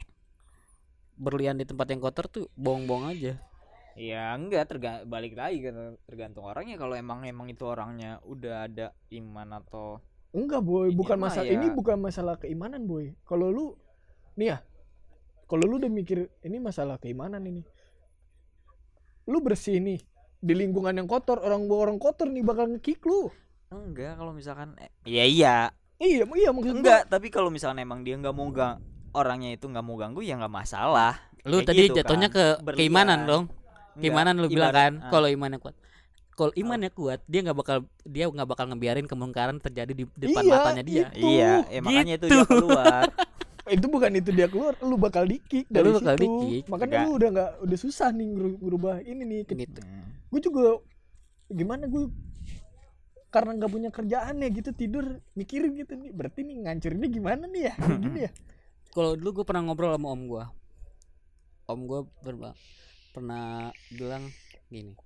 Berlian 1.16 1.56
di 1.56 1.64
tempat 1.64 1.88
yang 1.92 2.00
kotor 2.00 2.28
tuh 2.28 2.44
bohong-bohong 2.56 3.08
aja 3.08 3.40
Ya 3.94 4.34
enggak 4.34 4.74
terga 4.74 5.06
balik 5.06 5.38
lagi 5.38 5.62
kan 5.62 5.94
tergantung 6.06 6.44
orangnya. 6.44 6.74
Kalau 6.74 6.98
emang 6.98 7.22
emang 7.22 7.46
itu 7.46 7.62
orangnya 7.62 8.18
udah 8.26 8.66
ada 8.66 8.86
iman 9.14 9.48
atau 9.62 10.02
enggak 10.34 10.62
boy 10.66 10.90
Ini 10.90 10.98
bukan 10.98 11.18
masalah 11.22 11.46
ya- 11.46 11.54
ini 11.54 11.66
bukan 11.70 11.96
masalah 12.02 12.34
keimanan 12.42 12.90
boy. 12.90 13.14
Kalau 13.22 13.54
lu 13.54 13.78
nih 14.34 14.54
ya 14.54 14.58
kalau 15.46 15.70
lu 15.70 15.78
udah 15.78 15.92
mikir 15.92 16.26
ini 16.42 16.58
masalah 16.58 16.98
keimanan 16.98 17.46
ini. 17.46 17.62
Lu 19.30 19.38
bersih 19.40 19.78
nih 19.78 20.02
di 20.44 20.52
lingkungan 20.52 20.92
yang 20.92 21.08
kotor 21.08 21.40
orang 21.40 21.64
orang 21.70 21.96
kotor 22.02 22.28
nih 22.28 22.42
bakal 22.42 22.66
ngekick 22.68 23.00
lu. 23.06 23.30
Enggak 23.70 24.18
kalau 24.18 24.34
misalkan 24.34 24.74
eh, 24.82 24.90
iya. 25.06 25.70
Iya 26.02 26.06
iya 26.20 26.24
iya 26.26 26.50
maksud 26.50 26.74
gua 26.74 26.78
enggak 26.82 27.02
tapi 27.06 27.30
kalau 27.30 27.48
misalkan 27.48 27.78
emang 27.78 28.02
dia 28.02 28.18
nggak 28.18 28.34
mau 28.34 28.50
gang 28.50 28.82
orangnya 29.14 29.54
itu 29.54 29.70
nggak 29.70 29.86
mau 29.86 29.94
ganggu 29.94 30.20
ya 30.20 30.34
nggak 30.34 30.50
masalah. 30.50 31.14
Lu 31.46 31.62
Kayak 31.62 31.68
tadi 31.70 31.78
gitu 31.86 31.94
jatuhnya 32.02 32.28
kan, 32.28 32.34
ke 32.34 32.44
berlian. 32.66 32.78
keimanan 32.82 33.20
dong. 33.24 33.44
Enggak, 33.46 33.63
keimanan 33.96 34.34
lu 34.36 34.46
bilang 34.46 34.70
kan 34.70 34.92
ah, 34.98 35.08
kalau 35.08 35.26
imannya 35.26 35.58
kuat. 35.58 35.74
Kalau 36.34 36.50
imannya 36.52 36.90
kuat 36.90 37.22
dia 37.24 37.40
nggak 37.40 37.54
bakal 37.54 37.76
dia 38.02 38.26
nggak 38.26 38.48
bakal 38.48 38.66
ngebiarin 38.66 39.06
kemungkaran 39.06 39.56
terjadi 39.56 39.92
di 39.92 40.04
depan 40.12 40.42
Iya, 40.42 40.52
matanya 40.52 40.82
dia. 40.82 41.02
itu. 41.08 41.24
iya 41.24 41.52
eh, 41.68 41.78
makanya 41.78 42.14
itu 42.16 42.26
Gitu. 42.26 42.34
dia 42.34 42.44
keluar. 42.44 43.02
Itu 43.64 43.88
bukan 43.88 44.12
itu 44.12 44.28
dia 44.28 44.44
keluar 44.44 44.76
lu 44.78 45.00
bakal 45.00 45.24
dikick 45.24 45.64
dari 45.66 45.88
Lu 45.88 45.96
bakal 45.96 46.14
situ. 46.14 46.28
di-kick. 46.28 46.64
makanya 46.68 47.00
Enggak. 47.00 47.06
lu 47.06 47.16
udah 47.16 47.28
nggak 47.32 47.50
udah 47.64 47.78
susah 47.80 48.08
nih 48.10 48.26
ngerubah 48.60 48.94
ini 49.00 49.22
nih. 49.24 49.40
Gitu. 49.46 49.80
Hmm. 49.80 50.04
gue 50.28 50.40
juga 50.42 50.84
gimana 51.48 51.88
gue 51.88 52.12
karena 53.30 53.56
nggak 53.56 53.72
punya 53.72 53.88
kerjaan 53.88 54.36
ya 54.36 54.48
gitu 54.48 54.70
tidur 54.70 55.04
mikirin 55.32 55.72
gitu 55.74 55.96
nih. 55.96 56.12
Berarti 56.12 56.44
nih 56.44 56.56
ngancurinnya 56.60 57.08
gimana 57.08 57.44
nih 57.46 57.62
ya? 57.62 57.74
Gini 57.96 58.20
ya? 58.28 58.30
Kalau 58.90 59.16
dulu 59.16 59.40
gue 59.40 59.44
pernah 59.44 59.64
ngobrol 59.64 59.90
sama 59.90 60.12
om 60.12 60.22
gue 60.24 60.44
om 61.64 61.80
gue 61.80 62.00
pernah 63.14 63.70
bilang 63.94 64.26
gini 64.66 64.98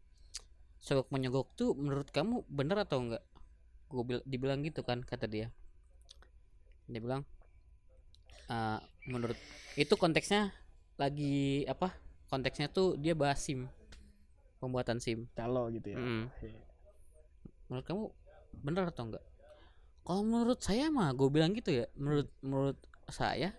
sogok 0.89 1.13
menyogok 1.13 1.53
tuh 1.53 1.77
menurut 1.77 2.09
kamu 2.09 2.49
bener 2.49 2.81
atau 2.81 3.05
enggak? 3.05 3.25
Gue 3.93 4.03
bil 4.09 4.21
dibilang 4.25 4.65
gitu 4.65 4.81
kan 4.81 5.05
kata 5.05 5.29
dia. 5.29 5.53
Dia 6.89 7.01
bilang 7.05 7.29
"Eh, 8.49 8.81
menurut 9.11 9.37
itu 9.77 9.93
konteksnya 10.01 10.57
lagi 10.97 11.69
apa 11.69 11.93
konteksnya 12.33 12.73
tuh 12.73 12.97
dia 12.97 13.13
bahas 13.13 13.37
sim 13.45 13.69
pembuatan 14.59 14.97
sim. 14.97 15.29
Calo 15.37 15.69
gitu 15.69 15.93
ya? 15.93 15.99
Mm. 16.01 16.25
Menurut 17.69 17.85
kamu 17.85 18.05
bener 18.65 18.83
atau 18.89 19.05
enggak? 19.13 19.25
Kalau 20.09 20.23
menurut 20.25 20.59
saya 20.65 20.89
mah 20.89 21.13
gue 21.13 21.29
bilang 21.29 21.53
gitu 21.53 21.85
ya 21.85 21.87
menurut 22.01 22.33
menurut 22.41 22.79
saya 23.13 23.53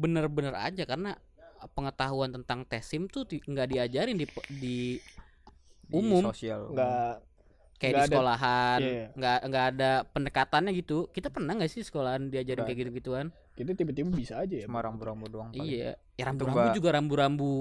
bener-bener 0.00 0.56
aja 0.56 0.88
karena 0.88 1.12
pengetahuan 1.68 2.30
tentang 2.30 2.62
tes 2.62 2.82
sim 2.82 3.04
tuh 3.04 3.24
di- 3.24 3.40
nggak 3.40 3.68
diajarin 3.68 4.14
di 4.14 4.26
di 4.50 4.78
Di 5.82 5.92
Umum. 5.92 6.22
sosial 6.24 6.70
nggak 6.70 7.26
kayak 7.76 7.90
Nggak 7.90 7.90
di 7.90 7.96
ada- 7.96 8.06
sekolahan 8.06 8.78
iya. 8.80 9.06
nggak 9.12 9.38
nggak 9.42 9.64
ada 9.70 9.90
pendekatannya 10.06 10.72
gitu 10.74 10.98
kita 11.08 11.28
pernah 11.28 11.52
nggak 11.52 11.66
sih 11.68 11.80
sekolahan 11.80 12.28
diajarin 12.28 12.58
Nggak 12.58 12.68
kayak 12.68 12.80
gitu 12.80 12.90
gituan 12.94 13.26
itu 13.54 13.72
tiba-tiba 13.74 14.08
bisa 14.10 14.38
aja 14.38 14.54
ya 14.54 14.64
cuma 14.64 14.80
rambu-rambu 14.80 15.26
doang 15.26 15.50
paling. 15.50 15.66
iya 15.66 15.90
ya 16.14 16.24
rambu-rambu 16.24 16.72
juga 16.72 16.88
rambu-rambu 16.92 17.52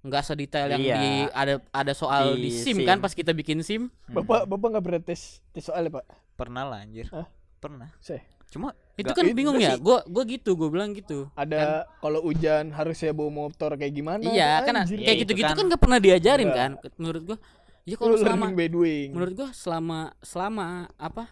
nggak 0.00 0.22
sedetail 0.22 0.68
yang 0.70 0.82
Iya. 0.82 0.96
di 0.96 1.10
ada 1.32 1.54
ada 1.70 1.92
soal 1.92 2.34
di, 2.34 2.48
Di 2.48 2.50
sim, 2.54 2.76
SIM. 2.76 2.84
kan 2.84 2.98
pas 2.98 3.10
kita 3.10 3.32
bikin 3.32 3.60
sim 3.60 3.88
Hmm. 4.04 4.14
bapak 4.16 4.44
bapak 4.44 4.68
nggak 4.70 4.84
pernah 4.84 5.02
tes 5.02 5.40
tes 5.48 5.62
soal 5.62 5.82
ya 5.82 5.92
pak 5.92 6.04
pernah 6.34 6.64
lah 6.64 6.80
anjir 6.80 7.06
Hah? 7.08 7.26
pernah 7.58 7.90
Seh. 7.98 8.22
cuma 8.48 8.72
itu 8.98 9.12
kan 9.14 9.24
bingung 9.30 9.56
ya 9.56 9.78
gua 9.78 10.02
gua 10.04 10.26
gitu 10.26 10.58
gue 10.58 10.68
bilang 10.68 10.90
gitu 10.90 11.30
ada 11.32 11.86
kalau 12.02 12.18
hujan 12.20 12.74
harusnya 12.74 13.14
bawa 13.14 13.46
motor 13.46 13.78
kayak 13.78 13.94
gimana 13.94 14.26
Iya, 14.26 14.66
kan 14.66 14.74
Anjir. 14.82 14.98
kayak 14.98 15.14
itu 15.14 15.22
gitu-gitu 15.22 15.46
kan- 15.46 15.56
kan 15.56 15.64
nggak 15.70 15.80
pernah 15.80 15.98
diajarin 15.98 16.48
Nggak. 16.50 16.58
kan. 16.58 16.70
Menurut 16.98 17.22
gua, 17.24 17.38
ya 17.86 17.94
kalau 17.94 18.18
selama 18.18 18.34
learning 18.44 18.58
by 18.58 18.68
doing 18.68 19.08
menurut 19.14 19.32
gua 19.32 19.48
selama 19.54 19.98
selama 20.18 20.66
apa 20.98 21.30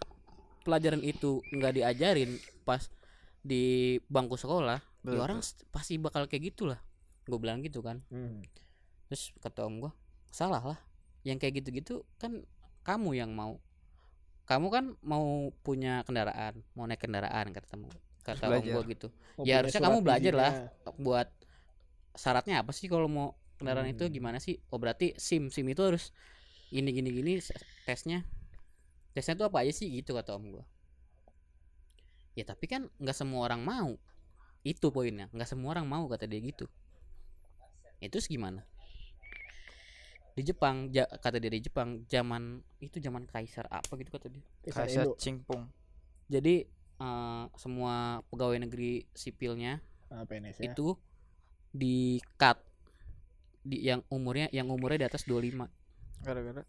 pelajaran 0.62 1.02
itu 1.02 1.42
nggak 1.50 1.72
diajarin 1.74 2.30
pas 2.62 2.86
di 3.42 3.62
bangku 4.06 4.34
sekolah, 4.34 4.78
ya 4.78 5.06
Betul. 5.06 5.22
orang 5.22 5.38
pasti 5.70 5.94
bakal 5.98 6.26
kayak 6.26 6.50
gitulah. 6.50 6.78
Gue 7.22 7.38
bilang 7.38 7.62
gitu 7.62 7.78
kan. 7.78 8.02
Hmm. 8.10 8.42
Terus 9.06 9.30
kata 9.38 9.62
om 9.62 9.78
gua, 9.80 9.92
salah 10.30 10.62
lah. 10.62 10.78
yang 11.22 11.38
kayak 11.38 11.58
gitu-gitu 11.58 12.06
kan 12.18 12.46
kamu 12.82 13.18
yang 13.18 13.34
mau 13.34 13.58
kamu 14.46 14.66
kan 14.70 14.84
mau 15.02 15.50
punya 15.60 16.06
kendaraan 16.06 16.62
mau 16.78 16.86
naik 16.86 17.02
kendaraan 17.02 17.50
kata 17.50 17.66
temen 17.66 17.90
kata 18.22 18.46
om 18.50 18.62
gua 18.62 18.82
gitu. 18.86 19.08
Mau 19.38 19.44
Ya, 19.46 19.62
harusnya 19.62 19.82
kamu 19.82 19.98
belajar 20.02 20.32
lah. 20.34 20.52
izinnya. 20.54 20.92
buat 20.98 21.28
syaratnya 22.16 22.62
apa 22.62 22.72
sih 22.74 22.86
kalau 22.88 23.06
mau 23.06 23.28
kendaraan 23.58 23.90
itu 23.90 24.06
Hmm. 24.06 24.12
gimana 24.12 24.38
sih? 24.38 24.58
Oh 24.70 24.78
berarti 24.78 25.14
sim 25.18 25.50
sim 25.50 25.66
itu 25.66 25.82
harus 25.82 26.10
gini 26.70 26.90
gini 26.90 27.10
gini 27.10 27.32
tesnya. 27.84 28.22
Tesnya 29.14 29.34
tuh 29.38 29.46
apa 29.50 29.62
aja 29.66 29.72
sih 29.74 29.90
gitu 29.90 30.14
kata 30.14 30.34
om 30.38 30.46
gua. 30.54 30.64
Ya 32.36 32.44
tapi 32.44 32.66
kan 32.68 32.90
nggak 32.98 33.16
semua 33.16 33.46
orang 33.46 33.62
mau. 33.62 33.90
Itu 34.66 34.90
poinnya 34.90 35.30
nggak 35.30 35.48
semua 35.48 35.74
orang 35.78 35.86
mau 35.86 36.06
kata 36.06 36.26
dia 36.26 36.42
gitu. 36.42 36.66
Itu 37.98 38.18
gimana 38.20 38.62
di 40.36 40.42
Jepang 40.42 40.88
ja- 40.88 41.08
kata 41.08 41.36
dia 41.36 41.48
di 41.48 41.58
Jepang 41.58 42.04
zaman 42.04 42.60
itu 42.78 43.00
zaman 43.00 43.24
kaisar 43.24 43.64
apa 43.66 43.88
gitu 43.94 44.10
kata 44.10 44.28
dia 44.28 44.44
Kaisar. 44.62 45.08
Cingpung. 45.16 45.64
jadi 46.26 46.68
eh, 46.96 47.44
semua 47.54 47.94
pegawai 48.26 48.60
negeri 48.60 49.08
sipilnya 49.10 49.80
Ah, 50.06 50.22
PNS 50.22 50.60
ya. 50.60 50.70
itu 50.70 50.94
di 51.68 51.96
cut 52.36 52.60
di 53.60 53.82
yang 53.82 54.04
umurnya 54.06 54.46
yang 54.50 54.68
umurnya 54.68 55.02
di 55.02 55.08
atas 55.08 55.24
25 55.24 55.66
Gara-gara 56.20 56.62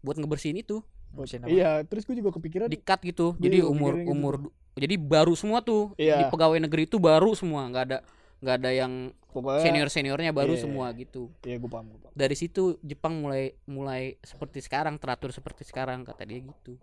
buat 0.00 0.16
ngebersihin 0.16 0.58
itu 0.58 0.82
apa? 1.10 1.26
Iya, 1.46 1.82
terus 1.82 2.04
gue 2.04 2.14
juga 2.14 2.30
kepikiran 2.30 2.66
di 2.66 2.78
cut 2.78 3.00
gitu 3.00 3.34
jadi 3.36 3.62
umur 3.62 3.94
gitu 3.96 4.10
umur 4.10 4.34
du- 4.40 4.54
jadi 4.72 4.94
baru 4.94 5.34
semua 5.34 5.58
tuh 5.60 5.90
di 5.92 6.06
Iya. 6.06 6.28
pegawai 6.28 6.58
negeri 6.58 6.84
itu 6.84 6.96
baru 6.96 7.32
semua 7.32 7.66
nggak 7.66 7.84
ada 7.84 7.98
nggak 8.40 8.56
ada 8.56 8.70
yang 8.70 8.92
pokoknya 9.26 9.60
senior 9.62 9.88
seniornya 9.88 10.32
baru 10.32 10.52
iya. 10.52 10.60
semua 10.60 10.86
gitu 10.92 11.28
Iya, 11.40 11.56
gue 11.56 11.66
paham, 11.66 11.86
gue 11.88 12.00
paham. 12.00 12.12
dari 12.12 12.32
situ 12.32 12.80
Jepang 12.80 13.16
mulai 13.16 13.52
mulai 13.64 14.16
seperti 14.20 14.58
sekarang 14.58 14.96
teratur 14.96 15.28
seperti 15.30 15.62
sekarang 15.62 16.02
kata 16.02 16.24
dia 16.24 16.40
gitu 16.40 16.80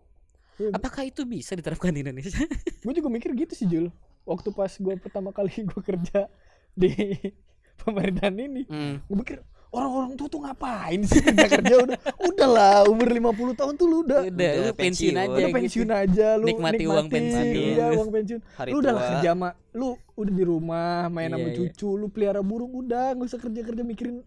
Iya, 0.58 0.74
apakah 0.74 1.04
itu 1.04 1.22
bisa 1.22 1.54
diterapkan 1.54 1.92
di 1.92 2.02
Indonesia 2.02 2.34
gue 2.86 2.94
juga 2.94 3.10
mikir 3.10 3.34
gitu 3.36 3.54
sih 3.54 3.66
Jul 3.66 3.90
waktu 4.24 4.50
pas 4.50 4.70
gue 4.70 4.94
pertama 4.96 5.30
kali 5.30 5.50
gue 5.64 5.82
kerja 5.84 6.30
di 6.72 6.94
pemerintahan 7.82 8.36
ini 8.36 8.64
Hmm. 8.66 9.02
gue 9.02 9.18
mikir 9.18 9.38
orang-orang 9.78 10.12
tua 10.14 10.28
tuh 10.28 10.42
ngapain 10.42 11.00
sih 11.02 11.22
kerja 11.22 11.46
kerja 11.48 11.76
udah 11.80 11.98
udahlah 12.20 12.76
umur 12.86 13.08
50 13.08 13.22
tahun 13.56 13.74
tuh 13.74 13.86
lu 13.86 13.98
udah 14.02 14.22
udah, 14.24 14.34
udah 14.34 14.52
lu 14.58 14.74
pensiun 14.74 14.76
pensiun. 14.76 15.16
aja 15.16 15.30
udah 15.30 15.40
gitu. 15.44 15.56
pensiun 15.56 15.90
aja 15.92 16.28
lu 16.34 16.46
Nikmati 16.46 16.84
uang 16.86 17.08
pensiun. 17.08 17.46
iya 17.54 17.86
uang 17.92 18.10
pensiun 18.10 18.40
Hari 18.56 18.70
lu 18.70 18.78
udah 18.78 18.92
lah 18.92 19.00
tua. 19.00 19.10
kerja 19.14 19.30
sama 19.32 19.50
lu 19.72 19.88
udah 20.16 20.34
di 20.34 20.44
rumah 20.44 20.90
main 21.08 21.30
sama 21.30 21.40
Iya, 21.40 21.48
iya. 21.48 21.58
cucu 21.64 21.90
lu 21.94 22.08
pelihara 22.08 22.42
burung 22.42 22.74
udah 22.76 23.14
nggak 23.14 23.28
usah 23.28 23.40
kerja 23.40 23.62
kerja 23.62 23.84
mikirin 23.84 24.18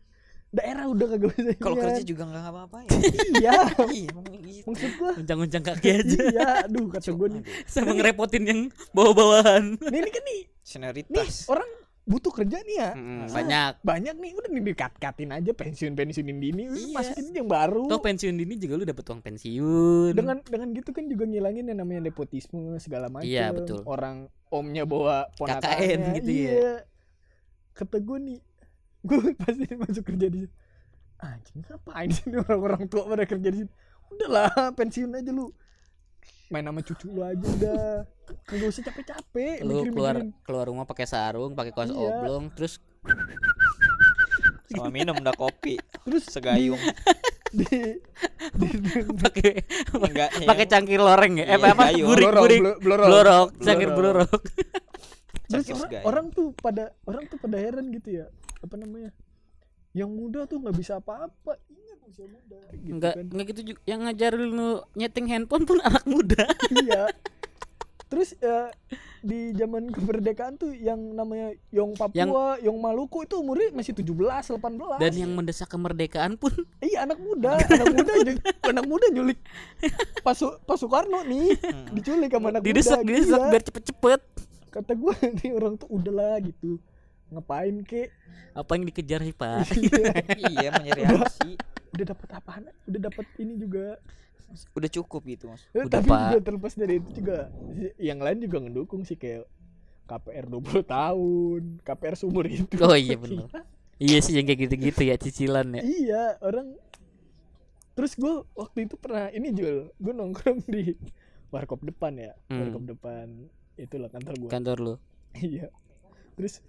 daerah 0.51 0.85
udah 0.85 1.07
kagak 1.09 1.31
usah 1.31 1.55
Kalau 1.57 1.77
kerja 1.77 2.03
juga 2.03 2.23
nggak 2.25 2.43
apa-apain. 2.45 2.89
iya 3.37 3.55
Iya, 3.91 4.07
emang 4.09 4.27
gitu. 4.37 4.67
maksud 4.67 4.91
gua 4.97 5.11
uncang-uncang 5.17 5.63
kaki 5.65 5.89
aja 5.97 6.19
iya 6.27 6.49
aduh 6.65 6.87
kata 6.89 7.11
gue 7.11 7.29
nih 7.31 7.43
sama 7.65 7.91
ngerepotin 7.93 8.43
yang 8.45 8.61
bawa-bawahan 8.91 9.79
nih 9.81 9.99
ini 10.01 10.11
kan 10.11 10.23
nih 10.23 10.41
nih 10.41 10.41
Senioritas. 10.61 11.47
orang 11.47 11.71
butuh 12.03 12.33
kerja 12.33 12.59
nih 12.61 12.77
ya 12.77 12.91
Mm, 12.93 13.21
Ah, 13.21 13.29
banyak 13.31 13.73
banyak 13.83 14.15
nih 14.17 14.31
udah 14.33 14.51
nih 14.51 14.63
dikat-katin 14.67 15.31
aja 15.31 15.51
pensiun 15.53 15.93
pensiunin 15.93 16.39
dini 16.39 16.65
Iya. 16.67 16.91
masukin 16.91 17.31
yang 17.31 17.47
baru 17.47 17.87
Toh 17.87 17.99
pensiun 17.99 18.35
dini 18.35 18.55
juga 18.57 18.75
lu 18.75 18.85
dapet 18.85 19.05
uang 19.05 19.21
pensiun. 19.21 20.13
dengan 20.13 20.41
dengan 20.41 20.69
gitu 20.73 20.91
kan 20.91 21.05
juga 21.05 21.25
ngilangin 21.25 21.65
yang 21.65 21.79
namanya 21.79 22.01
nepotisme 22.03 22.59
segala 22.77 23.07
macam 23.07 23.25
Iya, 23.25 23.53
betul. 23.53 23.85
orang 23.85 24.17
omnya 24.49 24.83
bawa 24.83 25.29
ponakannya 25.33 25.77
KKN 25.79 26.01
gitu 26.17 26.31
ya. 26.33 26.51
iya. 26.51 26.73
kata 27.73 27.97
gue 27.99 28.19
nih 28.19 28.39
gue 29.07 29.19
pasti 29.35 29.65
masuk 29.73 30.05
kerja 30.05 30.27
di 30.27 30.45
anjing 31.19 31.61
ngapain 31.63 32.09
sih 32.09 32.27
orang-orang 32.29 32.85
tua 32.87 33.05
pada 33.07 33.25
kerja 33.25 33.49
di 33.49 33.59
sini 33.59 33.71
udahlah 34.11 34.51
pensiun 34.73 35.15
aja 35.15 35.31
lu 35.31 35.53
main 36.51 36.67
sama 36.67 36.83
cucu 36.83 37.07
lu 37.09 37.23
aja 37.23 37.47
udah 37.47 37.83
nggak 38.51 38.69
usah 38.69 38.83
capek-capek 38.85 39.63
lu 39.63 39.73
mikir 39.81 39.93
keluar 39.95 40.15
keluar 40.43 40.65
rumah 40.67 40.85
pakai 40.85 41.07
sarung, 41.07 41.55
pakai 41.55 41.71
kaos 41.71 41.89
Iya. 41.89 41.99
oblong, 41.99 42.51
terus 42.53 42.83
Sama 44.67 44.87
minum 44.89 45.15
udah 45.15 45.35
kopi 45.35 45.79
terus 46.05 46.27
segayung. 46.27 46.79
di, 47.51 47.67
di, 48.55 48.69
di, 48.79 48.91
pakai 49.19 49.59
Enggak 49.91 50.31
pakai 50.47 50.67
cangkir 50.67 51.03
loreng 51.03 51.43
ya. 51.43 51.47
Eh, 51.49 51.59
Iya, 51.59 51.75
apa? 51.75 51.85
gayung. 51.91 52.07
Gurik, 52.07 52.27
blorok, 52.31 52.43
gurik. 52.47 52.61
cangkir 53.59 53.91
Blorok. 53.91 54.31
Terus 55.51 55.67
orang, 55.67 55.83
segayung. 55.83 56.07
orang 56.07 56.27
tuh 56.31 56.49
pada 56.55 56.95
orang 57.03 57.27
tuh 57.27 57.39
pada 57.43 57.59
heran 57.59 57.91
gitu 57.91 58.23
ya 58.23 58.27
apa 58.61 58.75
namanya 58.79 59.11
yang 59.91 60.07
muda 60.07 60.47
tuh 60.47 60.63
nggak 60.63 60.77
bisa 60.79 61.03
apa-apa 61.03 61.59
usia 62.11 62.27
muda 62.27 62.59
gitu 62.75 62.91
Enggak, 62.91 63.15
kan 63.15 63.25
enggak 63.25 63.47
gitu 63.49 63.61
juga. 63.65 63.81
Yang 63.85 64.01
ngajarin 64.03 64.43
lu 64.51 64.69
nyeting 64.93 65.27
handphone 65.29 65.65
pun 65.65 65.79
anak 65.89 66.05
muda. 66.05 66.43
iya 66.77 67.07
terus 68.07 68.35
eh, 68.37 68.67
di 69.23 69.55
zaman 69.55 69.87
kemerdekaan 69.87 70.59
tuh 70.59 70.75
yang 70.75 70.99
namanya 71.15 71.55
Yong 71.71 71.95
Papua 71.95 72.59
Yong 72.59 72.75
Maluku 72.75 73.23
itu 73.23 73.39
umurnya 73.39 73.71
masih 73.71 73.95
17 73.95 74.11
18 74.51 74.99
Dan 74.99 75.15
yang 75.15 75.31
mendesak 75.31 75.71
kemerdekaan 75.71 76.35
pun 76.35 76.51
iya 76.81 77.07
anak 77.07 77.23
muda 77.23 77.55
anak 77.71 77.87
muda 77.89 78.13
anak 78.67 78.85
muda 78.85 79.07
nyulik 79.09 79.39
Pak 80.19 80.35
Su- 80.35 80.59
Pak 80.59 80.75
Soekarno 80.77 81.23
nih 81.23 81.55
Hmm. 81.55 81.87
diculik 81.93 82.35
sama 82.35 82.51
anak 82.51 82.63
didesak, 82.63 82.99
muda 82.99 83.07
didesak 83.07 83.39
Iya. 83.39 83.47
biar 83.49 83.63
cepet-cepet. 83.63 84.21
kata 84.71 84.93
gue 84.93 85.15
nih 85.39 85.51
orang 85.53 85.75
tuh 85.77 85.89
udahlah 85.89 86.35
gitu 86.41 86.83
ngapain 87.31 87.77
kek 87.81 88.11
Apa 88.53 88.75
yang 88.75 88.85
dikejar 88.85 89.21
sih, 89.21 89.33
Pak? 89.33 89.71
iya 90.37 90.69
mau 90.73 90.83
nyari 90.83 91.03
apa 91.05 91.27
sih? 91.29 91.55
udah 91.91 92.07
dapat 92.07 92.29
apaan 92.33 92.63
udah 92.85 93.01
dapat 93.03 93.27
ini 93.37 93.55
juga 93.57 93.99
Udah 94.75 94.91
cukup 94.91 95.23
gitu 95.25 95.47
mas. 95.47 95.63
Eh, 95.71 95.87
Udah, 95.87 95.91
tapi 95.93 96.11
Pak. 96.11 96.23
juga 96.29 96.41
terlepas 96.43 96.73
dari 96.75 96.99
itu 96.99 97.11
juga 97.15 97.55
yang 97.97 98.19
lain 98.19 98.39
juga 98.41 98.59
ngedukung 98.59 99.03
sih 99.03 99.15
kayak 99.15 99.47
KPR 100.05 100.51
20 100.51 100.83
tahun 100.85 101.63
KPR 101.81 102.15
seumur 102.17 102.45
hidup 102.45 102.67
Oh 102.81 102.95
iya 102.95 103.15
bener. 103.15 103.47
Iya 104.01 104.19
sih 104.19 104.33
yang 104.33 104.45
kayak 104.45 104.65
gitu-gitu 104.65 105.03
ya 105.05 105.15
cicilan 105.15 105.71
ya. 105.71 105.83
iya 105.85 106.23
orang 106.41 106.73
terus 107.93 108.17
gue 108.17 108.33
waktu 108.55 108.89
itu 108.89 108.97
pernah 108.97 109.29
ini 109.29 109.53
Jul 109.53 109.93
gue 109.93 110.13
nongkrong 110.13 110.65
di 110.65 110.97
warkop 111.49 111.85
depan 111.85 112.17
ya 112.17 112.33
Hmm. 112.49 112.65
warkop 112.65 112.89
depan 112.89 113.27
itulah 113.77 114.09
kantor 114.09 114.35
gue 114.37 114.49
Kantor 114.49 114.77
lu. 114.81 114.95
iya 115.37 115.69
terus 116.33 116.65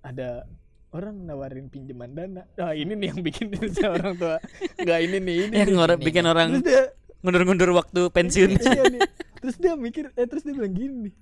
ada 0.00 0.48
orang 0.90 1.16
nawarin 1.22 1.66
pinjaman 1.68 2.12
dana 2.12 2.42
nah 2.54 2.72
ini 2.72 2.92
nih 2.94 3.06
yang 3.14 3.20
bikin 3.20 3.46
orang 3.96 4.14
tua 4.16 4.36
nggak 4.76 4.98
ini 5.00 5.18
nih 5.18 5.36
ini 5.46 5.54
Yang 5.56 5.70
ini, 5.70 6.02
bikin 6.02 6.24
ini. 6.24 6.30
orang 6.30 6.48
terus 6.52 6.64
dia 6.64 6.82
ngundur-ngundur 7.20 7.70
waktu 7.76 8.00
pensiun. 8.08 8.50
iya 8.56 8.82
nih 8.88 9.00
terus 9.40 9.56
dia 9.56 9.72
mikir 9.76 10.08
eh 10.12 10.26
terus 10.26 10.42
dia 10.42 10.52
bilang 10.52 10.72
gini 10.72 10.94
nih 11.08 11.14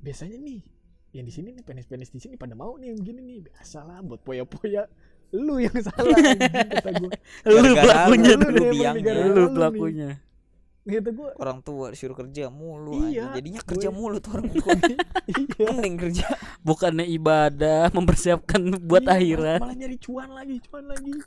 biasanya 0.00 0.36
nih 0.36 0.60
yang 1.10 1.26
di 1.26 1.32
sini 1.32 1.48
nih 1.52 1.62
penis-penis 1.62 2.08
di 2.08 2.18
sini 2.18 2.34
pada 2.34 2.54
mau 2.54 2.74
nih 2.74 2.94
yang 2.94 2.98
begini 2.98 3.20
nih 3.20 3.38
biasa 3.46 3.82
lah 3.82 3.98
buat 4.00 4.20
poya-poya 4.20 4.88
lu 5.30 5.62
yang 5.62 5.76
salah 5.78 6.16
kata 6.18 6.90
gue 6.98 7.10
lu 7.46 7.72
pelakunya 7.76 8.32
lu 8.34 8.48
negara 8.50 9.18
Lu 9.22 9.30
lu 9.30 9.42
nih. 9.46 9.54
pelakunya. 9.54 10.08
Kata 10.92 11.10
gue 11.10 11.30
Orang 11.36 11.58
tua 11.60 11.86
disuruh 11.88 12.14
kerja 12.14 12.48
mulu 12.48 13.06
Iya, 13.06 13.30
aja. 13.30 13.36
Jadinya 13.36 13.60
kerja 13.60 13.88
gue- 13.88 13.96
mulu 13.96 14.16
tuh 14.18 14.30
orang 14.32 14.48
tua. 14.54 14.70
iya 15.26 15.66
Mending 15.70 15.96
kerja. 15.98 16.26
Bukannya 16.60 17.06
ibadah, 17.06 17.88
mempersiapkan 17.96 18.60
buat 18.80 19.02
Iya, 19.02 19.14
akhirat. 19.14 19.60
malah 19.60 19.76
nyari 19.76 19.96
cuan 19.96 20.30
lagi 20.30 20.56
cuan 20.62 20.84
lagi 20.86 21.12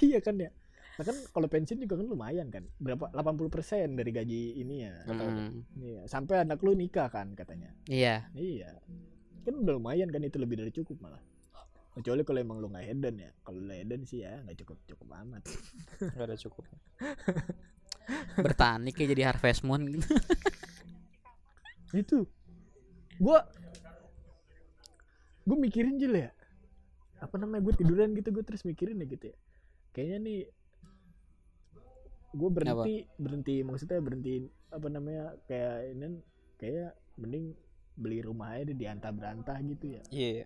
iya 0.00 0.18
kan 0.18 0.34
ya 0.34 0.50
nah 0.96 1.04
kan 1.04 1.14
kalau 1.30 1.46
pensiun 1.46 1.78
juga 1.78 1.94
kan 1.94 2.06
lumayan 2.06 2.50
kan 2.50 2.66
berapa 2.76 3.06
80% 3.14 3.46
dari 3.94 4.10
gaji 4.10 4.42
ini 4.56 4.82
ya 4.82 4.94
Mm, 5.06 5.50
iya 5.78 6.00
sampai 6.04 6.42
anak 6.42 6.58
lu 6.58 6.74
nikah 6.74 7.06
kan 7.06 7.30
katanya 7.32 7.70
Iya. 7.86 8.26
Iya. 8.32 8.74
Kan 9.40 9.62
udah 9.62 9.74
lumayan 9.74 10.08
kan 10.08 10.20
itu 10.20 10.36
lebih 10.36 10.58
dari 10.58 10.68
cukup 10.68 10.98
malah. 10.98 11.22
Kecuali 11.98 12.22
kalau 12.22 12.38
emang 12.38 12.62
lu 12.62 12.70
nggak 12.70 12.86
hedon 12.86 13.16
ya. 13.18 13.30
Kalau 13.42 13.58
lu 13.58 13.74
hedon 13.74 14.02
sih 14.06 14.22
ya 14.22 14.38
nggak 14.46 14.56
cukup 14.62 14.78
cukup 14.86 15.08
amat. 15.26 15.42
Enggak 16.14 16.26
ada 16.30 16.36
cukup. 16.38 16.64
Bertani 18.46 18.94
kayak 18.94 19.10
jadi 19.18 19.22
harvest 19.34 19.66
moon 19.66 19.82
gitu. 19.90 20.06
itu. 21.92 22.18
Gua 23.18 23.42
gua 25.42 25.56
mikirin 25.58 25.98
juga 25.98 26.30
ya. 26.30 26.32
Apa 27.18 27.34
namanya 27.34 27.66
gue 27.66 27.74
tiduran 27.82 28.14
gitu 28.14 28.30
gue 28.30 28.46
terus 28.46 28.62
mikirin 28.62 29.02
ya 29.02 29.06
gitu 29.10 29.34
ya. 29.34 29.36
Kayaknya 29.90 30.18
nih 30.22 30.40
gue 32.38 32.50
berhenti 32.52 32.96
berhenti 33.16 33.56
maksudnya 33.64 33.98
berhenti 34.04 34.44
apa 34.68 34.86
namanya 34.92 35.32
kayak 35.48 35.96
ini 35.96 36.20
kayak 36.60 36.92
mending 37.16 37.56
beli 37.96 38.20
rumah 38.20 38.54
aja 38.54 38.70
di 38.70 38.84
antah 38.84 39.10
berantah 39.10 39.58
gitu 39.64 39.96
ya 39.98 40.02
Iya. 40.12 40.44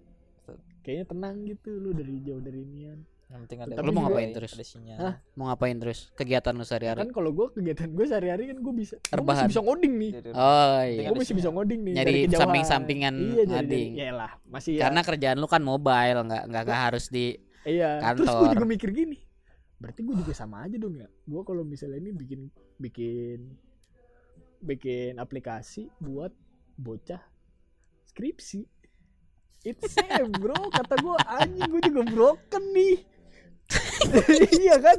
Kayaknya 0.82 1.06
tenang 1.08 1.36
gitu 1.44 1.70
lu 1.72 1.90
dari 1.90 2.20
jauh 2.20 2.38
dari 2.38 2.60
inian 2.60 3.00
Yang 3.32 3.40
penting 3.48 3.60
ada. 3.64 3.72
Tapi 3.80 3.86
Lu 3.88 3.92
mau 3.96 4.02
ngapain 4.04 4.28
terus? 4.28 4.52
Ada 4.52 4.66
sinyal. 4.68 4.98
Hah? 5.00 5.14
Mau 5.32 5.48
ngapain 5.48 5.72
terus? 5.80 6.12
Kegiatan 6.12 6.52
lu 6.52 6.68
sehari-hari. 6.68 7.00
kan 7.00 7.08
kalau 7.08 7.32
gue 7.32 7.46
kegiatan 7.48 7.88
gue 7.88 8.04
sehari-hari 8.04 8.44
kan 8.44 8.60
gue 8.60 8.74
bisa 8.76 9.00
gue 9.00 9.08
Rebahan. 9.08 9.40
masih 9.40 9.50
bisa 9.56 9.60
ngoding 9.64 9.92
nih 9.96 10.10
Oh 10.36 10.76
iya. 10.84 11.08
Gue 11.08 11.16
masih 11.16 11.34
bisa 11.40 11.48
ngoding 11.48 11.80
nih 11.80 11.94
Nyari 11.96 12.12
samping-sampingan 12.28 13.14
iya, 13.16 13.44
ngoding. 13.48 13.90
ya 13.96 14.12
lah 14.12 14.30
masih 14.44 14.72
ya 14.76 14.82
Karena 14.84 15.00
kerjaan 15.00 15.38
lu 15.40 15.48
kan 15.48 15.64
mobile, 15.64 16.18
nggak 16.28 16.42
nggak 16.44 16.62
nggak 16.68 16.80
harus 16.92 17.08
di 17.08 17.40
iya 17.64 18.04
terus 18.12 18.28
gue 18.28 18.36
Kantor. 18.36 18.52
juga 18.52 18.66
mikir 18.68 18.90
gini 18.92 19.18
berarti 19.80 20.00
gue 20.04 20.14
juga 20.14 20.32
sama 20.36 20.62
aja 20.62 20.76
dong 20.76 20.94
ya 20.94 21.08
gue 21.08 21.42
kalau 21.42 21.64
misalnya 21.64 21.98
ini 21.98 22.12
bikin 22.12 22.40
bikin 22.76 23.38
bikin 24.60 25.16
aplikasi 25.16 25.88
buat 25.98 26.30
bocah 26.76 27.18
skripsi 28.04 28.62
it's 29.62 29.94
same 29.94 30.32
bro 30.32 30.56
kata 30.68 30.94
gue 30.96 31.16
anjing 31.30 31.68
gue 31.68 31.82
juga 31.86 32.02
broken 32.04 32.64
nih 32.70 32.96
iya 34.60 34.76
kan 34.76 34.98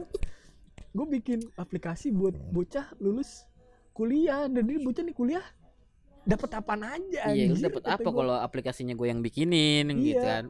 gue 0.94 1.06
bikin 1.10 1.40
aplikasi 1.56 2.10
buat 2.10 2.34
bocah 2.50 2.96
lulus 2.98 3.44
kuliah 3.92 4.48
dan 4.48 4.64
ini 4.64 4.82
bocah 4.82 5.04
nih 5.04 5.14
kuliah 5.14 5.46
dapat 6.24 6.50
apaan 6.56 6.82
aja 6.82 7.30
iya 7.30 7.52
lu 7.52 7.60
kata 7.60 8.00
apa 8.00 8.10
kalau 8.10 8.36
aplikasinya 8.38 8.94
gue 8.94 9.08
yang 9.08 9.20
bikinin 9.20 9.92
gitu 10.00 10.18
Iya. 10.18 10.24
kan 10.24 10.44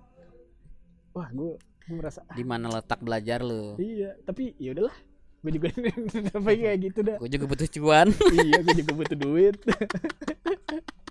wah 1.11 1.30
gue 1.30 1.57
gue 1.84 1.95
merasa 1.95 2.22
di 2.32 2.43
mana 2.43 2.70
letak 2.70 3.01
belajar 3.01 3.41
lu 3.41 3.76
Iya, 3.76 4.16
tapi 4.24 4.55
ya 4.55 4.72
udahlah. 4.72 4.95
Gue 5.43 5.51
juga 5.51 5.68
sampai 6.32 6.55
kayak 6.55 6.78
gitu 6.80 6.99
dah. 7.03 7.18
gue 7.20 7.28
juga 7.28 7.45
butuh 7.45 7.68
cuan 7.68 8.07
iya, 8.32 8.64
gue 8.64 8.76
juga 8.80 8.91
butuh 8.95 9.18
duit. 9.20 9.55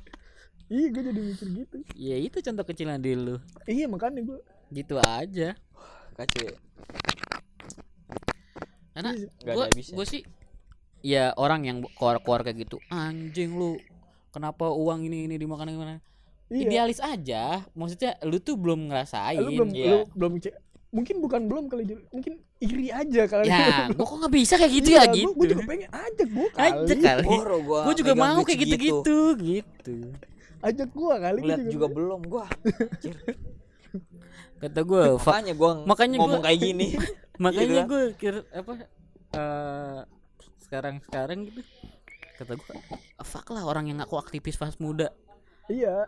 iya, 0.72 0.86
gue 0.88 1.02
jadi 1.04 1.20
mikir 1.22 1.48
gitu. 1.54 1.76
ya 1.92 2.16
itu 2.18 2.38
contoh 2.40 2.64
kecilan 2.64 2.96
di 2.96 3.12
lu 3.12 3.36
Iya, 3.64 3.84
makanya 3.86 4.24
gue. 4.24 4.40
gitu 4.70 4.96
aja 4.96 5.52
kacau 6.14 6.40
ya. 6.42 6.56
karena 8.92 9.10
Iya, 9.14 9.28
Gak 9.42 9.54
gue 9.54 9.66
gue 9.94 10.06
sih 10.06 10.22
ya 11.02 11.32
orang 11.34 11.60
yang 11.62 11.76
keluar-keluar 11.92 12.40
kayak 12.42 12.62
gitu 12.62 12.76
anjing 12.88 13.52
lu 13.52 13.76
kenapa 14.30 14.68
uang 14.68 15.04
ini 15.04 15.26
ini 15.26 15.36
dimakan 15.36 15.68
gimana 15.68 15.96
Iya. 16.46 16.68
idealis 16.68 17.00
aja 17.00 17.64
maksudnya 17.72 18.20
lu 18.22 18.36
tuh 18.36 18.54
belum 18.54 18.86
ngerasain 18.86 19.40
Lu 19.40 19.50
belum 19.54 19.70
Iya. 19.72 19.88
lu 19.88 19.98
belum 20.12 20.32
cek. 20.38 20.52
Mungkin 20.92 21.16
bukan 21.18 21.48
belum 21.48 21.64
kali 21.66 21.88
mungkin 22.06 22.36
iri 22.58 22.92
aja 22.92 23.24
kali. 23.24 23.48
ya 23.48 23.88
gua 23.96 24.04
kok 24.04 24.16
nggak 24.20 24.34
bisa 24.34 24.54
kayak 24.56 24.72
gitu 24.74 24.88
ya 24.90 25.02
gitu 25.08 25.32
Gue 25.32 25.48
juga 25.48 25.64
pengen 25.64 25.88
ajak 25.88 26.28
gue 26.28 26.48
kali. 26.52 26.60
Ajak 26.62 26.98
kali. 27.00 27.28
Gua. 27.62 27.80
gue 27.82 27.94
juga 27.96 28.12
megang 28.12 28.28
mau 28.30 28.42
kayak 28.42 28.60
segitu. 28.60 28.76
gitu-gitu 28.76 29.18
gitu 29.40 29.96
Ajak 30.62 30.88
gue 30.88 31.14
kali. 31.16 31.38
gua 31.38 31.46
Ngeliat 31.48 31.64
juga 31.68 31.86
belum 31.88 32.20
gua. 32.24 32.46
kata 34.58 34.80
gue 34.80 35.02
Makanya 35.18 35.52
gua 35.52 35.72
makanya 35.84 36.16
ngomong 36.16 36.38
gua- 36.38 36.46
kayak 36.46 36.60
gini. 36.60 36.86
makanya 37.42 37.66
Gitu 37.66 37.74
kan. 37.74 37.86
gue 37.88 38.02
kira 38.14 38.40
apa 38.48 38.72
eh 39.32 39.98
sekarang 40.62 40.94
sekarang 41.02 41.38
gitu 41.44 41.60
kata 42.34 42.52
gue 42.54 42.74
fuck 43.20 43.50
lah 43.50 43.62
orang 43.62 43.84
yang 43.84 43.98
ngaku 43.98 44.16
aktivis 44.16 44.54
pas 44.54 44.72
muda 44.78 45.10
Iya. 45.66 46.06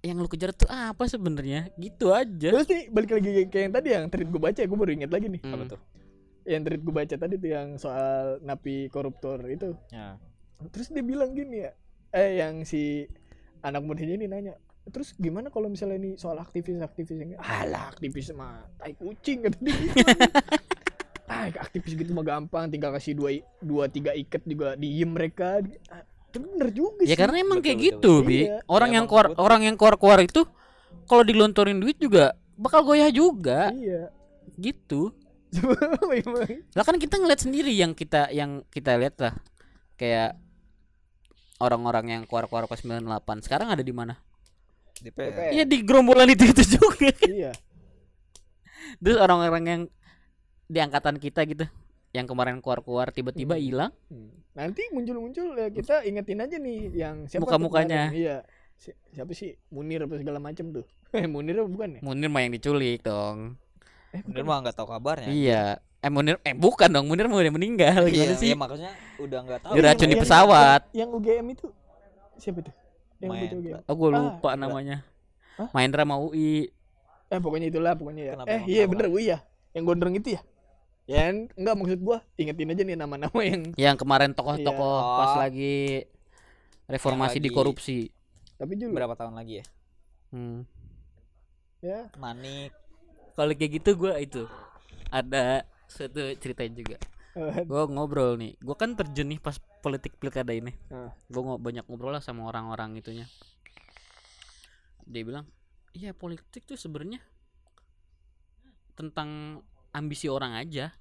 yang 0.00 0.16
lu 0.16 0.26
kejar 0.26 0.52
tuh 0.52 0.68
apa 0.68 1.04
sebenarnya 1.04 1.72
gitu 1.74 2.10
aja 2.10 2.48
Terus 2.50 2.66
nih 2.66 2.82
balik 2.88 3.10
lagi 3.12 3.28
kayak 3.46 3.62
yang 3.62 3.74
tadi 3.74 3.88
yang 3.90 4.04
tweet 4.06 4.28
gue 4.28 4.36
baca, 4.38 4.60
gue 4.60 4.78
baru 4.78 4.92
inget 4.92 5.08
lagi 5.08 5.26
nih. 5.26 5.40
Hmm. 5.40 5.54
Apa 5.54 5.64
tuh? 5.66 5.80
Yang 6.44 6.62
tweet 6.62 6.82
gue 6.82 6.94
baca 6.94 7.14
tadi 7.16 7.34
tuh 7.34 7.50
yang 7.50 7.68
soal 7.74 8.16
napi 8.40 8.88
koruptor 8.88 9.40
itu. 9.44 9.72
Ya. 9.88 10.16
terus 10.66 10.88
dia 10.88 11.00
bilang 11.00 11.32
gini 11.32 11.60
ya 11.60 11.72
eh 12.10 12.38
yang 12.38 12.62
si 12.62 13.04
anak 13.64 13.80
mudanya 13.80 14.14
ini 14.14 14.26
nanya 14.26 14.54
terus 14.84 15.16
gimana 15.16 15.48
kalau 15.48 15.66
misalnya 15.66 15.96
ini 15.96 16.10
soal 16.14 16.36
aktivis 16.36 16.76
aktivis 16.78 17.16
yang 17.16 17.40
alah 17.40 17.88
aktivis 17.88 18.28
mah 18.30 18.68
tai 18.76 18.92
kucing 18.92 19.40
kata 19.42 19.56
dia 19.58 19.72
gitu. 19.72 19.96
ah 21.32 21.48
aktivis 21.48 21.96
gitu 21.96 22.12
mah 22.12 22.20
gampang 22.22 22.68
tinggal 22.68 22.92
kasih 22.92 23.16
dua 23.16 23.32
dua 23.58 23.88
tiga 23.88 24.12
ikat 24.12 24.44
juga 24.44 24.76
diem 24.76 25.08
mereka 25.08 25.64
Ah, 25.88 26.04
tapi 26.28 26.44
bener 26.46 26.68
juga 26.68 27.00
ya 27.02 27.08
sih 27.08 27.16
karena 27.16 27.40
emang 27.40 27.58
Betul, 27.58 27.64
kayak 27.64 27.78
betul, 27.78 27.88
gitu 27.88 28.12
betul. 28.12 28.28
bi 28.28 28.38
Iya. 28.44 28.56
orang 28.66 28.90
Ya, 28.90 28.94
yang 28.94 29.06
keluar 29.08 29.26
betul. 29.26 29.40
orang 29.40 29.60
yang 29.64 29.74
keluar 29.74 29.94
keluar 29.96 30.18
itu 30.20 30.40
kalau 31.04 31.22
dilontorin 31.24 31.80
duit 31.80 31.96
juga 31.96 32.24
bakal 32.54 32.84
goyah 32.84 33.08
juga 33.08 33.72
iya 33.72 34.12
gitu 34.60 35.16
lah 36.74 36.84
kan 36.84 36.96
kita 36.98 37.14
ngeliat 37.16 37.40
sendiri 37.40 37.70
yang 37.70 37.94
kita 37.94 38.28
yang 38.30 38.66
kita 38.68 38.98
lihat 38.98 39.16
lah 39.16 39.34
kayak 39.94 40.34
orang-orang 41.56 42.06
yang 42.10 42.22
keluar-keluar 42.24 42.64
pas 42.64 42.78
98 42.78 43.04
sekarang 43.40 43.68
ada 43.68 43.80
di 43.80 43.90
mana? 43.90 44.18
DPR. 44.96 45.50
Iya 45.50 45.64
di 45.64 45.82
gerombolan 45.82 46.28
itu 46.28 46.46
itu 46.46 46.62
juga. 46.74 47.10
iya 47.24 47.50
Terus 48.96 49.16
orang-orang 49.16 49.64
yang 49.64 49.82
di 50.64 50.78
angkatan 50.78 51.18
kita 51.18 51.44
gitu, 51.44 51.66
yang 52.10 52.24
kemarin 52.24 52.58
keluar-keluar 52.58 53.10
tiba-tiba 53.10 53.54
Hmm. 53.54 53.62
hilang. 53.62 53.92
Hmm. 54.06 54.30
nanti 54.54 54.86
muncul-muncul 54.88 55.50
ya 55.52 55.66
kita 55.68 56.06
ingetin 56.06 56.38
aja 56.38 56.56
nih 56.56 56.78
yang 56.94 57.26
siapa 57.26 57.42
Muka-mukanya. 57.42 58.14
iya 58.14 58.46
Si- 58.74 58.94
siapa 59.10 59.30
sih 59.32 59.58
Munir 59.68 60.02
apa 60.02 60.14
segala 60.14 60.38
macam 60.38 60.70
tuh 60.70 60.86
eh 61.12 61.26
Munir 61.26 61.58
apa 61.58 61.66
bukan 61.66 61.88
ya 61.90 62.00
Munir 62.00 62.30
mah 62.30 62.38
yang 62.38 62.52
diculik 62.52 63.02
dong. 63.02 63.58
eh 64.10 64.22
bukan. 64.22 64.46
mah 64.46 64.62
nggak 64.62 64.76
tahu 64.76 64.88
kabarnya. 64.88 65.26
Iya. 65.28 65.82
Eh 66.04 66.12
Munir 66.12 66.36
eh 66.42 66.52
bukan 66.52 66.86
dong, 66.86 67.08
Munir 67.08 67.24
mau 67.26 67.40
udah 67.40 67.48
meninggal 67.48 68.04
gimana 68.04 68.12
Iya, 68.28 68.36
sih? 68.36 68.52
iya, 68.52 68.56
makanya 68.56 68.92
udah 69.16 69.38
nggak 69.40 69.60
tahu. 69.62 69.72
Diracun 69.72 70.08
di 70.08 70.16
pesawat. 70.16 70.80
yang, 70.92 71.08
yang 71.08 71.16
UGM 71.16 71.46
itu 71.50 71.66
siapa 72.36 72.60
tuh 72.60 72.74
yang 73.18 73.32
Main. 73.32 73.80
Oh 73.84 73.94
gue 73.94 74.08
Ah, 74.08 74.14
lupa 74.14 74.50
enggak. 74.52 74.60
namanya. 74.60 74.96
Hah? 75.56 75.68
Mahendra 75.72 76.04
mau 76.04 76.28
UI. 76.28 76.68
eh 77.24 77.40
pokoknya 77.40 77.66
itulah 77.66 77.96
pokoknya 77.96 78.22
ya 78.22 78.32
Kenapa 78.36 78.48
eh 78.48 78.60
iya 78.68 78.84
Kenapa? 78.84 78.90
bener 78.92 79.06
gue 79.08 79.22
ya 79.24 79.38
yang 79.72 79.84
gondrong 79.84 80.14
itu 80.14 80.28
ya 80.30 80.40
ya 81.04 81.20
en- 81.26 81.50
enggak 81.52 81.74
maksud 81.74 81.98
gua 81.98 82.18
ingetin 82.34 82.68
aja 82.68 82.82
nih 82.84 82.94
nama-nama 82.94 83.40
yang 83.42 83.62
Yang 83.74 83.96
kemarin 83.98 84.30
tokoh-tokoh 84.32 84.94
Iya. 84.94 85.16
pas 85.16 85.32
lagi 85.34 85.76
reformasi 86.84 87.38
di 87.38 87.48
korupsi. 87.48 87.98
tapi 88.54 88.76
juga 88.76 89.02
Berapa 89.02 89.16
tahun 89.16 89.34
lagi 89.34 89.58
ya? 89.58 89.64
Hmm. 90.30 90.62
ya 91.80 92.06
Manik. 92.14 92.70
Kalau 93.34 93.50
kayak 93.50 93.72
gitu 93.74 93.90
gue 93.96 94.12
itu 94.16 94.42
ada 95.08 95.64
suatu 95.88 96.20
cerita 96.40 96.62
juga. 96.70 96.96
Gue 97.66 97.82
ngobrol 97.90 98.38
nih, 98.38 98.54
gue 98.62 98.76
kan 98.78 98.94
terjun 98.94 99.26
nih 99.26 99.42
pas 99.42 99.58
politik 99.82 100.14
pilkada 100.22 100.54
ini. 100.54 100.70
Ah. 100.94 101.10
Gue 101.26 101.42
ngo 101.42 101.58
banyak 101.58 101.82
ngobrol 101.90 102.14
lah 102.14 102.22
sama 102.22 102.46
orang-orang 102.46 102.94
itunya. 102.94 103.26
Dia 105.02 105.22
bilang, 105.26 105.46
iya 105.98 106.14
politik 106.14 106.62
tuh 106.62 106.78
sebenarnya 106.78 107.18
tentang 108.94 109.60
ambisi 109.90 110.30
orang 110.30 110.54
aja. 110.54 110.94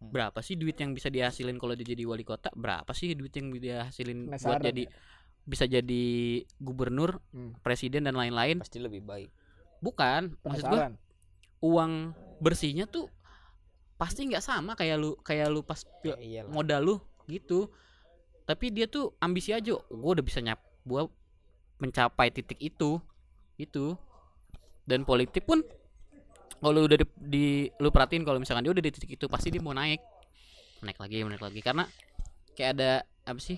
Hmm. 0.00 0.08
Berapa 0.08 0.40
sih 0.40 0.56
duit 0.56 0.80
yang 0.80 0.96
bisa 0.96 1.12
dihasilin 1.12 1.60
kalau 1.60 1.76
dia 1.76 1.84
jadi 1.84 2.08
wali 2.08 2.24
kota? 2.24 2.48
Berapa 2.56 2.96
sih 2.96 3.12
duit 3.12 3.36
yang 3.36 3.52
dia 3.60 3.92
hasilin 3.92 4.32
buat 4.32 4.64
jadi 4.64 4.88
bisa 5.44 5.68
jadi 5.68 6.04
gubernur, 6.56 7.20
Hmm. 7.36 7.52
presiden 7.60 8.08
dan 8.08 8.16
lain-lain? 8.16 8.64
Pasti 8.64 8.80
lebih 8.80 9.04
baik. 9.04 9.28
Bukan, 9.84 10.40
maksud 10.40 10.64
gue 10.72 10.80
uang 11.60 11.92
bersihnya 12.44 12.84
tuh 12.84 13.08
pasti 13.96 14.28
nggak 14.28 14.44
sama 14.44 14.76
kayak 14.76 15.00
lu 15.00 15.16
kayak 15.22 15.48
lu 15.48 15.64
pas 15.64 15.80
Ya, 16.04 16.14
iyalah. 16.20 16.50
modal 16.52 16.80
lu 16.84 16.94
gitu. 17.24 17.72
Tapi 18.44 18.68
dia 18.68 18.84
tuh 18.84 19.16
ambisi 19.16 19.50
aja 19.50 19.72
gue 19.72 20.10
udah 20.12 20.20
bisa 20.20 20.44
nyap 20.44 20.60
gua 20.84 21.08
mencapai 21.80 22.28
titik 22.28 22.60
itu 22.60 23.00
itu 23.56 23.96
dan 24.84 25.02
politik 25.02 25.48
pun 25.48 25.64
kalau 26.60 26.84
udah 26.84 26.96
di, 27.00 27.06
di- 27.16 27.68
lu 27.76 27.88
perhatiin 27.88 28.20
kalau 28.20 28.36
misalkan 28.36 28.64
dia 28.64 28.72
udah 28.72 28.84
di 28.84 28.92
titik 28.92 29.16
itu 29.16 29.24
pasti 29.26 29.48
dia 29.48 29.60
mau 29.60 29.72
naik. 29.72 30.00
Naik 30.80 30.98
lagi 31.00 31.24
naik 31.24 31.40
lagi. 31.40 31.60
Karena 31.60 31.88
kayak 32.52 32.70
ada 32.76 32.90
apa 33.24 33.40
sih 33.40 33.56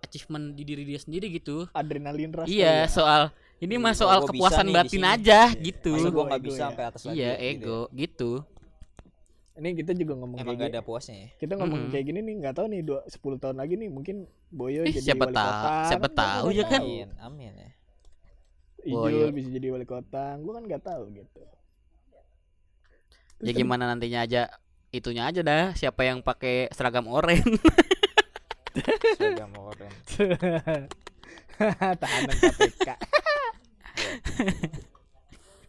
achievement 0.00 0.56
di 0.56 0.64
diri 0.64 0.84
dia 0.84 0.96
sendiri 0.96 1.28
gitu. 1.28 1.68
Adrenalin 1.72 2.32
rush 2.32 2.48
iya 2.48 2.84
ya. 2.84 2.88
soal 2.88 3.22
ini 3.62 3.74
mah 3.76 3.94
soal 3.94 4.26
kepuasan 4.26 4.66
nih 4.66 4.74
batin 4.76 5.04
aja 5.04 5.40
Iya. 5.48 5.62
gitu 5.62 5.94
Masa 5.94 6.10
gua 6.10 6.24
nggak 6.26 6.42
bisa 6.42 6.52
ya. 6.52 6.62
sampai 6.66 6.82
atas 6.84 7.02
lagi. 7.04 7.14
iya 7.16 7.30
gitu 7.32 7.46
ego 7.48 7.78
gitu 7.92 8.30
ini 9.52 9.68
kita 9.76 9.92
juga 9.92 10.16
ngomong 10.16 10.34
Emang 10.34 10.46
kayak 10.48 10.58
gak 10.58 10.66
gini 10.66 10.74
ada 10.74 10.82
puasnya 10.82 11.14
ya. 11.14 11.28
kita 11.36 11.52
ngomong 11.54 11.78
Mm-mm. 11.78 11.92
kayak 11.92 12.04
gini 12.04 12.20
nih 12.20 12.34
nggak 12.40 12.54
tahu 12.54 12.66
nih 12.66 12.80
dua 12.82 13.00
sepuluh 13.06 13.36
tahun 13.36 13.56
lagi 13.56 13.74
nih 13.76 13.88
mungkin 13.88 14.16
Boyo 14.48 14.82
Eh, 14.82 14.90
jadi 14.90 15.06
siapa 15.06 15.24
wali 15.24 15.32
tahu- 15.32 15.52
kota 15.54 15.70
siapa 15.86 16.06
Kan 16.06 16.16
tahu 16.18 16.46
ya 16.50 16.64
kan? 16.66 16.80
Amin, 16.82 17.08
amin 17.18 17.52
ya. 17.54 17.70
Ijul 18.82 18.98
Boyo. 18.98 19.26
bisa 19.30 19.48
jadi 19.48 19.66
wali 19.70 19.86
kota 19.86 20.24
gue 20.36 20.52
kan 20.52 20.62
nggak 20.64 20.82
tahu 20.82 21.02
gitu 21.12 21.40
ya 23.40 23.52
gimana 23.52 23.86
nantinya 23.86 24.20
aja 24.20 24.42
itunya 24.88 25.22
aja 25.24 25.40
dah 25.40 25.70
siapa 25.72 26.02
yang 26.02 26.18
pakai 26.20 26.66
seragam 26.70 27.06
oranye 27.06 27.42
Seragam 29.12 29.52
oranye. 29.54 29.98
tahanan 32.00 32.34
KPK 32.34 32.88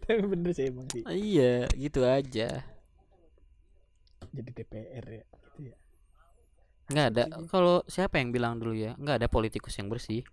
tapi 0.04 0.20
bener 0.22 0.51
sih 0.51 0.68
emang 0.68 0.88
sih. 0.89 1.04
Iya 1.04 1.68
gitu 1.74 2.04
aja. 2.04 2.64
Jadi 4.30 4.49
DPR 4.51 5.06
ya 5.06 5.24
gitu 5.24 5.60
ya. 5.64 5.76
Nggak 6.89 7.08
ada. 7.10 7.24
Kalau 7.47 7.86
siapa 7.86 8.18
yang 8.18 8.30
bilang 8.30 8.58
dulu 8.58 8.74
ya? 8.74 8.93
Nggak 8.95 9.16
ada 9.20 9.28
politikus 9.28 9.76
yang 9.76 9.88
bersih. 9.88 10.26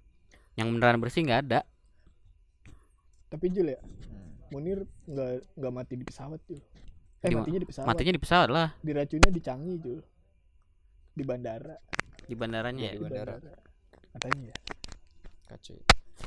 Yang 0.54 0.66
beneran 0.72 0.98
bersih 0.98 1.22
nggak 1.22 1.40
ada. 1.46 1.60
Tapi 3.28 3.46
Jul 3.48 3.70
ya. 3.70 3.80
Munir 4.50 4.82
nggak 5.06 5.54
nggak 5.54 5.72
mati 5.72 5.94
di 5.94 6.02
pesawat 6.02 6.40
Jul. 6.44 6.58
Eh 7.20 7.28
Di 7.28 7.36
ma- 7.36 7.44
matinya 7.44 7.60
di 7.60 7.68
pesawat. 7.68 7.86
matinya 7.86 8.12
di 8.12 8.20
pesawat 8.20 8.48
lah. 8.48 8.68
Diracunnya 8.80 9.30
di 9.30 9.40
Canggih 9.40 9.78
Jul. 9.78 10.00
Di 11.12 11.22
bandara. 11.22 11.76
Di 12.24 12.34
bandaranya 12.34 12.80
Iya, 12.80 12.90
ya? 12.90 12.94
di 12.96 13.00
bandara. 13.00 13.34
katanya 14.10 14.42
ya. 14.50 14.56
Kacau. 15.46 15.78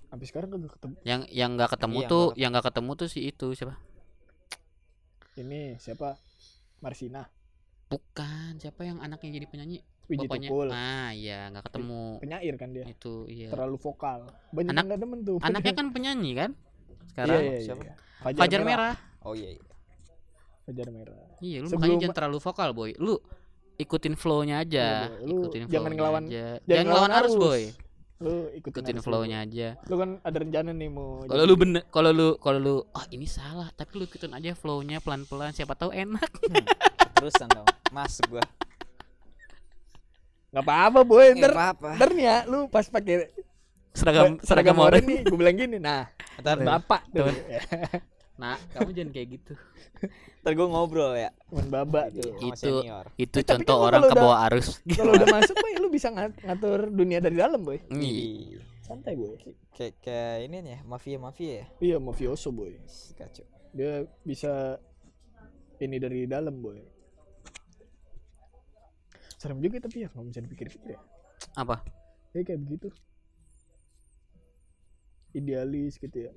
Sampai 0.05 0.25
sekarang 0.25 0.49
kagak 0.49 0.71
ketemu. 0.73 0.95
Yang 1.01 1.21
yang 1.29 1.49
nggak 1.53 1.69
ketemu 1.71 1.97
Iya, 1.97 2.07
tuh 2.07 2.25
yang 2.35 2.49
nggak 2.51 2.65
ketemu 2.67 2.91
tuh 2.93 3.07
si 3.07 3.19
itu 3.23 3.47
siapa? 3.51 3.75
Ini 5.35 5.61
siapa? 5.77 6.13
Marsina. 6.79 7.25
Bukan 7.87 8.57
siapa 8.57 8.83
yang 8.83 8.97
anaknya 8.99 9.29
jadi 9.33 9.47
penyanyi? 9.47 9.79
Wiji 10.03 10.27
bapaknya 10.27 10.49
Tukul 10.51 10.67
ah 10.69 11.09
iya 11.11 11.47
nggak 11.47 11.63
ketemu. 11.63 12.03
Penyair 12.19 12.53
kan 12.55 12.69
dia. 12.69 12.83
Itu 12.85 13.23
iya. 13.25 13.47
Terlalu 13.47 13.77
vokal. 13.77 14.19
Banyak 14.51 14.71
Anak- 14.71 14.85
nggak 14.85 14.99
demen 14.99 15.19
tuh. 15.23 15.37
anaknya 15.39 15.73
kan 15.79 15.87
penyanyi 15.89 16.31
kan? 16.33 16.51
Iya, 16.51 17.07
sekarang 17.07 17.39
iya, 17.39 17.51
iya, 17.51 17.59
siapa? 17.63 17.83
iya. 17.83 17.93
Fajar 18.35 18.61
Merah. 18.61 18.95
Oh 19.21 19.33
iya. 19.33 19.49
iya. 19.53 19.63
Fajar 20.63 20.87
Merah. 20.89 21.23
Iya 21.39 21.57
lu 21.59 21.67
Sebelum- 21.67 21.79
makanya 21.81 21.97
jangan 22.01 22.15
terlalu 22.15 22.37
vokal 22.39 22.69
boy. 22.71 22.91
Lu 22.97 23.13
ikutin 23.73 24.13
flow-nya 24.13 24.55
aja. 24.59 24.85
Iya, 25.07 25.09
Boy. 25.09 25.23
Lu 25.23 25.35
ikutin 25.41 25.61
jangan 25.63 25.71
flow-nya 25.71 25.95
ngelawan- 25.95 26.27
aja. 26.27 26.45
jangan 26.59 26.67
jangan 26.67 26.85
ngelawan 26.85 27.11
arus. 27.15 27.33
boy 27.35 27.61
lu 28.15 28.47
ikutin, 28.51 28.83
ikutin 28.85 28.97
flow-nya 28.99 29.41
aja 29.41 29.75
lu. 29.83 29.95
kan 29.95 30.09
ada 30.19 30.37
rencana 30.37 30.69
nih 30.69 30.87
mau 30.87 31.23
kalau 31.23 31.43
lu 31.43 31.55
bener 31.55 31.81
kalau 31.87 32.09
lu 32.09 32.27
kalau 32.37 32.55
lu 32.57 32.75
oh 32.83 33.05
ini 33.09 33.25
salah 33.25 33.67
tapi 33.69 33.95
lu 33.95 34.03
ikutin 34.03 34.31
aja 34.31 34.53
flow-nya 34.53 34.97
pelan-pelan 34.97 35.51
siapa 35.51 35.73
tahu 35.73 35.89
enak 35.89 36.23
Terusan 37.13 37.47
dong. 37.47 37.63
Masuk 37.89 38.27
gua. 38.29 38.43
nggak 40.49 40.61
apa-apa 40.61 40.99
boy 41.01 41.33
ntar 41.33 41.49
Nggak 41.49 41.57
apa-apa. 41.57 41.89
ntar 41.95 42.09
nih 42.11 42.25
ya 42.25 42.37
lu 42.45 42.67
pas 42.67 42.85
pakai 42.85 43.31
seragam 43.91 44.23
ba- 44.31 44.41
seragam 44.43 44.77
orang 44.77 45.01
orang 45.01 45.03
nih 45.03 45.19
gue 45.23 45.33
bilang 45.35 45.55
gini 45.55 45.77
nah 45.77 46.05
Ntar, 46.35 46.57
bapak 46.59 47.01
tuh 47.09 47.25
Tuh. 47.25 47.33
nah 48.33 48.57
kamu 48.69 48.89
jangan 48.91 49.11
kayak 49.11 49.27
gitu. 49.31 49.53
Ntar 50.41 50.51
gua 50.53 50.67
ngobrol 50.67 51.13
ya. 51.13 51.29
temen 51.45 51.69
baba 51.69 52.09
tuh. 52.09 52.33
Itu- 52.41 52.81
itu 53.15 53.37
Eh, 53.37 53.45
contoh 53.45 53.77
kan 53.77 53.85
orang 53.87 54.01
kalau 54.01 54.11
ke 54.11 54.15
bawah 54.19 54.39
arus. 54.47 54.67
kalau 54.89 55.11
udah 55.13 55.27
masuk 55.37 55.55
boy 55.55 55.71
lu 55.77 55.87
bisa 55.87 56.09
ngat- 56.09 56.41
ngatur 56.41 56.89
dunia 56.89 57.17
dari 57.17 57.35
dalam 57.35 57.61
boy. 57.61 57.77
Ih, 57.89 58.57
santai 58.81 59.13
boy. 59.13 59.37
Kayak 59.69 59.93
kayak 59.99 60.35
ini 60.43 60.57
nih 60.59 60.71
ya, 60.71 60.79
mafia 60.83 61.17
mafia 61.17 61.51
ya. 61.53 61.65
iya 61.79 61.97
mafioso 61.97 62.49
boy. 62.49 62.73
Kacau. 63.13 63.45
dia 63.71 64.05
bisa 64.21 64.77
ini 65.77 65.97
dari 65.97 66.25
dalam 66.25 66.57
boy. 66.57 66.77
Serem 69.37 69.59
juga 69.59 69.77
tapi 69.77 70.01
ya 70.01 70.09
nggak 70.09 70.25
bisa 70.27 70.39
dipikir-pikir 70.41 70.89
ya. 70.93 70.99
Apa? 71.53 71.85
Ya 72.31 72.41
kayak 72.41 72.61
begitu. 72.61 72.89
Idealis 75.33 75.97
gitu 75.97 76.17
ya 76.19 76.33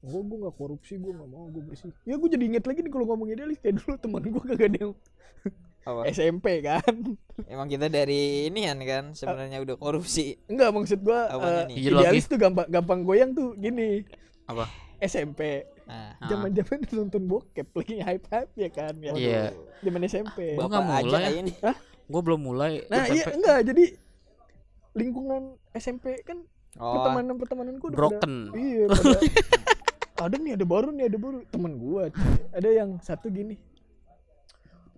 Enggak, 0.00 0.22
gue 0.22 0.38
gak 0.40 0.56
korupsi, 0.56 0.92
gue 0.96 1.12
gak 1.12 1.28
mau, 1.28 1.44
gue 1.46 1.62
bersih 1.62 1.92
Ya 2.02 2.16
gue 2.16 2.28
jadi 2.28 2.44
inget 2.46 2.64
lagi 2.64 2.80
nih 2.80 2.88
kalau 2.88 3.04
ngomong 3.04 3.28
idealis 3.28 3.58
Kayak 3.58 3.78
dulu 3.78 3.94
teman 3.96 4.22
gue 4.22 4.42
kagak 4.42 4.66
ada 4.66 4.78
yang 4.80 4.92
Apa? 5.80 6.00
SMP 6.12 6.46
kan 6.60 6.94
Emang 7.44 7.66
kita 7.66 7.86
dari 7.86 8.46
ini 8.46 8.64
kan 8.82 9.12
sebenarnya 9.12 9.60
udah 9.60 9.76
korupsi. 9.76 10.40
Enggak 10.46 10.70
maksud 10.70 11.00
gue? 11.00 11.20
Iya, 11.68 11.68
Idealis 12.00 12.24
tuh 12.26 12.36
gampang, 12.36 12.64
gampang 12.66 13.00
goyang 13.02 13.32
tuh 13.32 13.52
gini 13.54 14.04
Apa? 14.44 14.64
SMP 14.98 15.64
Nah, 15.82 16.14
Ah. 16.16 16.30
zaman 16.30 16.54
zaman 16.54 16.78
nonton 16.86 17.26
bokep 17.26 17.66
lagi 17.74 17.98
hype 17.98 18.22
hype 18.24 18.52
ya 18.54 18.70
kan 18.70 18.94
ya 18.96 19.10
Iya. 19.10 19.42
zaman 19.82 20.06
SMP 20.06 20.54
Gua 20.54 20.64
bapak 20.64 20.70
nggak 20.70 20.86
aja 20.86 21.02
mulai. 21.02 21.32
ini. 21.36 21.52
gue 22.06 22.20
belum 22.22 22.40
mulai 22.40 22.72
nah 22.86 23.04
iya 23.06 23.26
enggak 23.28 23.58
jadi 23.66 23.84
lingkungan 24.92 25.42
SMP 25.72 26.22
kan 26.22 26.46
Oh, 26.72 26.94
pertemanan 26.94 27.34
pertemanan 27.34 27.74
gue 27.76 27.88
udah 27.90 27.98
broken 27.98 28.34
pada, 28.46 28.54
iya 28.56 28.84
pada 28.86 29.18
ada 30.20 30.36
nih 30.36 30.52
ada 30.54 30.66
baru 30.68 30.88
nih 30.92 31.06
ada 31.08 31.18
baru. 31.18 31.38
Teman 31.48 31.72
gua 31.80 32.12
cuy. 32.12 32.32
ada 32.52 32.68
yang 32.68 32.90
satu 33.00 33.32
gini. 33.32 33.56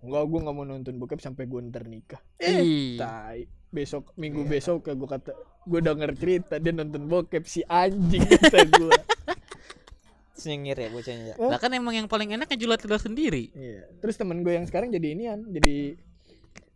Enggak 0.03 0.25
gua 0.27 0.39
nggak 0.43 0.57
mau 0.57 0.67
nonton 0.67 0.95
bokep 0.99 1.21
sampai 1.23 1.47
gua 1.47 1.63
ntar 1.63 1.87
nikah. 1.87 2.19
Eh 2.43 2.99
tai. 2.99 3.47
Besok 3.73 4.13
minggu 4.19 4.45
besok 4.45 4.91
ya 4.91 4.95
gua 4.99 5.17
kata 5.17 5.33
gua 5.65 5.81
denger 5.81 6.11
cerita 6.19 6.55
dia 6.59 6.75
nonton 6.75 7.07
bokep 7.07 7.47
si 7.47 7.63
anjing 7.71 8.27
kata 8.27 8.67
gua. 8.75 8.93
Nyengir 10.43 10.75
ya 10.75 10.89
bocahnya 10.91 11.25
ya. 11.31 11.35
lah 11.39 11.59
kan 11.63 11.71
emang 11.71 11.95
yang 11.95 12.11
paling 12.11 12.35
enak 12.35 12.51
ngejulat 12.51 12.83
lidah 12.83 12.99
sendiri. 12.99 13.55
Iya. 13.55 13.87
Terus 14.03 14.19
temen 14.19 14.43
gue 14.43 14.51
yang 14.51 14.67
sekarang 14.67 14.91
jadi 14.91 15.15
inian 15.15 15.47
jadi 15.55 15.95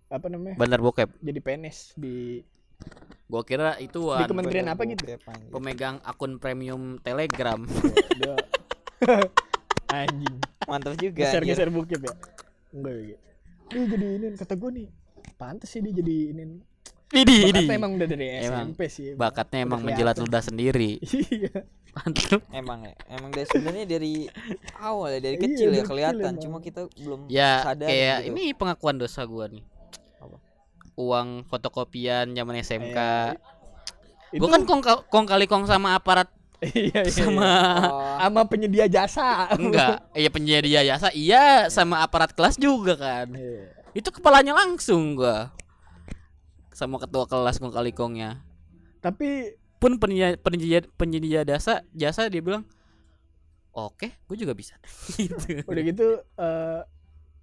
apa 0.07 0.30
namanya? 0.30 0.55
Bandar 0.55 0.78
bokep. 0.78 1.11
Jadi 1.18 1.38
PNS 1.42 1.99
di 1.99 2.38
gua 3.27 3.43
kira 3.43 3.74
di 3.74 3.85
ituan 3.85 4.24
kementerian 4.24 4.68
apa 4.68 4.83
gitu 4.85 5.03
anjir. 5.03 5.51
pemegang 5.51 5.97
akun 6.03 6.37
premium 6.37 6.83
telegram 7.01 7.66
dia 8.18 8.35
anjing 9.89 10.37
Mantap 10.64 10.95
juga. 10.97 11.20
geser 11.20 11.41
anjir. 11.41 11.51
geser 11.53 11.68
bokep 11.68 12.01
ya 12.01 12.14
enggak 12.72 12.95
ya 13.05 13.18
dia 13.66 13.85
jadi 13.89 14.07
ini 14.16 14.27
kata 14.35 14.55
gue 14.55 14.70
nih 14.72 14.87
pantas 15.35 15.68
sih 15.68 15.81
dia 15.81 15.93
jadi 15.93 16.16
ini 16.33 16.43
ini 17.09 17.35
Bakatnya 17.45 17.62
ini 17.62 17.77
emang 17.77 17.93
udah 17.95 18.09
dari 18.09 18.27
SMP 18.41 18.81
sih 18.87 19.14
bakatnya 19.14 19.59
emang 19.61 19.79
Udah 19.79 19.87
menjilat 19.89 20.14
kelihatan. 20.14 20.27
ludah 20.27 20.43
sendiri 20.43 20.91
iya 21.35 21.55
mantap 21.93 22.41
Emang 22.53 22.79
ya, 22.83 22.95
emang 23.09 23.31
dari 23.31 23.47
sebenarnya 23.47 23.85
dari 23.89 24.12
awal 24.77 25.09
ya, 25.11 25.20
dari 25.22 25.35
Iya, 25.35 25.45
kecil 25.47 25.68
dari 25.70 25.79
ya 25.79 25.85
kelihatan. 25.87 26.33
Cuma 26.37 26.61
kita 26.61 26.93
belum 26.93 27.20
ya 27.27 27.64
sadar 27.64 27.89
kayak 27.89 28.16
gitu. 28.20 28.29
ini 28.29 28.43
pengakuan 28.53 28.97
dosa 28.97 29.24
gua 29.24 29.49
nih? 29.49 29.64
Uang 30.97 31.44
fotokopian 31.47 32.32
zaman 32.32 32.57
SMK 32.64 32.99
itu 34.34 34.42
gua 34.42 34.51
kan 34.59 34.62
kong, 34.66 34.82
kong 35.07 35.26
kali 35.28 35.47
kong 35.47 35.68
sama 35.68 35.94
aparat 35.94 36.28
iya, 36.72 37.05
iya, 37.05 37.12
sama 37.12 37.53
Oh, 37.92 38.16
sama 38.16 38.40
penyedia 38.49 38.88
jasa. 38.88 39.53
Enggak. 39.61 40.09
Iya 40.16 40.32
penyedia 40.32 40.80
jasa. 40.88 41.12
Iya 41.12 41.68
sama 41.68 42.01
aparat 42.01 42.32
kelas 42.32 42.57
juga 42.57 42.97
kan. 42.97 43.28
Iya. 43.28 43.76
itu 43.92 44.09
kepalanya 44.09 44.57
langsung 44.57 45.20
gua. 45.20 45.53
Sama 46.72 46.97
ketua 46.97 47.28
kelas 47.28 47.61
kong 47.61 47.76
kali 47.76 47.92
kongnya. 47.92 48.40
Tapi 49.05 49.53
pun 49.76 50.01
penyedia 50.01 50.40
penyedia 50.40 50.80
penyedia 50.97 51.40
jasa 51.44 51.84
jasa 51.92 52.24
dia 52.32 52.40
bilang 52.40 52.64
oke 53.76 54.09
gue 54.09 54.36
juga 54.36 54.57
bisa. 54.57 54.80
Gitu. 55.20 55.61
Udah 55.68 55.82
gitu 55.84 56.07
eh 56.40 56.80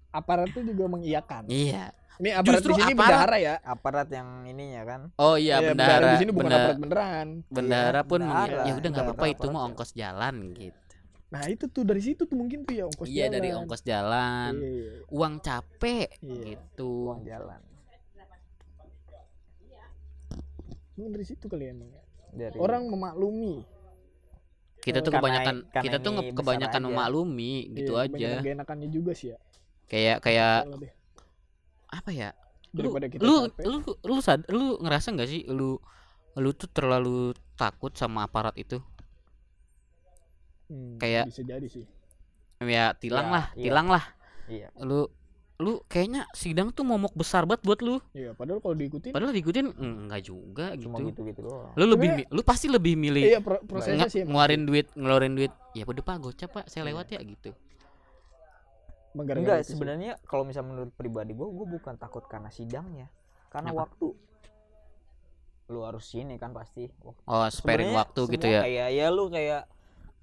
aparat 0.10 0.50
tuh 0.58 0.66
juga 0.66 0.90
mengiyakan. 0.90 1.46
Iya 1.54 1.94
ini 2.16 2.30
aparat 2.32 2.60
Justru 2.60 2.72
di 2.72 2.80
sini 2.80 2.92
aparat- 2.92 3.00
bendahara 3.00 3.38
ya 3.40 3.54
aparat 3.60 4.08
yang 4.08 4.28
ininya 4.44 4.82
kan. 4.84 5.02
oh 5.16 5.36
iya 5.36 5.58
Iya, 5.58 5.68
bendahara 5.68 6.06
di 6.06 6.18
sini 6.18 6.32
bukan 6.32 6.46
benda- 6.46 6.60
aparat 6.60 6.78
beneran 6.78 7.28
bendahara 7.48 8.00
Iya, 8.00 8.06
pun 8.06 8.20
bendahara. 8.20 8.42
mengi- 8.54 8.64
ya 8.64 8.74
udah 8.74 8.90
nggak 8.90 9.04
apa-apa 9.04 9.18
Bendahara 9.20 9.40
itu 9.40 9.48
mah 9.50 9.62
ongkos 9.66 9.92
jalan 9.94 10.36
gitu 10.54 10.78
nah 11.26 11.44
itu 11.48 11.66
tuh 11.66 11.82
dari 11.82 11.98
situ 12.00 12.22
tuh 12.24 12.38
mungkin 12.38 12.62
tuh 12.62 12.74
ya 12.76 12.84
ongkos 12.86 13.08
iya 13.08 13.26
dari 13.26 13.50
jalan. 13.50 13.60
ongkos 13.60 13.82
jalan 13.82 14.54
Iya. 14.56 14.92
uang 15.10 15.34
capek 15.40 16.08
Iya. 16.20 16.42
gitu 16.48 16.92
Uang 17.10 17.24
jalan. 17.24 17.62
Mungkin 20.94 21.12
dari 21.12 21.26
situ 21.26 21.46
kali 21.48 21.64
ya 21.64 21.74
emang 21.74 21.90
ya. 21.90 22.02
Dari 22.30 22.54
orang 22.56 22.86
memaklumi 22.86 23.66
kita 24.78 25.00
tuh 25.00 25.10
Karena- 25.10 25.22
kebanyakan 25.24 25.56
karena 25.66 25.82
kita 25.82 25.98
tuh 25.98 26.12
kebanyakan 26.34 26.76
aja. 26.78 26.86
memaklumi 26.86 27.54
gitu 27.74 27.92
Iya, 27.94 28.04
aja 28.04 28.14
kebanyakan 28.36 28.54
enakannya 28.54 28.90
juga 28.90 29.12
sih 29.14 29.28
ya 29.32 29.38
kayak 29.86 30.18
kayak. 30.20 30.70
Apa 31.94 32.10
ya 32.10 32.30
lu 32.72 32.90
daripada 32.90 33.06
kita 33.08 33.22
lu 33.22 33.36
capek. 33.48 33.64
lu 33.64 33.78
lu 34.04 34.14
sad, 34.18 34.42
lu 34.48 34.78
ngerasa 34.80 35.08
nggak 35.10 35.30
sih 35.30 35.42
lu 35.48 35.78
lu 36.34 36.50
tuh 36.52 36.66
terlalu 36.68 37.18
takut 37.54 37.94
sama 37.94 38.26
aparat 38.26 38.56
itu 38.56 38.82
Hmm, 40.66 40.98
kayak- 40.98 41.28
bisa 41.28 41.44
jadi 41.44 41.68
sih 41.68 41.86
ya 42.60 42.96
tilang 42.96 43.28
Ya, 43.28 43.34
lah 43.34 43.46
iya. 43.52 43.64
tilang 43.64 43.88
lah 43.90 44.04
iya. 44.48 44.68
lu 44.80 45.06
lu 45.56 45.84
kayaknya 45.86 46.26
sidang 46.34 46.72
tuh 46.72 46.82
momok 46.82 47.14
besar 47.14 47.44
banget 47.44 47.62
buat 47.62 47.80
lu 47.80 48.00
iya 48.12 48.32
padahal 48.32 48.58
kalau 48.58 48.74
diikutin 48.74 49.12
padahal 49.12 49.32
diikutin 49.32 49.68
mm, 49.70 49.96
enggak 50.02 50.22
juga 50.24 50.72
Cuma 50.74 50.98
gitu 50.98 51.22
gitu-gitu 51.22 51.42
doang. 51.44 51.72
lu 51.74 51.86
lebih 51.86 52.10
lu 52.26 52.42
pasti 52.42 52.68
lebih 52.68 52.96
milih 52.96 53.22
iya 53.28 53.38
pro- 53.38 53.62
prosesnya 53.62 54.08
sih 54.08 54.24
ngeluarin 54.24 54.64
duit 54.64 54.88
ngeluarin 54.94 55.36
duit 55.36 55.52
ya 55.72 55.84
udah 55.84 56.02
pak 56.02 56.18
gocap 56.18 56.50
pak 56.50 56.66
saya 56.66 56.82
Iya. 56.82 56.90
lewat 56.90 57.06
ya 57.10 57.20
gitu 57.22 57.52
Enggak, 59.16 59.38
itu 59.60 59.66
sih. 59.66 59.72
sebenarnya 59.72 60.18
kalau 60.24 60.44
misalnya 60.44 60.70
menurut 60.70 60.92
pribadi 60.92 61.32
gua 61.32 61.48
gua 61.48 61.68
bukan 61.68 61.96
takut 61.96 62.26
karena 62.26 62.50
sidangnya. 62.50 63.08
Karena 63.48 63.70
Kenapa? 63.70 63.86
waktu. 63.88 64.08
Lu 65.70 65.80
harus 65.82 66.04
sini 66.04 66.36
kan 66.36 66.52
pasti. 66.52 66.90
Waktu. 67.00 67.22
oh 67.24 67.46
sparing 67.46 67.88
Sebenarnya 67.88 68.00
waktu 68.00 68.22
gitu 68.30 68.46
ya 68.48 68.62
Kayak 68.62 68.90
ya 68.92 69.06
lu 69.08 69.24
kayak 69.30 69.62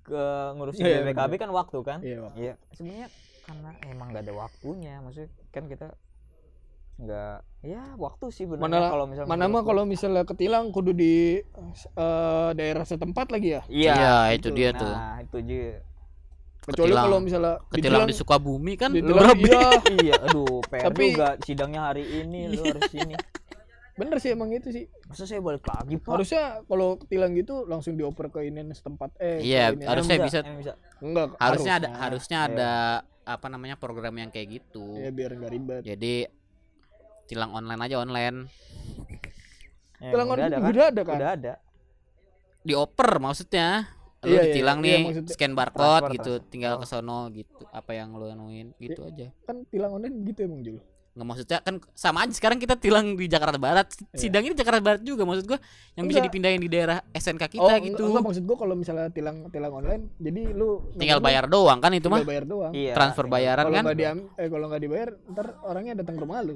ke 0.02 0.22
ngurusin 0.54 0.82
Iya, 0.82 0.98
BPKB 1.02 1.14
bener. 1.28 1.38
kan 1.38 1.50
waktu 1.50 1.78
kan? 1.80 1.98
iya 2.00 2.16
Pak. 2.18 2.32
Iya, 2.34 2.52
sebenarnya 2.72 3.08
karena 3.40 3.70
emang 3.84 4.06
gak 4.10 4.22
ada 4.22 4.34
waktunya. 4.36 4.94
Maksudnya 4.98 5.30
kan 5.48 5.64
kita 5.66 5.88
nggak 6.98 7.36
ya 7.62 7.96
waktu 7.96 8.28
sih 8.28 8.44
benar 8.44 8.60
Mana- 8.60 8.92
kalau 8.92 9.06
misalnya 9.08 9.24
mana 9.26 9.48
mah 9.48 9.64
kalau 9.64 9.88
misalnya 9.88 10.20
ketilang 10.22 10.68
kudu 10.68 10.92
di 10.92 11.40
eh, 11.96 12.50
daerah 12.52 12.84
setempat 12.84 13.32
lagi 13.32 13.56
ya 13.56 13.62
iya 13.72 13.92
iya 13.96 14.14
itu 14.34 14.52
itu. 14.52 14.56
dia 14.60 14.76
tuh 14.76 14.84
nah 14.84 15.16
itu 15.16 15.32
aja 15.34 15.80
kecuali 16.60 16.92
kalau 16.92 17.18
misalnya 17.18 17.54
ketilang 17.68 18.04
di 18.04 18.14
Sukabumi 18.14 18.74
kan? 18.76 18.92
ditilang, 18.92 19.32
iya. 19.34 19.70
Iya 20.06 20.14
aduh 20.22 20.60
PR 20.66 20.92
Tapi- 20.92 21.12
juga 21.12 21.28
sidangnya 21.40 21.80
hari 21.88 22.04
ini 22.20 22.52
lu 22.52 22.62
harus 22.62 22.84
sini 22.88 23.16
bener 23.90 24.16
sih 24.16 24.32
emang 24.32 24.48
itu 24.48 24.72
sih. 24.72 24.88
Masa 25.04 25.28
saya 25.28 25.44
balik 25.44 25.60
lagi 25.60 26.00
pak? 26.00 26.08
Harusnya 26.08 26.64
kalau 26.64 26.96
ketilang 26.96 27.36
gitu 27.36 27.68
langsung 27.68 28.00
dioper 28.00 28.32
ke 28.32 28.48
ini 28.48 28.64
setempat 28.72 29.12
eh 29.20 29.44
Iya, 29.44 29.76
ini. 29.76 29.84
harusnya 29.84 30.16
bisa. 30.24 30.40
bisa 30.40 30.72
enggak 31.04 31.36
harusnya 31.36 31.72
ada 31.76 31.88
harusnya. 31.92 32.00
harusnya 32.00 32.38
Iya. 32.38 32.48
ada 32.48 32.72
apa 33.28 33.46
namanya 33.46 33.76
program 33.76 34.16
yang 34.16 34.32
kayak 34.32 34.56
gitu. 34.56 34.96
Ya 34.96 35.12
biar 35.12 35.36
nggak 35.36 35.52
ribet. 35.52 35.82
Jadi 35.84 36.14
tilang 37.28 37.52
online 37.52 37.76
aja 37.78 37.96
online. 38.00 38.36
Ya, 40.00 40.16
tilang 40.16 40.26
udah 40.26 40.34
online 40.34 40.48
ada 40.48 40.56
juga 40.56 40.64
kan? 40.64 40.72
udah 40.72 40.86
ada 40.88 41.00
kan? 41.04 41.16
Udah 41.20 41.30
ada. 41.36 41.52
Dioper 42.60 43.10
maksudnya 43.18 43.68
lu 44.20 44.28
Iya, 44.28 44.36
iya, 44.36 44.44
ditilang 44.52 44.78
iya, 44.78 44.84
nih 44.84 45.00
maksudnya- 45.08 45.32
scan 45.32 45.52
barcode 45.54 45.80
Transfer, 45.80 46.12
gitu 46.12 46.32
transfer. 46.36 46.50
tinggal 46.52 46.72
Oh. 46.76 46.80
ke 46.80 46.86
sono 46.86 47.18
gitu 47.32 47.62
apa 47.72 47.90
yang 47.90 48.08
lu 48.12 48.26
anuin 48.26 48.68
gitu 48.76 49.00
aja 49.00 49.32
Kan 49.42 49.64
tilang 49.66 49.96
online 49.96 50.16
gitu 50.24 50.40
emang 50.44 50.60
Jul. 50.60 50.76
nggak 51.10 51.26
maksudnya 51.26 51.58
kan 51.58 51.74
sama 51.90 52.22
aja 52.22 52.32
sekarang 52.32 52.56
kita 52.56 52.78
tilang 52.78 53.18
di 53.18 53.26
Jakarta 53.26 53.58
Barat 53.58 53.90
sidang 54.14 54.46
ini 54.46 54.54
Jakarta 54.54 54.78
Barat 54.78 55.02
juga 55.02 55.26
maksud 55.26 55.42
gua 55.42 55.58
yang 55.92 56.06
bisa 56.06 56.20
Iya. 56.20 56.22
Enggak. 56.22 56.24
dipindahin 56.30 56.60
di 56.60 56.70
daerah 56.70 56.98
SNK 57.10 57.44
kita 57.50 57.66
oh, 57.66 57.78
gitu 57.82 58.04
Enggak, 58.06 58.24
maksud 58.24 58.44
gua 58.46 58.56
kalau 58.56 58.74
misalnya 58.78 59.08
tilang 59.10 59.50
tilang 59.50 59.72
online 59.74 60.14
jadi 60.16 60.54
lu 60.54 60.86
tinggal 60.94 61.18
bayar 61.18 61.50
doang 61.50 61.80
kan 61.80 61.90
itu 61.90 62.06
mah 62.06 62.22
bayar 62.22 62.46
doang. 62.46 62.70
Iya. 62.70 62.94
transfer 62.94 63.26
iya. 63.26 63.32
bayaran 63.32 63.64
Kalau 63.66 63.74
kan 63.74 63.84
nggak 63.90 63.98
eh 64.36 64.48
kalau 64.48 64.66
nggak 64.70 64.80
dibayar 64.80 65.08
ntar 65.26 65.46
orangnya 65.64 65.92
datang 65.98 66.14
ke 66.14 66.22
rumah 66.22 66.44
lu. 66.44 66.54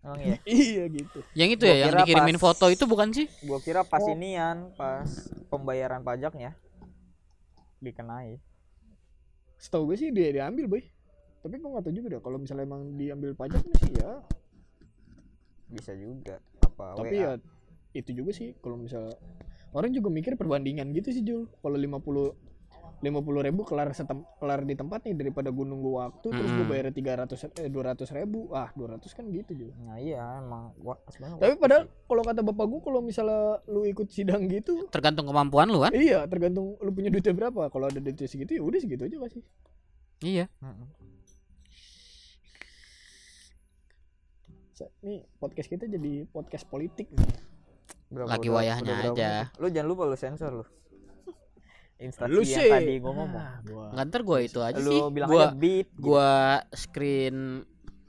Emang 0.00 0.16
iya. 0.18 0.36
iya 0.48 0.84
gitu. 0.88 1.18
yang 1.34 1.50
itu 1.50 1.60
Gua 1.60 1.70
ya 1.70 1.84
yang 1.84 1.96
dikirimin 2.00 2.34
pas- 2.34 2.44
foto 2.46 2.66
itu 2.66 2.84
bukan 2.84 3.08
sih 3.10 3.26
Gua 3.42 3.60
kira 3.60 3.84
pas 3.84 4.00
Oh. 4.00 4.10
inian, 4.10 4.72
pas 4.74 5.04
pembayaran 5.46 6.00
pajaknya 6.00 6.56
dikenai. 7.78 8.40
Setahu 9.56 9.88
gue 9.88 9.96
sih 9.96 10.08
dia 10.08 10.28
diambil 10.30 10.66
boy. 10.66 10.82
Tapi 11.40 11.56
gua 11.56 11.68
nggak 11.74 11.84
tahu 11.86 11.94
juga 11.94 12.06
deh 12.10 12.20
kalau 12.20 12.36
misalnya 12.36 12.64
emang 12.64 12.96
diambil 12.96 13.32
pajak 13.34 13.60
sih 13.78 13.92
ya. 13.94 14.20
Bisa 15.66 15.92
juga. 15.92 16.40
Apa 16.60 16.96
Tapi 16.96 17.14
WA? 17.14 17.20
ya 17.20 17.30
itu 17.92 18.10
juga 18.14 18.30
sih 18.30 18.54
kalau 18.56 18.76
misalnya 18.76 19.16
orang 19.70 19.90
juga 19.90 20.08
mikir 20.08 20.34
perbandingan 20.34 20.92
gitu 20.92 21.08
sih 21.10 21.20
Jul. 21.20 21.48
Kalau 21.54 21.76
50 21.76 22.32
lima 23.00 23.18
puluh 23.18 23.40
ribu 23.40 23.64
kelar 23.64 23.88
setem, 23.90 24.20
kelar 24.36 24.60
di 24.60 24.76
tempat 24.76 25.00
nih 25.02 25.16
daripada 25.16 25.48
gue 25.48 25.62
nunggu 25.62 25.90
waktu 25.96 26.26
terus 26.28 26.50
gue 26.50 26.66
bayar 26.66 26.88
tiga 26.90 27.16
ratus 27.16 27.48
eh 27.50 27.66
dua 27.66 27.90
ratus 27.90 28.08
ribu 28.10 28.52
ah 28.52 28.68
dua 28.72 28.94
ratus 28.94 29.12
kan 29.12 29.24
gitu 29.26 29.56
Jul. 29.56 29.72
Nah, 29.80 29.96
iya 29.96 30.20
emang 30.36 30.76
gua 30.76 31.00
sebenarnya 31.08 31.40
Tapi 31.40 31.54
padahal 31.56 31.82
kalau 32.04 32.22
kata 32.22 32.40
bapak 32.42 32.66
gue 32.66 32.80
kalau 32.82 33.00
misalnya 33.00 33.40
lu 33.66 33.84
ikut 33.84 34.04
sidang 34.06 34.44
gitu 34.46 34.84
tergantung 34.88 35.24
kemampuan 35.24 35.66
lu 35.66 35.80
kan 35.80 35.90
Iya, 35.90 36.24
tergantung 36.26 36.76
lu 36.76 36.90
punya 36.90 37.08
duitnya 37.08 37.32
berapa. 37.32 37.68
Kalau 37.68 37.86
ada 37.86 37.96
duitnya 37.96 38.26
segitu 38.26 38.52
ya 38.52 38.62
udah 38.62 38.78
segitu 38.78 39.02
aja 39.02 39.16
pasti. 39.18 39.40
iya 40.20 40.44
Nih 45.00 45.20
podcast 45.36 45.68
kita 45.68 45.84
jadi 45.84 46.24
podcast 46.26 46.64
politik 46.64 47.12
nih. 47.12 47.28
Berapa- 48.08 48.32
Lagi 48.32 48.48
udah- 48.48 48.56
wayahnya 48.56 48.90
udah 48.90 49.12
aja. 49.12 49.28
menit? 49.44 49.60
Lu 49.60 49.66
jangan 49.68 49.88
lupa 49.88 50.02
lu 50.04 50.16
sensor 50.16 50.52
lu. 50.52 50.64
Instansi 52.00 52.32
Lu 52.32 52.40
yang 52.40 52.58
sih. 52.58 52.70
tadi 52.70 52.94
gua 52.96 53.12
ngomong. 53.14 53.42
Ah, 53.42 53.56
gua. 53.62 53.84
nggak 53.92 54.04
ntar 54.06 54.20
gua 54.22 54.38
itu 54.40 54.58
aja 54.58 54.78
lu 54.78 54.88
sih 54.88 55.00
bilang 55.10 55.28
gua 55.28 55.42
aja 55.42 55.54
beat 55.54 55.86
gitu. 55.86 56.00
gua 56.00 56.30
screen 56.72 57.36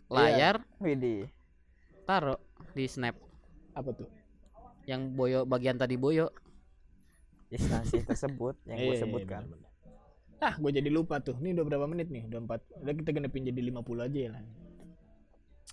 layar 0.07 0.55
Widih. 0.77 1.27
taruh 2.03 2.39
di 2.69 2.85
snap 2.85 3.15
Apa 3.71 3.91
tuh? 3.93 4.07
yang 4.83 5.11
boyo 5.11 5.43
bagian 5.43 5.75
tadi 5.75 5.95
boyo 5.95 6.31
instansi 7.49 7.99
tersebut 8.09 8.55
yang 8.65 8.79
gue 8.81 8.93
Iya, 8.93 9.01
sebutkan. 9.01 9.43
bener-bener. 9.45 9.69
Ah, 10.39 10.55
gue 10.55 10.71
jadi 10.71 10.89
lupa 10.89 11.19
tuh. 11.19 11.35
Ini 11.35 11.53
udah 11.53 11.63
berapa 11.63 11.85
menit 11.85 12.09
nih? 12.09 12.25
Udah 12.25 12.39
4. 12.41 12.81
Udah 12.81 12.93
kita 12.95 13.09
genepin 13.11 13.45
jadi 13.45 13.61
50 13.61 13.77
aja 14.01 14.17
ya 14.17 14.29
lah. 14.31 14.41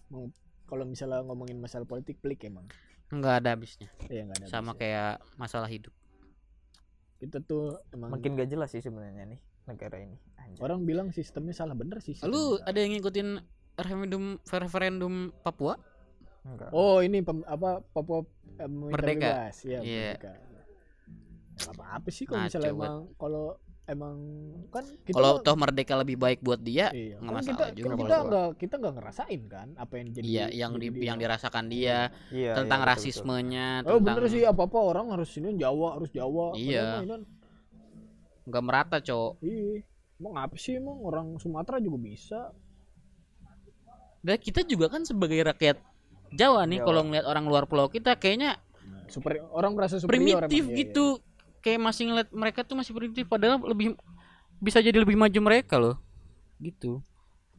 Mau 0.08 0.28
kalau 0.64 0.84
misalnya 0.84 1.22
ngomongin 1.22 1.56
masalah 1.56 1.84
politik 1.84 2.18
pelik 2.18 2.44
emang. 2.44 2.66
nggak 3.08 3.40
ada 3.40 3.56
habisnya 3.56 3.88
Iya 4.04 4.20
enggak 4.22 4.36
ada. 4.36 4.46
sama 4.46 4.60
habisnya. 4.68 4.76
kayak 4.76 5.12
masalah 5.34 5.64
hidup 5.66 5.94
kita 7.18 7.38
tuh 7.40 7.82
emang 7.90 8.10
Makin 8.10 8.34
gak 8.34 8.48
jelas 8.48 8.70
sih 8.70 8.78
sebenarnya 8.78 9.26
nih 9.26 9.40
negara 9.66 9.98
ini. 9.98 10.16
Anjay. 10.38 10.62
orang 10.62 10.80
bilang 10.82 11.08
sistemnya 11.10 11.52
salah 11.52 11.74
bener 11.74 11.98
sih. 11.98 12.16
lu 12.24 12.56
ada 12.58 12.74
yang 12.74 12.94
ngikutin 12.94 13.28
referendum 13.76 14.24
referendum 14.42 15.14
Papua 15.38 15.76
Enggak. 16.40 16.70
Oh, 16.72 16.98
ini 16.98 17.20
pem- 17.20 17.44
apa 17.44 17.84
Papua 17.84 18.24
eh, 18.56 18.64
Merdeka. 18.64 19.52
Iya, 19.60 19.78
Iya. 19.78 20.08
merdeka. 20.16 20.32
Apa 21.68 21.82
apa 21.92 22.08
sih 22.08 22.24
kalau 22.24 22.40
Ngaco 22.40 22.48
misalnya 22.48 22.70
emang 22.72 22.94
kalau 23.16 23.46
emang 23.88 24.16
kan 24.68 24.84
kalau 25.08 25.40
toh 25.40 25.56
merdeka 25.56 25.96
lebih 25.96 26.14
baik 26.14 26.38
buat 26.38 26.60
dia 26.60 26.92
Iya, 26.92 27.16
nggak 27.16 27.24
kan 27.24 27.34
masalah 27.34 27.56
kita, 27.56 27.64
juga 27.72 27.86
kan 27.88 27.96
kita 27.96 28.04
masalah. 28.04 28.26
nggak 28.28 28.48
kita 28.54 28.74
nggak 28.76 28.94
ngerasain 28.94 29.42
kan 29.48 29.68
apa 29.74 29.92
yang 29.96 30.08
jadi 30.12 30.24
iya 30.24 30.46
yang 30.52 30.72
jadi 30.72 30.82
di 30.84 30.88
dia. 30.92 31.04
yang 31.08 31.16
dirasakan 31.16 31.64
dia 31.66 31.98
Iya, 32.28 32.52
tentang 32.54 32.80
iya, 32.80 32.84
betul, 32.84 32.92
rasismenya 32.94 33.66
Oh 33.80 33.96
tentang 33.96 34.04
bener 34.04 34.24
sih 34.28 34.42
apa 34.44 34.62
apa 34.62 34.78
orang 34.78 35.06
harus 35.10 35.30
ini 35.34 35.56
Jawa 35.56 35.88
harus 35.96 36.10
Jawa. 36.10 36.52
Iya. 36.52 36.84
Nggak 38.44 38.62
merata 38.62 38.96
cowok 38.98 39.32
Iya. 39.40 39.80
Emang 40.18 40.34
apa 40.36 40.54
sih 40.54 40.72
emang 40.74 40.98
orang 41.00 41.26
Sumatara 41.36 41.78
juga 41.78 41.98
bisa. 41.98 42.40
dan 44.18 44.36
kita 44.36 44.60
juga 44.62 44.90
kan 44.90 45.02
sebagai 45.02 45.38
rakyat 45.46 45.78
Jawa 46.30 46.66
nih 46.66 46.76
Jawa. 46.76 46.86
kalau 46.86 47.02
ngeliat 47.06 47.24
orang 47.24 47.44
luar 47.46 47.64
pulau 47.64 47.86
kita 47.86 48.14
kayaknya 48.14 48.58
Super 49.06 49.40
orang 49.48 49.72
merasa 49.72 49.96
superior 49.96 50.44
primitif 50.44 50.60
emang. 50.60 50.74
Iya, 50.74 50.78
gitu 50.84 51.06
kayak 51.60 51.80
masih 51.82 52.10
ngeliat 52.10 52.28
mereka 52.30 52.60
tuh 52.64 52.78
masih 52.78 52.92
primitif 52.94 53.24
padahal 53.26 53.60
lebih 53.62 53.94
bisa 54.58 54.82
jadi 54.82 54.98
lebih 54.98 55.14
maju 55.14 55.40
mereka 55.42 55.78
loh 55.78 55.96
gitu 56.58 57.02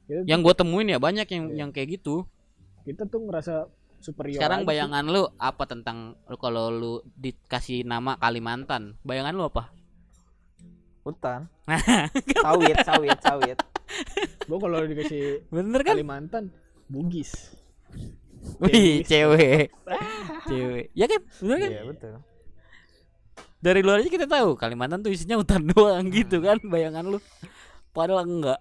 iya. 0.07 0.23
Kita, 0.23 0.27
yang 0.27 0.39
gue 0.43 0.53
temuin 0.55 0.87
ya 0.91 0.99
banyak 0.99 1.27
yang 1.31 1.45
yang 1.55 1.69
kayak 1.71 1.99
gitu 1.99 2.27
kita 2.83 3.05
tuh 3.07 3.23
ngerasa 3.23 3.69
superior. 3.99 4.39
sekarang 4.39 4.63
aja 4.63 4.65
sih. 4.65 4.69
bayangan 4.71 5.03
lu 5.07 5.23
apa 5.39 5.63
tentang 5.67 6.15
lu 6.27 6.37
kalau 6.39 6.71
lu 6.71 6.93
dikasih 7.19 7.83
nama 7.83 8.15
Kalimantan 8.19 8.95
bayangan 9.03 9.35
lu 9.35 9.45
apa 9.47 9.71
Hutan. 10.99 11.47
sawit, 12.43 12.75
sawit, 12.85 13.17
sawit. 13.23 13.57
Gua 14.45 14.59
kalau 14.61 14.83
dikasih 14.83 15.47
bener 15.49 15.81
kan 15.81 15.95
Kalimantan 15.95 16.51
Bugis. 16.91 17.55
wih 18.63 19.03
cewek 19.03 19.67
cewek 20.47 20.85
ya 20.95 21.05
kan 21.11 21.21
bener 21.43 21.57
kan 21.59 21.69
Iya, 21.71 21.83
betul. 21.87 22.13
Dari 23.59 23.83
luar 23.83 23.99
aja 23.99 24.09
kita 24.11 24.27
tahu 24.27 24.55
Kalimantan 24.55 25.03
tuh 25.03 25.11
isinya 25.11 25.39
hutan 25.39 25.67
doang 25.71 26.07
gitu 26.11 26.39
kan 26.39 26.59
bayangan 26.63 27.03
lu 27.03 27.19
padahal 27.91 28.23
enggak 28.23 28.59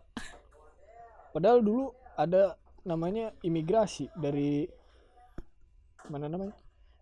Padahal 1.38 1.62
dulu 1.62 1.94
ada 2.18 2.58
namanya 2.82 3.30
imigrasi 3.44 4.08
dari 4.16 4.66
mana 6.08 6.26
namanya? 6.26 6.56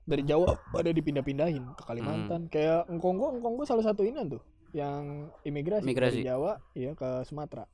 Dari 0.07 0.23
Jawa 0.29 0.61
pada 0.71 0.93
dipindah-pindahin 0.93 1.65
ke 1.73 1.83
Kalimantan. 1.89 2.53
Kayak 2.53 2.85
Engkonggo, 2.91 3.33
Engkonggo 3.33 3.65
salah 3.67 3.81
satu 3.81 4.05
ini 4.05 4.23
tuh 4.29 4.43
yang 4.77 5.33
imigrasi, 5.47 5.89
Migrasi. 5.89 6.21
dari 6.21 6.29
Jawa 6.29 6.61
ya 6.77 6.93
ke 6.93 7.25
Sumatera. 7.25 7.65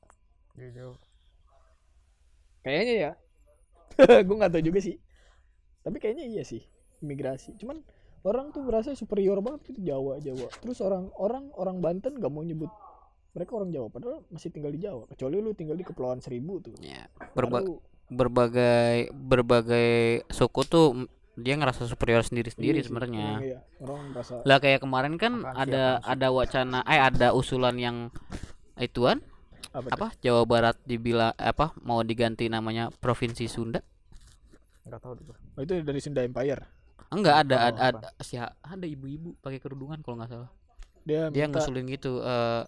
Kayaknya 2.63 2.95
ya. 2.95 3.11
gue 4.25 4.35
nggak 4.39 4.51
tahu 4.55 4.63
juga 4.63 4.79
sih. 4.79 4.95
Tapi 5.83 5.99
kayaknya 5.99 6.25
iya 6.25 6.43
sih 6.47 6.63
imigrasi. 7.03 7.59
Cuman 7.59 7.83
orang 8.23 8.49
tuh 8.49 8.61
merasa 8.61 8.91
superior 8.93 9.39
banget 9.39 9.69
gitu 9.69 9.83
Jawa 9.85 10.17
Jawa. 10.17 10.47
Terus 10.55 10.79
orang 10.79 11.11
orang 11.13 11.51
orang 11.53 11.77
Banten 11.77 12.15
gak 12.15 12.27
mau 12.27 12.41
nyebut 12.41 12.71
mereka 13.31 13.51
orang 13.53 13.69
Jawa 13.69 13.87
padahal 13.87 14.23
masih 14.27 14.49
tinggal 14.49 14.69
di 14.69 14.79
Jawa. 14.79 15.03
Kecuali 15.07 15.37
lu 15.37 15.51
tinggal 15.51 15.73
di 15.73 15.83
Kepulauan 15.83 16.19
Seribu 16.19 16.59
tuh. 16.59 16.75
ya 16.79 17.07
berba- 17.33 17.61
Baru- 17.61 17.81
berbagai 18.05 19.09
berbagai 19.11 19.91
suku 20.27 20.61
tuh 20.63 20.87
dia 21.33 21.55
ngerasa 21.55 21.83
superior 21.83 22.21
sendiri 22.21 22.47
sendiri 22.47 22.77
iya 22.77 22.85
sebenarnya 22.85 23.25
emang 23.27 23.41
iya. 23.43 23.59
Orang 23.79 24.13
merasa 24.13 24.37
lah 24.39 24.57
kayak 24.57 24.79
kemarin 24.79 25.17
kan 25.17 25.41
ada 25.41 25.97
ada 25.99 26.27
wacana 26.29 26.85
eh 26.85 27.01
ada 27.01 27.33
usulan 27.33 27.73
yang 27.73 28.13
ituan 28.75 29.17
apa? 29.71 29.89
apa 29.89 30.07
Jawa 30.19 30.45
Barat 30.45 30.77
dibilang 30.83 31.33
apa 31.33 31.73
mau 31.81 31.99
diganti 32.01 32.45
namanya 32.47 32.93
provinsi 32.93 33.47
Sunda 33.47 33.81
Enggak 34.83 34.99
tahu 34.99 35.13
dulu. 35.15 35.33
Oh, 35.55 35.61
itu 35.63 35.73
dari 35.79 35.97
Sunda 35.97 36.21
Empire. 36.21 36.69
Enggak 37.09 37.35
ada 37.45 37.55
Oh, 37.55 37.67
ada, 37.69 37.81
ada 37.91 38.07
si 38.21 38.35
ada 38.37 38.85
ibu-ibu 38.85 39.37
pakai 39.39 39.59
kerudungan 39.59 40.01
kalau 40.01 40.17
nggak 40.17 40.29
salah 40.29 40.49
Dia, 41.03 41.27
dia 41.29 41.45
minta 41.45 41.59
ngusulin 41.59 41.85
gitu 41.89 42.19
eh 42.19 42.63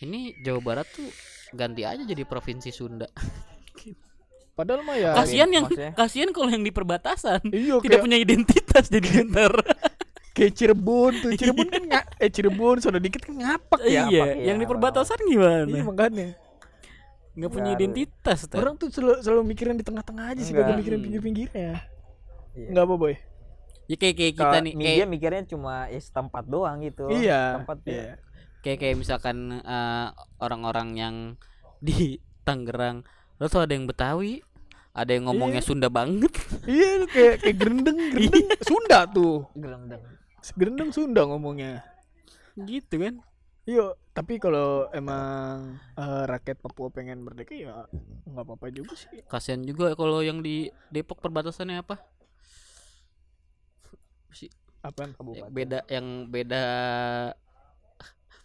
ini 0.00 0.32
Jawa 0.40 0.60
Barat 0.60 0.86
tuh 0.88 1.06
ganti 1.52 1.82
aja 1.84 2.02
jadi 2.02 2.22
provinsi 2.24 2.70
Sunda 2.70 3.06
padahal 4.58 4.82
mah 4.82 4.96
ya 4.96 5.10
kasihan 5.14 5.48
yang 5.48 5.64
maksudnya? 5.64 5.90
kasihan 5.94 6.30
kalau 6.30 6.48
yang 6.48 6.60
di 6.60 6.70
perbatasan 6.70 7.40
iya 7.48 7.80
tidak 7.80 7.96
kayak, 7.96 8.04
punya 8.04 8.18
identitas 8.18 8.84
jadi 8.88 9.24
ntar 9.24 9.52
kayak 10.36 10.52
Cirebon 10.54 11.12
tuh. 11.18 11.30
Cirebon 11.34 11.68
kan 11.68 11.82
nggak 11.82 12.04
eh 12.18 12.30
Cirebon 12.30 12.76
sudah 12.78 13.00
dikit 13.00 13.24
kan 13.24 13.34
ngapak 13.34 13.80
ya. 13.82 14.04
iya 14.06 14.20
apa- 14.22 14.36
yang 14.38 14.56
iya, 14.56 14.62
di 14.62 14.66
perbatasan 14.68 15.18
gimana 15.24 15.64
Iya 15.66 15.82
makanya. 15.82 16.28
nggak 17.30 17.50
punya 17.50 17.64
Nggak, 17.68 17.78
identitas. 17.78 18.38
Orang 18.50 18.74
tuh 18.74 18.90
selalu, 18.90 19.22
selalu 19.22 19.42
mikirin 19.46 19.78
di 19.78 19.86
tengah-tengah 19.86 20.34
aja 20.34 20.42
sih, 20.42 20.50
Enggak. 20.50 20.66
gak 20.66 20.78
mikirin 20.82 21.00
pinggir-pinggirnya. 21.00 21.72
Iya. 22.52 22.68
Enggak 22.68 22.84
apa, 22.84 22.96
Boy? 22.96 23.14
ya 23.84 23.96
kayak 23.96 24.14
kayak 24.14 24.34
kita 24.36 24.56
nih 24.60 24.72
media 24.72 24.86
kayak 24.94 25.08
mikirnya 25.08 25.42
cuma 25.44 25.74
ya 25.86 25.98
setempat 25.98 26.44
doang 26.46 26.78
gitu. 26.80 27.10
Iya. 27.10 27.58
Tempat 27.58 27.78
Iya. 27.82 27.94
ya. 27.96 28.14
kayak 28.60 28.78
kayak 28.78 28.96
misalkan 28.96 29.36
eh, 29.52 30.06
orang-orang 30.38 30.88
yang 30.94 31.16
di 31.80 32.16
Tangerang 32.40 33.02
lo 33.36 33.46
tuh 33.46 33.60
ada 33.60 33.72
yang 33.72 33.84
Betawi 33.84 34.44
ada 34.90 35.10
yang 35.10 35.26
ngomongnya 35.26 35.58
Sunda 35.60 35.88
banget 35.88 36.30
Iya, 36.66 37.02
kayak 37.04 37.34
kayak 37.40 37.56
gerendeng, 37.56 37.98
gerendeng 38.10 38.60
Sunda 38.60 39.06
tuh. 39.06 39.46
Gelendang. 39.54 40.02
Gerendeng 40.52 40.90
Sunda 40.90 41.22
ngomongnya. 41.24 41.82
gitu 42.56 42.94
kan 42.94 43.18
Iya, 43.64 43.94
tapi 44.10 44.36
kalau 44.36 44.86
emang 44.90 45.78
eh, 45.94 46.22
rakyat 46.26 46.58
Papua 46.58 46.90
pengen 46.90 47.20
merdeka 47.20 47.54
ya 47.54 47.86
nggak 48.24 48.44
apa-apa 48.44 48.66
juga 48.68 48.94
sih. 48.94 49.22
kasihan 49.24 49.60
juga 49.60 49.94
kalau 49.94 50.20
yang 50.20 50.38
di 50.38 50.68
Depok 50.88 51.18
perbatasannya 51.18 51.80
apa 51.80 52.02
si 54.32 54.46
Apaan? 54.80 55.12
yang 55.12 55.50
beda 55.50 55.78
yang 55.86 56.06
beda 56.26 56.62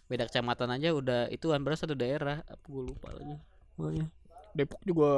beda 0.06 0.24
kecamatan 0.28 0.68
aja 0.70 0.92
udah 0.92 1.20
itu 1.28 1.48
kan 1.48 1.60
berasa 1.60 1.88
satu 1.88 1.96
daerah. 1.96 2.44
Apa 2.44 2.64
gue 2.64 2.82
lupa 2.86 3.08
lagi 3.10 3.34
pokoknya. 3.74 4.06
Depok 4.52 4.80
juga 4.84 5.10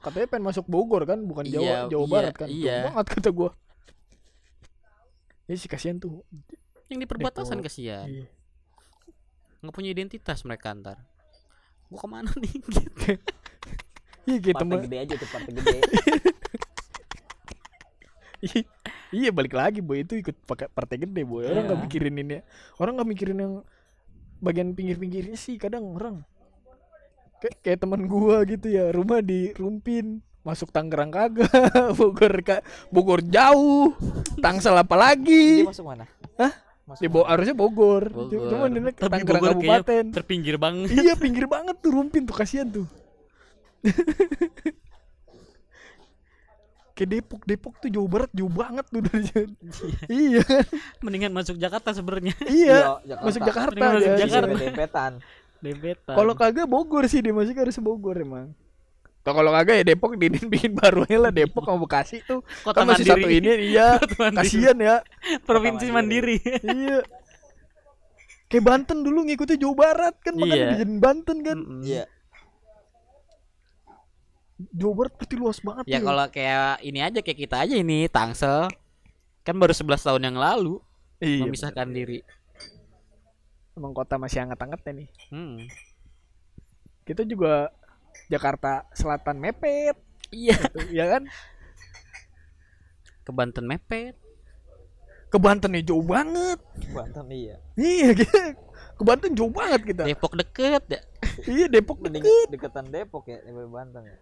katanya 0.00 0.26
pengen 0.30 0.44
masuk 0.46 0.64
Bogor 0.66 1.02
kan 1.04 1.18
bukan 1.22 1.44
Jawa 1.44 1.62
Iya, 1.62 1.78
Jawa 1.90 2.04
iya, 2.04 2.12
Barat 2.12 2.34
kan? 2.34 2.48
iya. 2.48 2.78
banget 2.86 3.06
kata 3.12 3.30
gua. 3.30 3.50
Ya 5.46 5.54
sih 5.54 5.66
kasihan 5.66 5.98
tuh. 5.98 6.22
Yang 6.86 6.98
di 7.02 7.08
perbatasan 7.08 7.58
Depok. 7.58 7.66
kasihan. 7.70 8.06
Iya. 8.06 8.26
nggak 9.56 9.72
punya 9.72 9.90
identitas 9.90 10.44
mereka 10.44 10.70
antar 10.70 11.00
gua 11.86 11.98
ke 11.98 12.08
mana 12.08 12.30
nih? 12.38 12.54
Gitu. 12.60 13.18
Iya 14.26 14.38
kayak 14.42 14.54
Partai 14.54 14.62
temen 14.66 14.78
gede 14.86 14.96
aja 14.98 15.14
tuh 15.14 15.28
partai 15.30 15.52
gede. 15.54 15.78
iya 19.16 19.30
balik 19.30 19.52
lagi 19.52 19.80
boy. 19.80 19.98
Itu 19.98 20.14
ikut 20.14 20.36
pakai 20.42 20.68
partai 20.68 20.96
gede 20.98 21.22
boy. 21.22 21.42
Orang 21.42 21.64
nggak 21.64 21.78
Iya. 21.78 21.84
mikirin 21.84 22.16
ini. 22.16 22.36
Orang 22.76 22.92
nggak 22.94 23.08
mikirin 23.08 23.38
yang 23.38 23.54
bagian 24.38 24.70
pinggir-pinggirnya 24.70 25.34
sih 25.34 25.56
kadang 25.56 25.88
orang. 25.90 26.20
Kayak 27.36 27.56
kayak 27.60 27.78
teman 27.78 28.04
gua 28.04 28.44
gitu 28.44 28.66
ya 28.66 28.88
rumah 28.88 29.20
di 29.20 29.52
Rumpin. 29.52 30.20
Masuk 30.40 30.70
Tangerang 30.70 31.10
kagak 31.10 31.50
Bogor 31.98 32.38
ka, 32.40 32.62
Bogor 32.86 33.18
jauh. 33.20 33.90
Tangsel 34.38 34.72
apa 34.74 34.94
Dia 34.94 35.02
lagi 35.10 35.46
masuk 35.64 35.84
mana? 35.84 36.06
Hah? 36.38 36.52
Masuk 36.86 37.02
di 37.02 37.08
mana? 37.08 37.14
Bo 37.16 37.26
harusnya 37.26 37.50
Bogor, 37.52 38.04
Bogor. 38.08 38.46
cuma 38.46 38.64
dia 38.68 38.80
ke 38.86 39.02
Tapi 39.02 39.10
Tangerang 39.26 39.42
Kabupaten. 39.42 40.04
terpinggir 40.14 40.54
banget. 40.54 40.94
Iya 40.94 41.14
pinggir 41.14 41.44
banget 41.44 41.74
tuh 41.76 41.90
Rumpin 41.90 42.22
tuh 42.22 42.36
kasihan 42.36 42.68
tuh 42.68 42.86
kayak 46.96 47.10
Depok 47.12 47.44
Depok 47.44 47.74
tuh 47.76 47.92
Jawa 47.92 48.08
Barat 48.08 48.30
jauh 48.32 48.48
banget 48.48 48.88
tuh 48.88 49.04
dari 49.04 49.28
iya. 50.08 50.40
Kan 50.40 50.64
mendingan 51.04 51.32
masuk 51.36 51.60
Jakarta 51.60 51.92
sebenarnya. 51.92 52.32
Iya 52.48 52.96
Iya, 53.04 53.16
masuk 53.20 53.44
Jakarta. 53.44 53.76
Mendingan 53.76 53.92
masuk 53.92 54.08
dia. 54.08 54.20
Jakarta. 54.24 54.48
Iya, 54.48 54.64
dempetan. 54.64 55.12
dempetan. 55.60 56.14
Kalau 56.16 56.32
kagak 56.32 56.66
Bogor 56.66 57.04
sih 57.04 57.20
dia 57.20 57.36
masih 57.36 57.52
harus 57.52 57.76
Bogor 57.76 58.16
emang. 58.16 58.56
Tuh, 59.20 59.34
kalau 59.34 59.50
kagak 59.52 59.82
ya 59.82 59.84
Depok 59.84 60.16
di 60.16 60.26
bikin 60.30 60.72
baru 60.72 61.04
aja 61.04 61.18
lah 61.28 61.32
Depok 61.34 61.68
sama 61.68 61.84
Bekasi 61.84 62.24
tuh. 62.24 62.40
Kota 62.64 62.80
kan 62.80 62.88
masih 62.88 63.04
mandiri. 63.04 63.20
satu 63.20 63.28
ini 63.28 63.50
iya. 63.74 63.88
Mandiri. 64.22 64.38
kasihan 64.40 64.76
ya. 64.80 64.96
Provinsi 65.44 65.84
Kota 65.86 65.96
mandiri. 66.00 66.36
Iya. 66.64 66.98
Kayak 68.46 68.64
Banten 68.64 68.98
dulu 69.02 69.26
ngikutnya 69.26 69.58
Jawa 69.58 69.74
Barat 69.74 70.14
kan 70.22 70.32
makanya 70.38 70.56
Iya. 70.56 70.68
dijadiin 70.80 70.98
Banten 71.02 71.36
kan. 71.44 71.58
Iya. 71.82 72.04
Jawa 74.56 74.92
Barat 75.04 75.14
pasti 75.20 75.34
luas 75.36 75.60
banget 75.60 75.84
ya 75.84 76.00
tuh. 76.00 76.08
kalau 76.08 76.26
kayak 76.32 76.80
ini 76.80 77.00
aja 77.04 77.20
kayak 77.20 77.38
kita 77.44 77.56
aja 77.60 77.74
ini 77.76 78.08
Tangsel. 78.08 78.72
Kan 79.44 79.60
baru 79.60 79.70
11 79.76 80.00
tahun 80.00 80.22
yang 80.26 80.38
lalu 80.40 80.80
iya, 81.20 81.44
memisahkan 81.44 81.86
diri. 81.92 82.24
Emang 83.76 83.92
kota 83.92 84.16
masih 84.16 84.42
hangat-hangatnya 84.42 85.04
nih. 85.04 85.08
Hmm. 85.28 85.60
kita 87.06 87.22
juga 87.22 87.70
Jakarta 88.26 88.88
Selatan 88.96 89.38
mepet. 89.38 89.94
Iya. 90.34 90.58
Gitu, 90.58 90.78
ya 90.90 91.04
kan? 91.14 91.22
Ke 93.22 93.30
Banten 93.30 93.68
mepet. 93.68 94.16
Ke 95.30 95.38
Banten 95.38 95.70
nih 95.70 95.84
jauh 95.86 96.02
banget. 96.02 96.58
Banten 96.90 97.30
iya. 97.30 97.60
iya 97.78 98.10
kita 98.16 98.56
ke 98.96 99.02
Banten 99.04 99.32
jauh 99.36 99.52
banget 99.52 99.92
kita. 99.92 100.02
Depok 100.08 100.32
deket 100.34 100.82
ya. 100.88 101.00
Iya 101.44 101.66
Depok 101.68 102.00
Mending 102.00 102.24
deket. 102.24 102.48
deketan 102.48 102.88
Depok 102.88 103.28
ya 103.28 103.38
daripada 103.44 103.68
Banten 103.68 104.02
ya. 104.08 104.18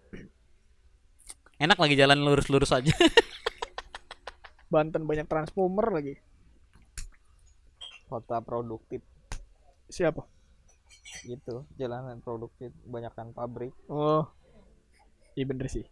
enak 1.63 1.79
lagi 1.79 1.95
jalan 1.95 2.19
lurus-lurus 2.19 2.75
aja. 2.75 2.91
Banten 4.75 5.07
banyak 5.07 5.31
transformer 5.31 5.87
lagi. 5.95 6.15
Kota 8.11 8.43
produktif. 8.43 9.01
Siapa? 9.87 10.27
Gitu. 11.23 11.63
Jalanan 11.79 12.19
produktif, 12.19 12.75
banyakkan 12.85 13.31
pabrik. 13.31 13.71
oh. 13.87 14.27
Iya 15.35 15.51
bener 15.51 15.67
sih. 15.67 15.87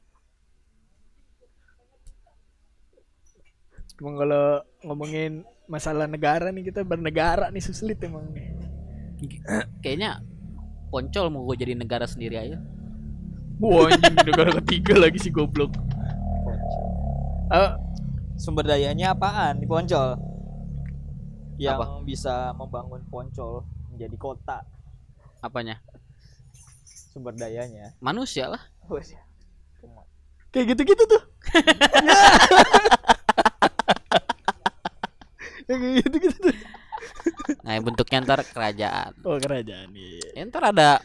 Emang 4.02 4.18
kalau 4.18 4.62
ngomongin 4.82 5.46
masalah 5.70 6.10
negara 6.10 6.50
nih 6.50 6.70
kita 6.70 6.82
bernegara 6.82 7.50
nih 7.54 7.62
sulit 7.62 8.02
emang 8.02 8.26
kayaknya 9.82 10.22
Poncol 10.92 11.32
mau 11.32 11.48
gue 11.48 11.56
jadi 11.56 11.72
negara 11.72 12.04
sendiri 12.04 12.36
aja. 12.36 12.58
Wah 13.62 13.88
negara 14.26 14.52
ketiga 14.60 14.98
lagi 14.98 15.16
sih 15.22 15.32
goblok. 15.32 15.72
Ah, 17.52 17.80
Sumber 18.36 18.64
dayanya 18.64 19.12
apaan? 19.16 19.60
Di 19.60 19.66
Poncol? 19.68 20.18
Yang 21.56 21.78
Apa? 21.78 22.04
bisa 22.04 22.34
membangun 22.56 23.00
Poncol 23.08 23.64
menjadi 23.92 24.16
kota. 24.18 24.64
Apanya? 25.40 25.78
Sumber 27.12 27.36
dayanya. 27.36 27.92
manusia 28.00 28.48
lah. 28.48 28.62
Wes. 28.88 29.14
kayak 30.52 30.76
gitu-gitu 30.76 31.04
tuh. 31.08 31.22
Ya, 35.64 35.76
kayak 35.80 36.04
gitu-gitu 36.04 36.36
tuh 36.36 36.52
nah 37.62 37.78
bentuknya 37.78 38.18
ntar 38.20 38.40
kerajaan 38.44 39.12
oh 39.22 39.36
kerajaan 39.36 39.88
iya 39.92 40.26
ya, 40.34 40.42
ntar 40.44 40.68
ada 40.68 40.98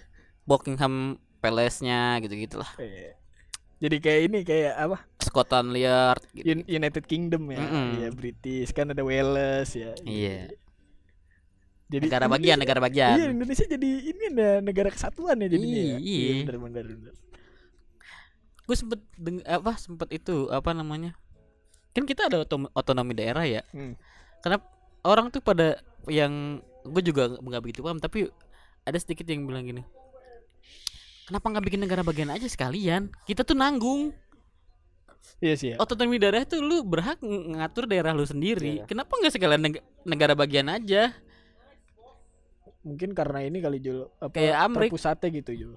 Buckingham 0.44 1.16
Palace-nya 1.38 2.18
gitu-gitu 2.20 2.58
lah 2.58 2.72
Iya. 2.76 3.14
jadi 3.78 3.96
kayak 4.00 4.22
ini 4.26 4.38
kayak 4.42 4.74
apa 4.76 4.98
Scotland 5.20 5.70
Yard 5.72 6.24
gitu. 6.32 6.50
Un- 6.50 6.66
United 6.68 7.04
Kingdom 7.04 7.46
ya 7.48 7.60
Mm-mm. 7.60 7.88
iya 7.96 8.10
British 8.10 8.72
kan 8.72 8.90
ada 8.90 9.02
Wales 9.02 9.70
ya 9.70 9.94
Iya. 10.02 10.50
jadi 11.88 12.04
negara 12.04 12.26
bagian 12.28 12.58
negara 12.58 12.80
bagian 12.80 13.16
iya 13.16 13.26
Indonesia 13.30 13.64
jadi 13.64 13.90
ini 14.04 14.26
negara 14.60 14.90
kesatuan 14.90 15.38
ya 15.38 15.48
jadinya 15.48 15.82
ya. 15.94 15.98
Iya. 16.00 16.34
bener 16.44 16.58
bener 16.60 16.84
bener 16.86 17.14
gue 18.64 18.76
sempet 18.76 19.00
deng 19.16 19.40
apa 19.46 19.78
sempet 19.78 20.10
itu 20.12 20.50
apa 20.50 20.74
namanya 20.74 21.16
kan 21.94 22.04
kita 22.04 22.28
ada 22.28 22.42
otom- 22.42 22.68
otonomi 22.72 23.14
daerah 23.14 23.46
ya 23.46 23.62
Hmm. 23.72 23.96
karena 24.42 24.60
orang 25.02 25.30
tuh 25.30 25.40
pada 25.40 25.80
yang 26.08 26.60
gue 26.82 27.04
juga 27.04 27.28
nggak 27.34 27.62
begitu 27.62 27.80
paham 27.80 27.98
tapi 27.98 28.32
ada 28.82 28.96
sedikit 28.96 29.26
yang 29.26 29.44
bilang 29.44 29.64
gini 29.64 29.84
kenapa 31.24 31.44
nggak 31.46 31.66
bikin 31.66 31.82
negara 31.82 32.02
bagian 32.02 32.32
aja 32.32 32.48
sekalian? 32.48 33.12
Kita 33.22 33.44
tuh 33.44 33.52
nanggung. 33.52 34.16
Iya 35.44 35.54
sih 35.54 35.68
ya. 35.70 35.76
Otonomi 35.76 36.16
daerah 36.16 36.48
tuh 36.48 36.64
lu 36.64 36.82
berhak 36.82 37.20
ng- 37.20 37.52
ngatur 37.54 37.84
daerah 37.84 38.16
lu 38.16 38.24
sendiri. 38.24 38.80
Iya. 38.80 38.84
kenapa 38.88 39.12
nggak 39.12 39.36
sekalian 39.36 39.60
neg- 39.62 39.84
negara 40.02 40.34
bagian 40.34 40.72
aja? 40.72 41.12
Mungkin 42.80 43.12
karena 43.12 43.44
ini 43.44 43.60
kali 43.60 43.84
Jul 43.84 44.08
apa 44.16 44.32
Kayak 44.32 44.56
Amrik. 44.64 44.88
terpusatnya 44.88 45.28
gitu 45.36 45.52
Jul. 45.52 45.74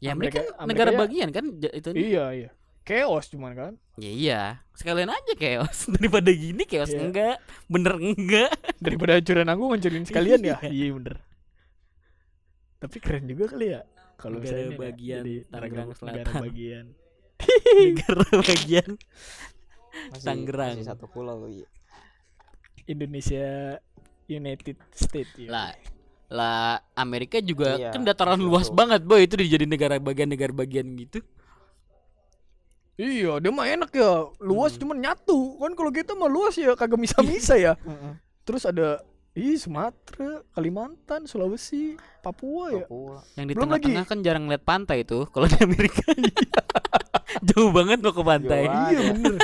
Ya 0.00 0.12
Amerika- 0.12 0.40
mereka 0.40 0.56
Amerika 0.56 0.66
negara 0.66 0.90
ya- 0.90 0.98
bagian 0.98 1.28
kan 1.30 1.44
itu 1.52 1.88
iya 1.92 2.24
iya 2.32 2.50
chaos 2.86 3.26
cuman 3.26 3.52
kan 3.52 3.72
ya 3.98 4.08
iya 4.08 4.40
sekalian 4.72 5.10
aja 5.10 5.32
chaos 5.34 5.84
daripada 5.98 6.30
gini 6.30 6.62
chaos 6.64 6.88
Iya. 6.88 7.02
enggak 7.02 7.36
bener 7.66 7.94
enggak 7.98 8.50
daripada 8.84 9.18
hancurin 9.18 9.50
aku 9.50 9.62
hancurin 9.68 10.04
sekalian 10.04 10.40
ya 10.40 10.56
Iya. 10.62 10.70
iya 10.70 10.86
bener 10.94 11.16
tapi 12.78 12.96
keren 12.96 13.26
juga 13.26 13.50
kali 13.50 13.66
ya 13.72 13.82
kalau 14.16 14.38
misalnya 14.38 14.70
ya, 14.70 14.78
bagian 14.78 15.20
jadi 15.20 15.34
Tangerang 15.44 15.88
negara 15.90 15.98
Selatan. 15.98 16.34
bagian 16.40 16.84
negara 17.76 18.26
bagian 18.40 18.90
Masih, 20.06 20.24
Tangerang. 20.24 20.74
masih 20.76 20.86
satu 20.86 21.04
pulau 21.08 21.48
iya. 21.48 21.66
Indonesia 22.86 23.80
United 24.26 24.76
States 24.92 25.32
ya. 25.34 25.48
lah 25.48 25.70
lah 26.26 26.82
Amerika 26.94 27.38
juga 27.38 27.74
Iya, 27.76 27.90
kan 27.90 28.02
dataran 28.02 28.36
betul. 28.36 28.48
luas 28.50 28.68
banget 28.68 29.02
boy 29.02 29.22
itu 29.22 29.34
dijadi 29.34 29.64
negara 29.64 29.96
bagian 29.96 30.28
negara 30.28 30.52
bagian 30.52 30.86
gitu 30.96 31.22
Iya, 32.96 33.38
dia 33.38 33.50
mah 33.50 33.66
enak 33.66 33.90
ya. 33.90 34.10
Luas 34.38 34.72
Hmm. 34.72 34.80
cuman 34.80 34.98
nyatu. 34.98 35.38
Kan 35.58 35.72
kalau 35.72 35.90
kita 35.90 36.12
mah 36.12 36.26
luas 36.26 36.54
ya 36.54 36.72
kagak 36.72 36.96
misa-misa 36.96 37.54
ya. 37.54 37.76
Mm-mm. 37.84 38.16
Terus 38.42 38.64
ada 38.64 39.04
Ih, 39.32 39.52
Sumatera, 39.54 40.40
Kalimantan, 40.50 41.24
Sulawesi, 41.24 41.92
Papua 42.18 42.72
ya. 42.72 42.82
Papua. 42.82 43.20
yang 43.36 43.44
di 43.44 43.52
Belum 43.52 43.68
tengah-tengah 43.68 44.00
lagi. 44.00 44.10
kan 44.10 44.18
jarang 44.22 44.48
lihat 44.48 44.64
pantai 44.64 45.04
tuh 45.04 45.28
kalau 45.28 45.44
di 45.44 45.60
Amerika 45.60 46.00
jauh 47.48 47.68
banget 47.68 48.00
mau 48.00 48.10
ke 48.10 48.22
pantai 48.22 48.64
Jauh 48.64 48.80
Iya 48.88 49.00
bener. 49.12 49.38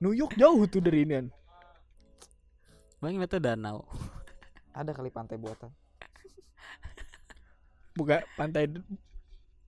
New 0.00 0.10
York 0.10 0.34
jauh 0.34 0.62
tuh 0.64 0.78
dari 0.80 1.02
ini. 1.02 1.30
bang 2.98 3.14
lihatnya 3.14 3.38
danau 3.44 3.86
Ada 4.72 4.90
kali 4.90 5.06
pantai 5.08 5.34
buatan. 5.36 5.70
Bukan 7.94 8.22
pantai 8.34 8.66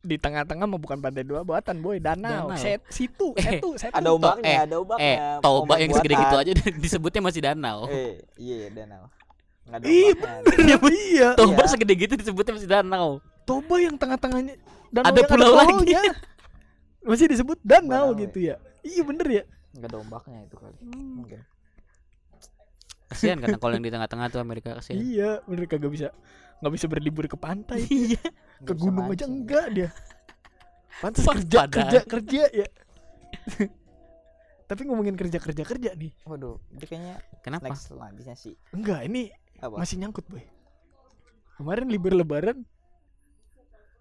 di 0.01 0.17
tengah-tengah 0.17 0.65
mah 0.65 0.77
bukan 0.77 0.97
pantai 0.99 1.23
dua 1.23 1.41
buatan 1.41 1.77
boy 1.79 1.99
danau, 1.99 2.49
Danau. 2.49 2.57
set 2.57 2.81
situ 2.89 3.33
Eh, 3.35 3.61
setu 3.61 3.77
setu 3.77 3.93
Ada 3.93 4.09
ombaknya, 4.09 4.45
eh, 4.47 4.59
ada 4.59 4.77
ombaknya. 4.77 5.05
eh 5.07 5.17
toba 5.39 5.57
ombak 5.61 5.79
yang 5.79 5.93
segede 5.93 6.15
buatan. 6.15 6.25
gitu 6.25 6.37
aja 6.39 6.53
disebutnya 6.85 7.21
masih 7.23 7.41
danau 7.43 7.79
Eh, 7.87 8.13
iya 8.35 8.59
danau. 8.71 9.05
Nggak 9.63 9.77
ada 9.77 9.87
Ih, 9.87 10.11
ombaknya. 10.11 10.77
iya 10.91 11.29
toba 11.35 11.53
Iya. 11.59 11.69
segede 11.69 11.95
gitu 11.95 12.15
disebutnya 12.17 12.53
masih 12.55 12.71
danau 12.71 13.09
Toba 13.43 13.77
yang 13.77 13.95
tengah-tengahnya 13.95 14.55
danau 14.89 15.07
Ada 15.07 15.19
yang 15.19 15.29
pulau 15.29 15.53
lagi. 15.53 15.73
pulau-nya. 15.75 16.03
masih 17.03 17.27
disebut 17.27 17.59
danau 17.61 18.11
Danau, 18.11 18.19
gitu 18.19 18.39
ya 18.43 18.57
iya 18.81 19.03
bener 19.03 19.27
ya 19.27 19.45
Nggak 19.71 19.87
ada 19.87 19.99
ombaknya 19.99 20.39
itu 20.43 20.57
kali. 20.57 20.77
Hmm. 20.83 21.13
Mungkin. 21.17 21.41
Kasihan 23.11 23.37
karena 23.37 23.59
kalau 23.59 23.75
yang 23.75 23.83
di 23.83 23.91
tengah-tengah 23.91 24.27
tuh 24.31 24.39
Amerika 24.39 24.79
kasihan 24.79 25.03
Iya, 25.03 25.31
bener 25.45 25.67
kagak 25.67 25.91
bisa 25.91 26.09
nggak 26.61 26.73
bisa 26.77 26.87
berlibur 26.87 27.25
ke 27.25 27.35
pantai. 27.35 27.83
iya 27.91 28.21
ke 28.61 28.73
gunung 28.73 29.09
aja 29.09 29.27
enggak 29.27 29.67
dia. 29.73 29.89
Pantas 31.01 31.25
Pas 31.25 31.35
kerja 31.35 31.65
kerja 31.67 32.01
kerja 32.05 32.43
ya. 32.53 32.69
Tapi 34.65 34.81
ngomongin 34.87 35.19
kerja 35.19 35.43
kerja 35.43 35.65
kerja 35.67 35.91
nih. 35.97 36.13
Waduh, 36.23 36.63
dia 36.71 36.87
kayaknya 36.87 37.15
kenapa 37.41 37.73
next 37.73 37.91
selanjutnya 37.91 38.37
sih. 38.37 38.55
Enggak, 38.71 39.03
ini 39.03 39.33
Apa? 39.59 39.81
masih 39.81 39.99
nyangkut, 39.99 40.23
Boy. 40.31 40.45
Kemarin 41.57 41.91
libur 41.91 42.15
lebaran 42.15 42.63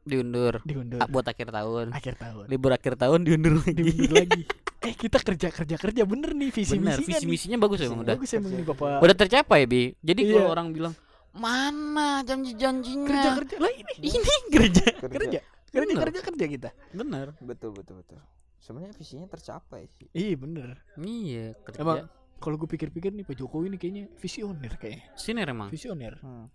diundur 0.04 0.64
diundur 0.64 0.98
Ah, 0.98 1.06
buat 1.06 1.22
akhir 1.24 1.54
tahun 1.54 1.94
akhir 1.94 2.18
tahun. 2.18 2.46
libur 2.50 2.72
akhir 2.74 2.98
tahun 2.98 3.20
diundur 3.24 3.62
lagi 3.62 3.78
Diundur 3.78 4.16
lagi. 4.16 4.44
Eh, 4.80 4.94
kita 4.94 5.20
kerja 5.20 5.48
kerja 5.50 5.76
kerja 5.76 6.04
bener 6.04 6.32
nih 6.32 6.50
visi 6.50 6.80
misinya 6.80 6.96
visi 6.96 7.12
nih. 7.20 7.28
misinya 7.28 7.58
bagus 7.60 7.80
emang 7.82 8.00
udah 8.00 8.16
Bagus 8.16 8.32
emang 8.32 8.52
nih 8.54 8.64
Bapak. 8.64 9.00
udah 9.02 9.16
tercapai 9.18 9.62
bi 9.64 9.92
jadi 9.98 10.22
Iya. 10.22 10.34
kalau 10.34 10.50
orang 10.50 10.68
bilang 10.72 10.94
mana 11.32 12.24
janji 12.24 12.56
janjinya 12.56 13.06
Kerja 13.06 13.30
kerja 13.38 13.56
lah 13.58 13.72
ini. 13.72 13.94
ini 14.02 14.34
kerja 14.50 14.86
Kerja. 14.98 15.40
Kerja 15.70 15.86
Bener. 15.86 16.02
kerja 16.02 16.20
kerja 16.24 16.46
kita. 16.48 16.70
bener 16.92 17.36
Betul 17.40 17.72
betul 17.74 18.00
betul. 18.00 18.18
Sebenarnya 18.58 18.92
visinya 18.94 19.24
tercapai 19.26 19.86
sih. 19.90 20.08
Iya 20.10 20.36
bener. 20.36 20.80
iya 20.98 21.54
kerja 21.60 21.78
Emang 21.78 22.08
kalau 22.38 22.56
gue 22.56 22.66
pikir-pikir 22.66 23.12
nih 23.12 23.22
Pak 23.22 23.36
Jokowi 23.36 23.68
ini 23.68 23.78
kayaknya 23.78 24.04
visioner 24.16 24.74
kayaknya. 24.74 25.12
sini 25.14 25.44
emang 25.44 25.70
Visioner. 25.70 26.16
Hmm. 26.20 26.48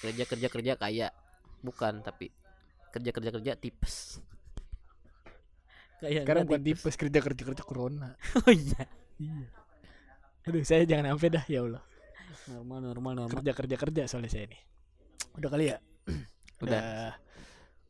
kerja 0.00 0.24
kerja 0.24 0.48
kerja 0.48 0.72
kaya 0.74 1.08
bukan 1.60 2.00
tapi 2.00 2.30
kerja 2.88 3.10
kerja 3.10 3.30
kerja 3.30 3.52
tipes 3.54 4.22
kayak 5.98 6.22
Sekarang 6.24 6.44
bukan 6.46 6.62
tipes 6.62 6.94
kerja 6.94 7.18
kerja 7.22 7.42
kerja 7.42 7.62
corona. 7.66 8.14
oh 8.46 8.52
iya 8.52 8.82
Iya. 9.18 9.46
Aduh, 10.46 10.62
saya 10.62 10.86
jangan 10.86 11.12
sampai 11.12 11.30
dah 11.34 11.44
ya 11.50 11.60
Allah. 11.66 11.82
normal 12.48 12.78
normal 12.80 13.12
normal 13.12 13.34
Kerja 13.34 13.52
kerja 13.52 13.76
kerja 13.76 14.02
soalnya 14.06 14.30
saya 14.30 14.46
nih. 14.48 14.60
Udah 15.36 15.48
kali 15.50 15.64
ya? 15.74 15.76
udah 16.64 17.12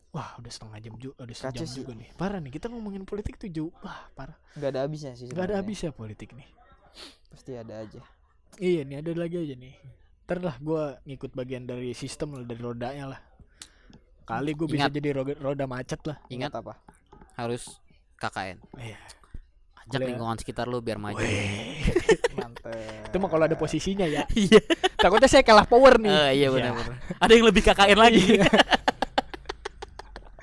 Wah, 0.09 0.41
udah 0.41 0.49
setengah 0.49 0.81
jam 0.81 0.95
juga, 0.97 1.21
udah 1.21 1.37
sejam 1.37 1.69
sih. 1.69 1.85
juga 1.85 1.93
nih. 1.93 2.09
Parah 2.17 2.41
nih, 2.41 2.49
kita 2.49 2.73
ngomongin 2.73 3.05
politik 3.05 3.37
tuh 3.37 3.53
jauh. 3.53 3.69
Wah, 3.85 4.09
parah. 4.17 4.41
Gak 4.57 4.73
ada 4.73 4.89
habisnya 4.89 5.13
sih. 5.13 5.29
Gak 5.29 5.53
ada 5.53 5.61
habisnya 5.61 5.93
politik 5.93 6.33
nih. 6.33 6.49
Pasti 7.29 7.53
ada 7.53 7.85
aja. 7.85 8.01
Iya 8.57 8.89
nih, 8.89 9.05
ada 9.05 9.13
lagi 9.13 9.37
aja 9.37 9.53
nih. 9.53 9.77
Ntar 10.25 10.39
lah 10.41 10.57
gue 10.57 10.83
ngikut 11.13 11.37
bagian 11.37 11.69
dari 11.69 11.93
sistem 11.93 12.41
lah, 12.41 12.45
dari 12.49 12.57
rodanya 12.57 13.05
lah. 13.15 13.21
Kali 14.25 14.57
gue 14.57 14.65
bisa 14.65 14.89
jadi 14.89 15.13
roda, 15.13 15.37
roda 15.37 15.65
macet 15.69 16.01
lah. 16.09 16.17
ingat 16.33 16.57
apa? 16.57 16.81
harus 17.39 17.79
KKN 18.19 18.59
Iya. 18.77 18.99
ajak 19.81 19.95
Boleh. 19.95 20.09
lingkungan 20.11 20.37
sekitar 20.37 20.67
lu 20.67 20.79
biar 20.79 20.99
maju 20.99 21.17
Weh. 21.17 21.81
Mantep. 22.35 23.09
Itu 23.09 23.17
mah 23.17 23.29
kalau 23.29 23.45
ada 23.45 23.55
posisinya 23.55 24.05
ya. 24.05 24.29
iya 24.37 24.61
Takutnya 24.95 25.27
saya 25.27 25.41
kalah 25.41 25.65
power 25.65 25.97
nih. 25.97 26.11
Eh, 26.11 26.31
iya 26.37 26.47
Ya. 26.47 26.49
benar 26.51 26.73
benar 26.75 26.95
ada 27.17 27.33
yang 27.33 27.47
lebih 27.47 27.63
KKN 27.63 27.97
lagi 27.97 28.25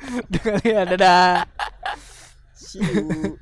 Dengan 0.32 0.56
ya, 0.62 0.82
dadah. 0.86 1.46
See 2.54 2.80
you. 2.80 3.38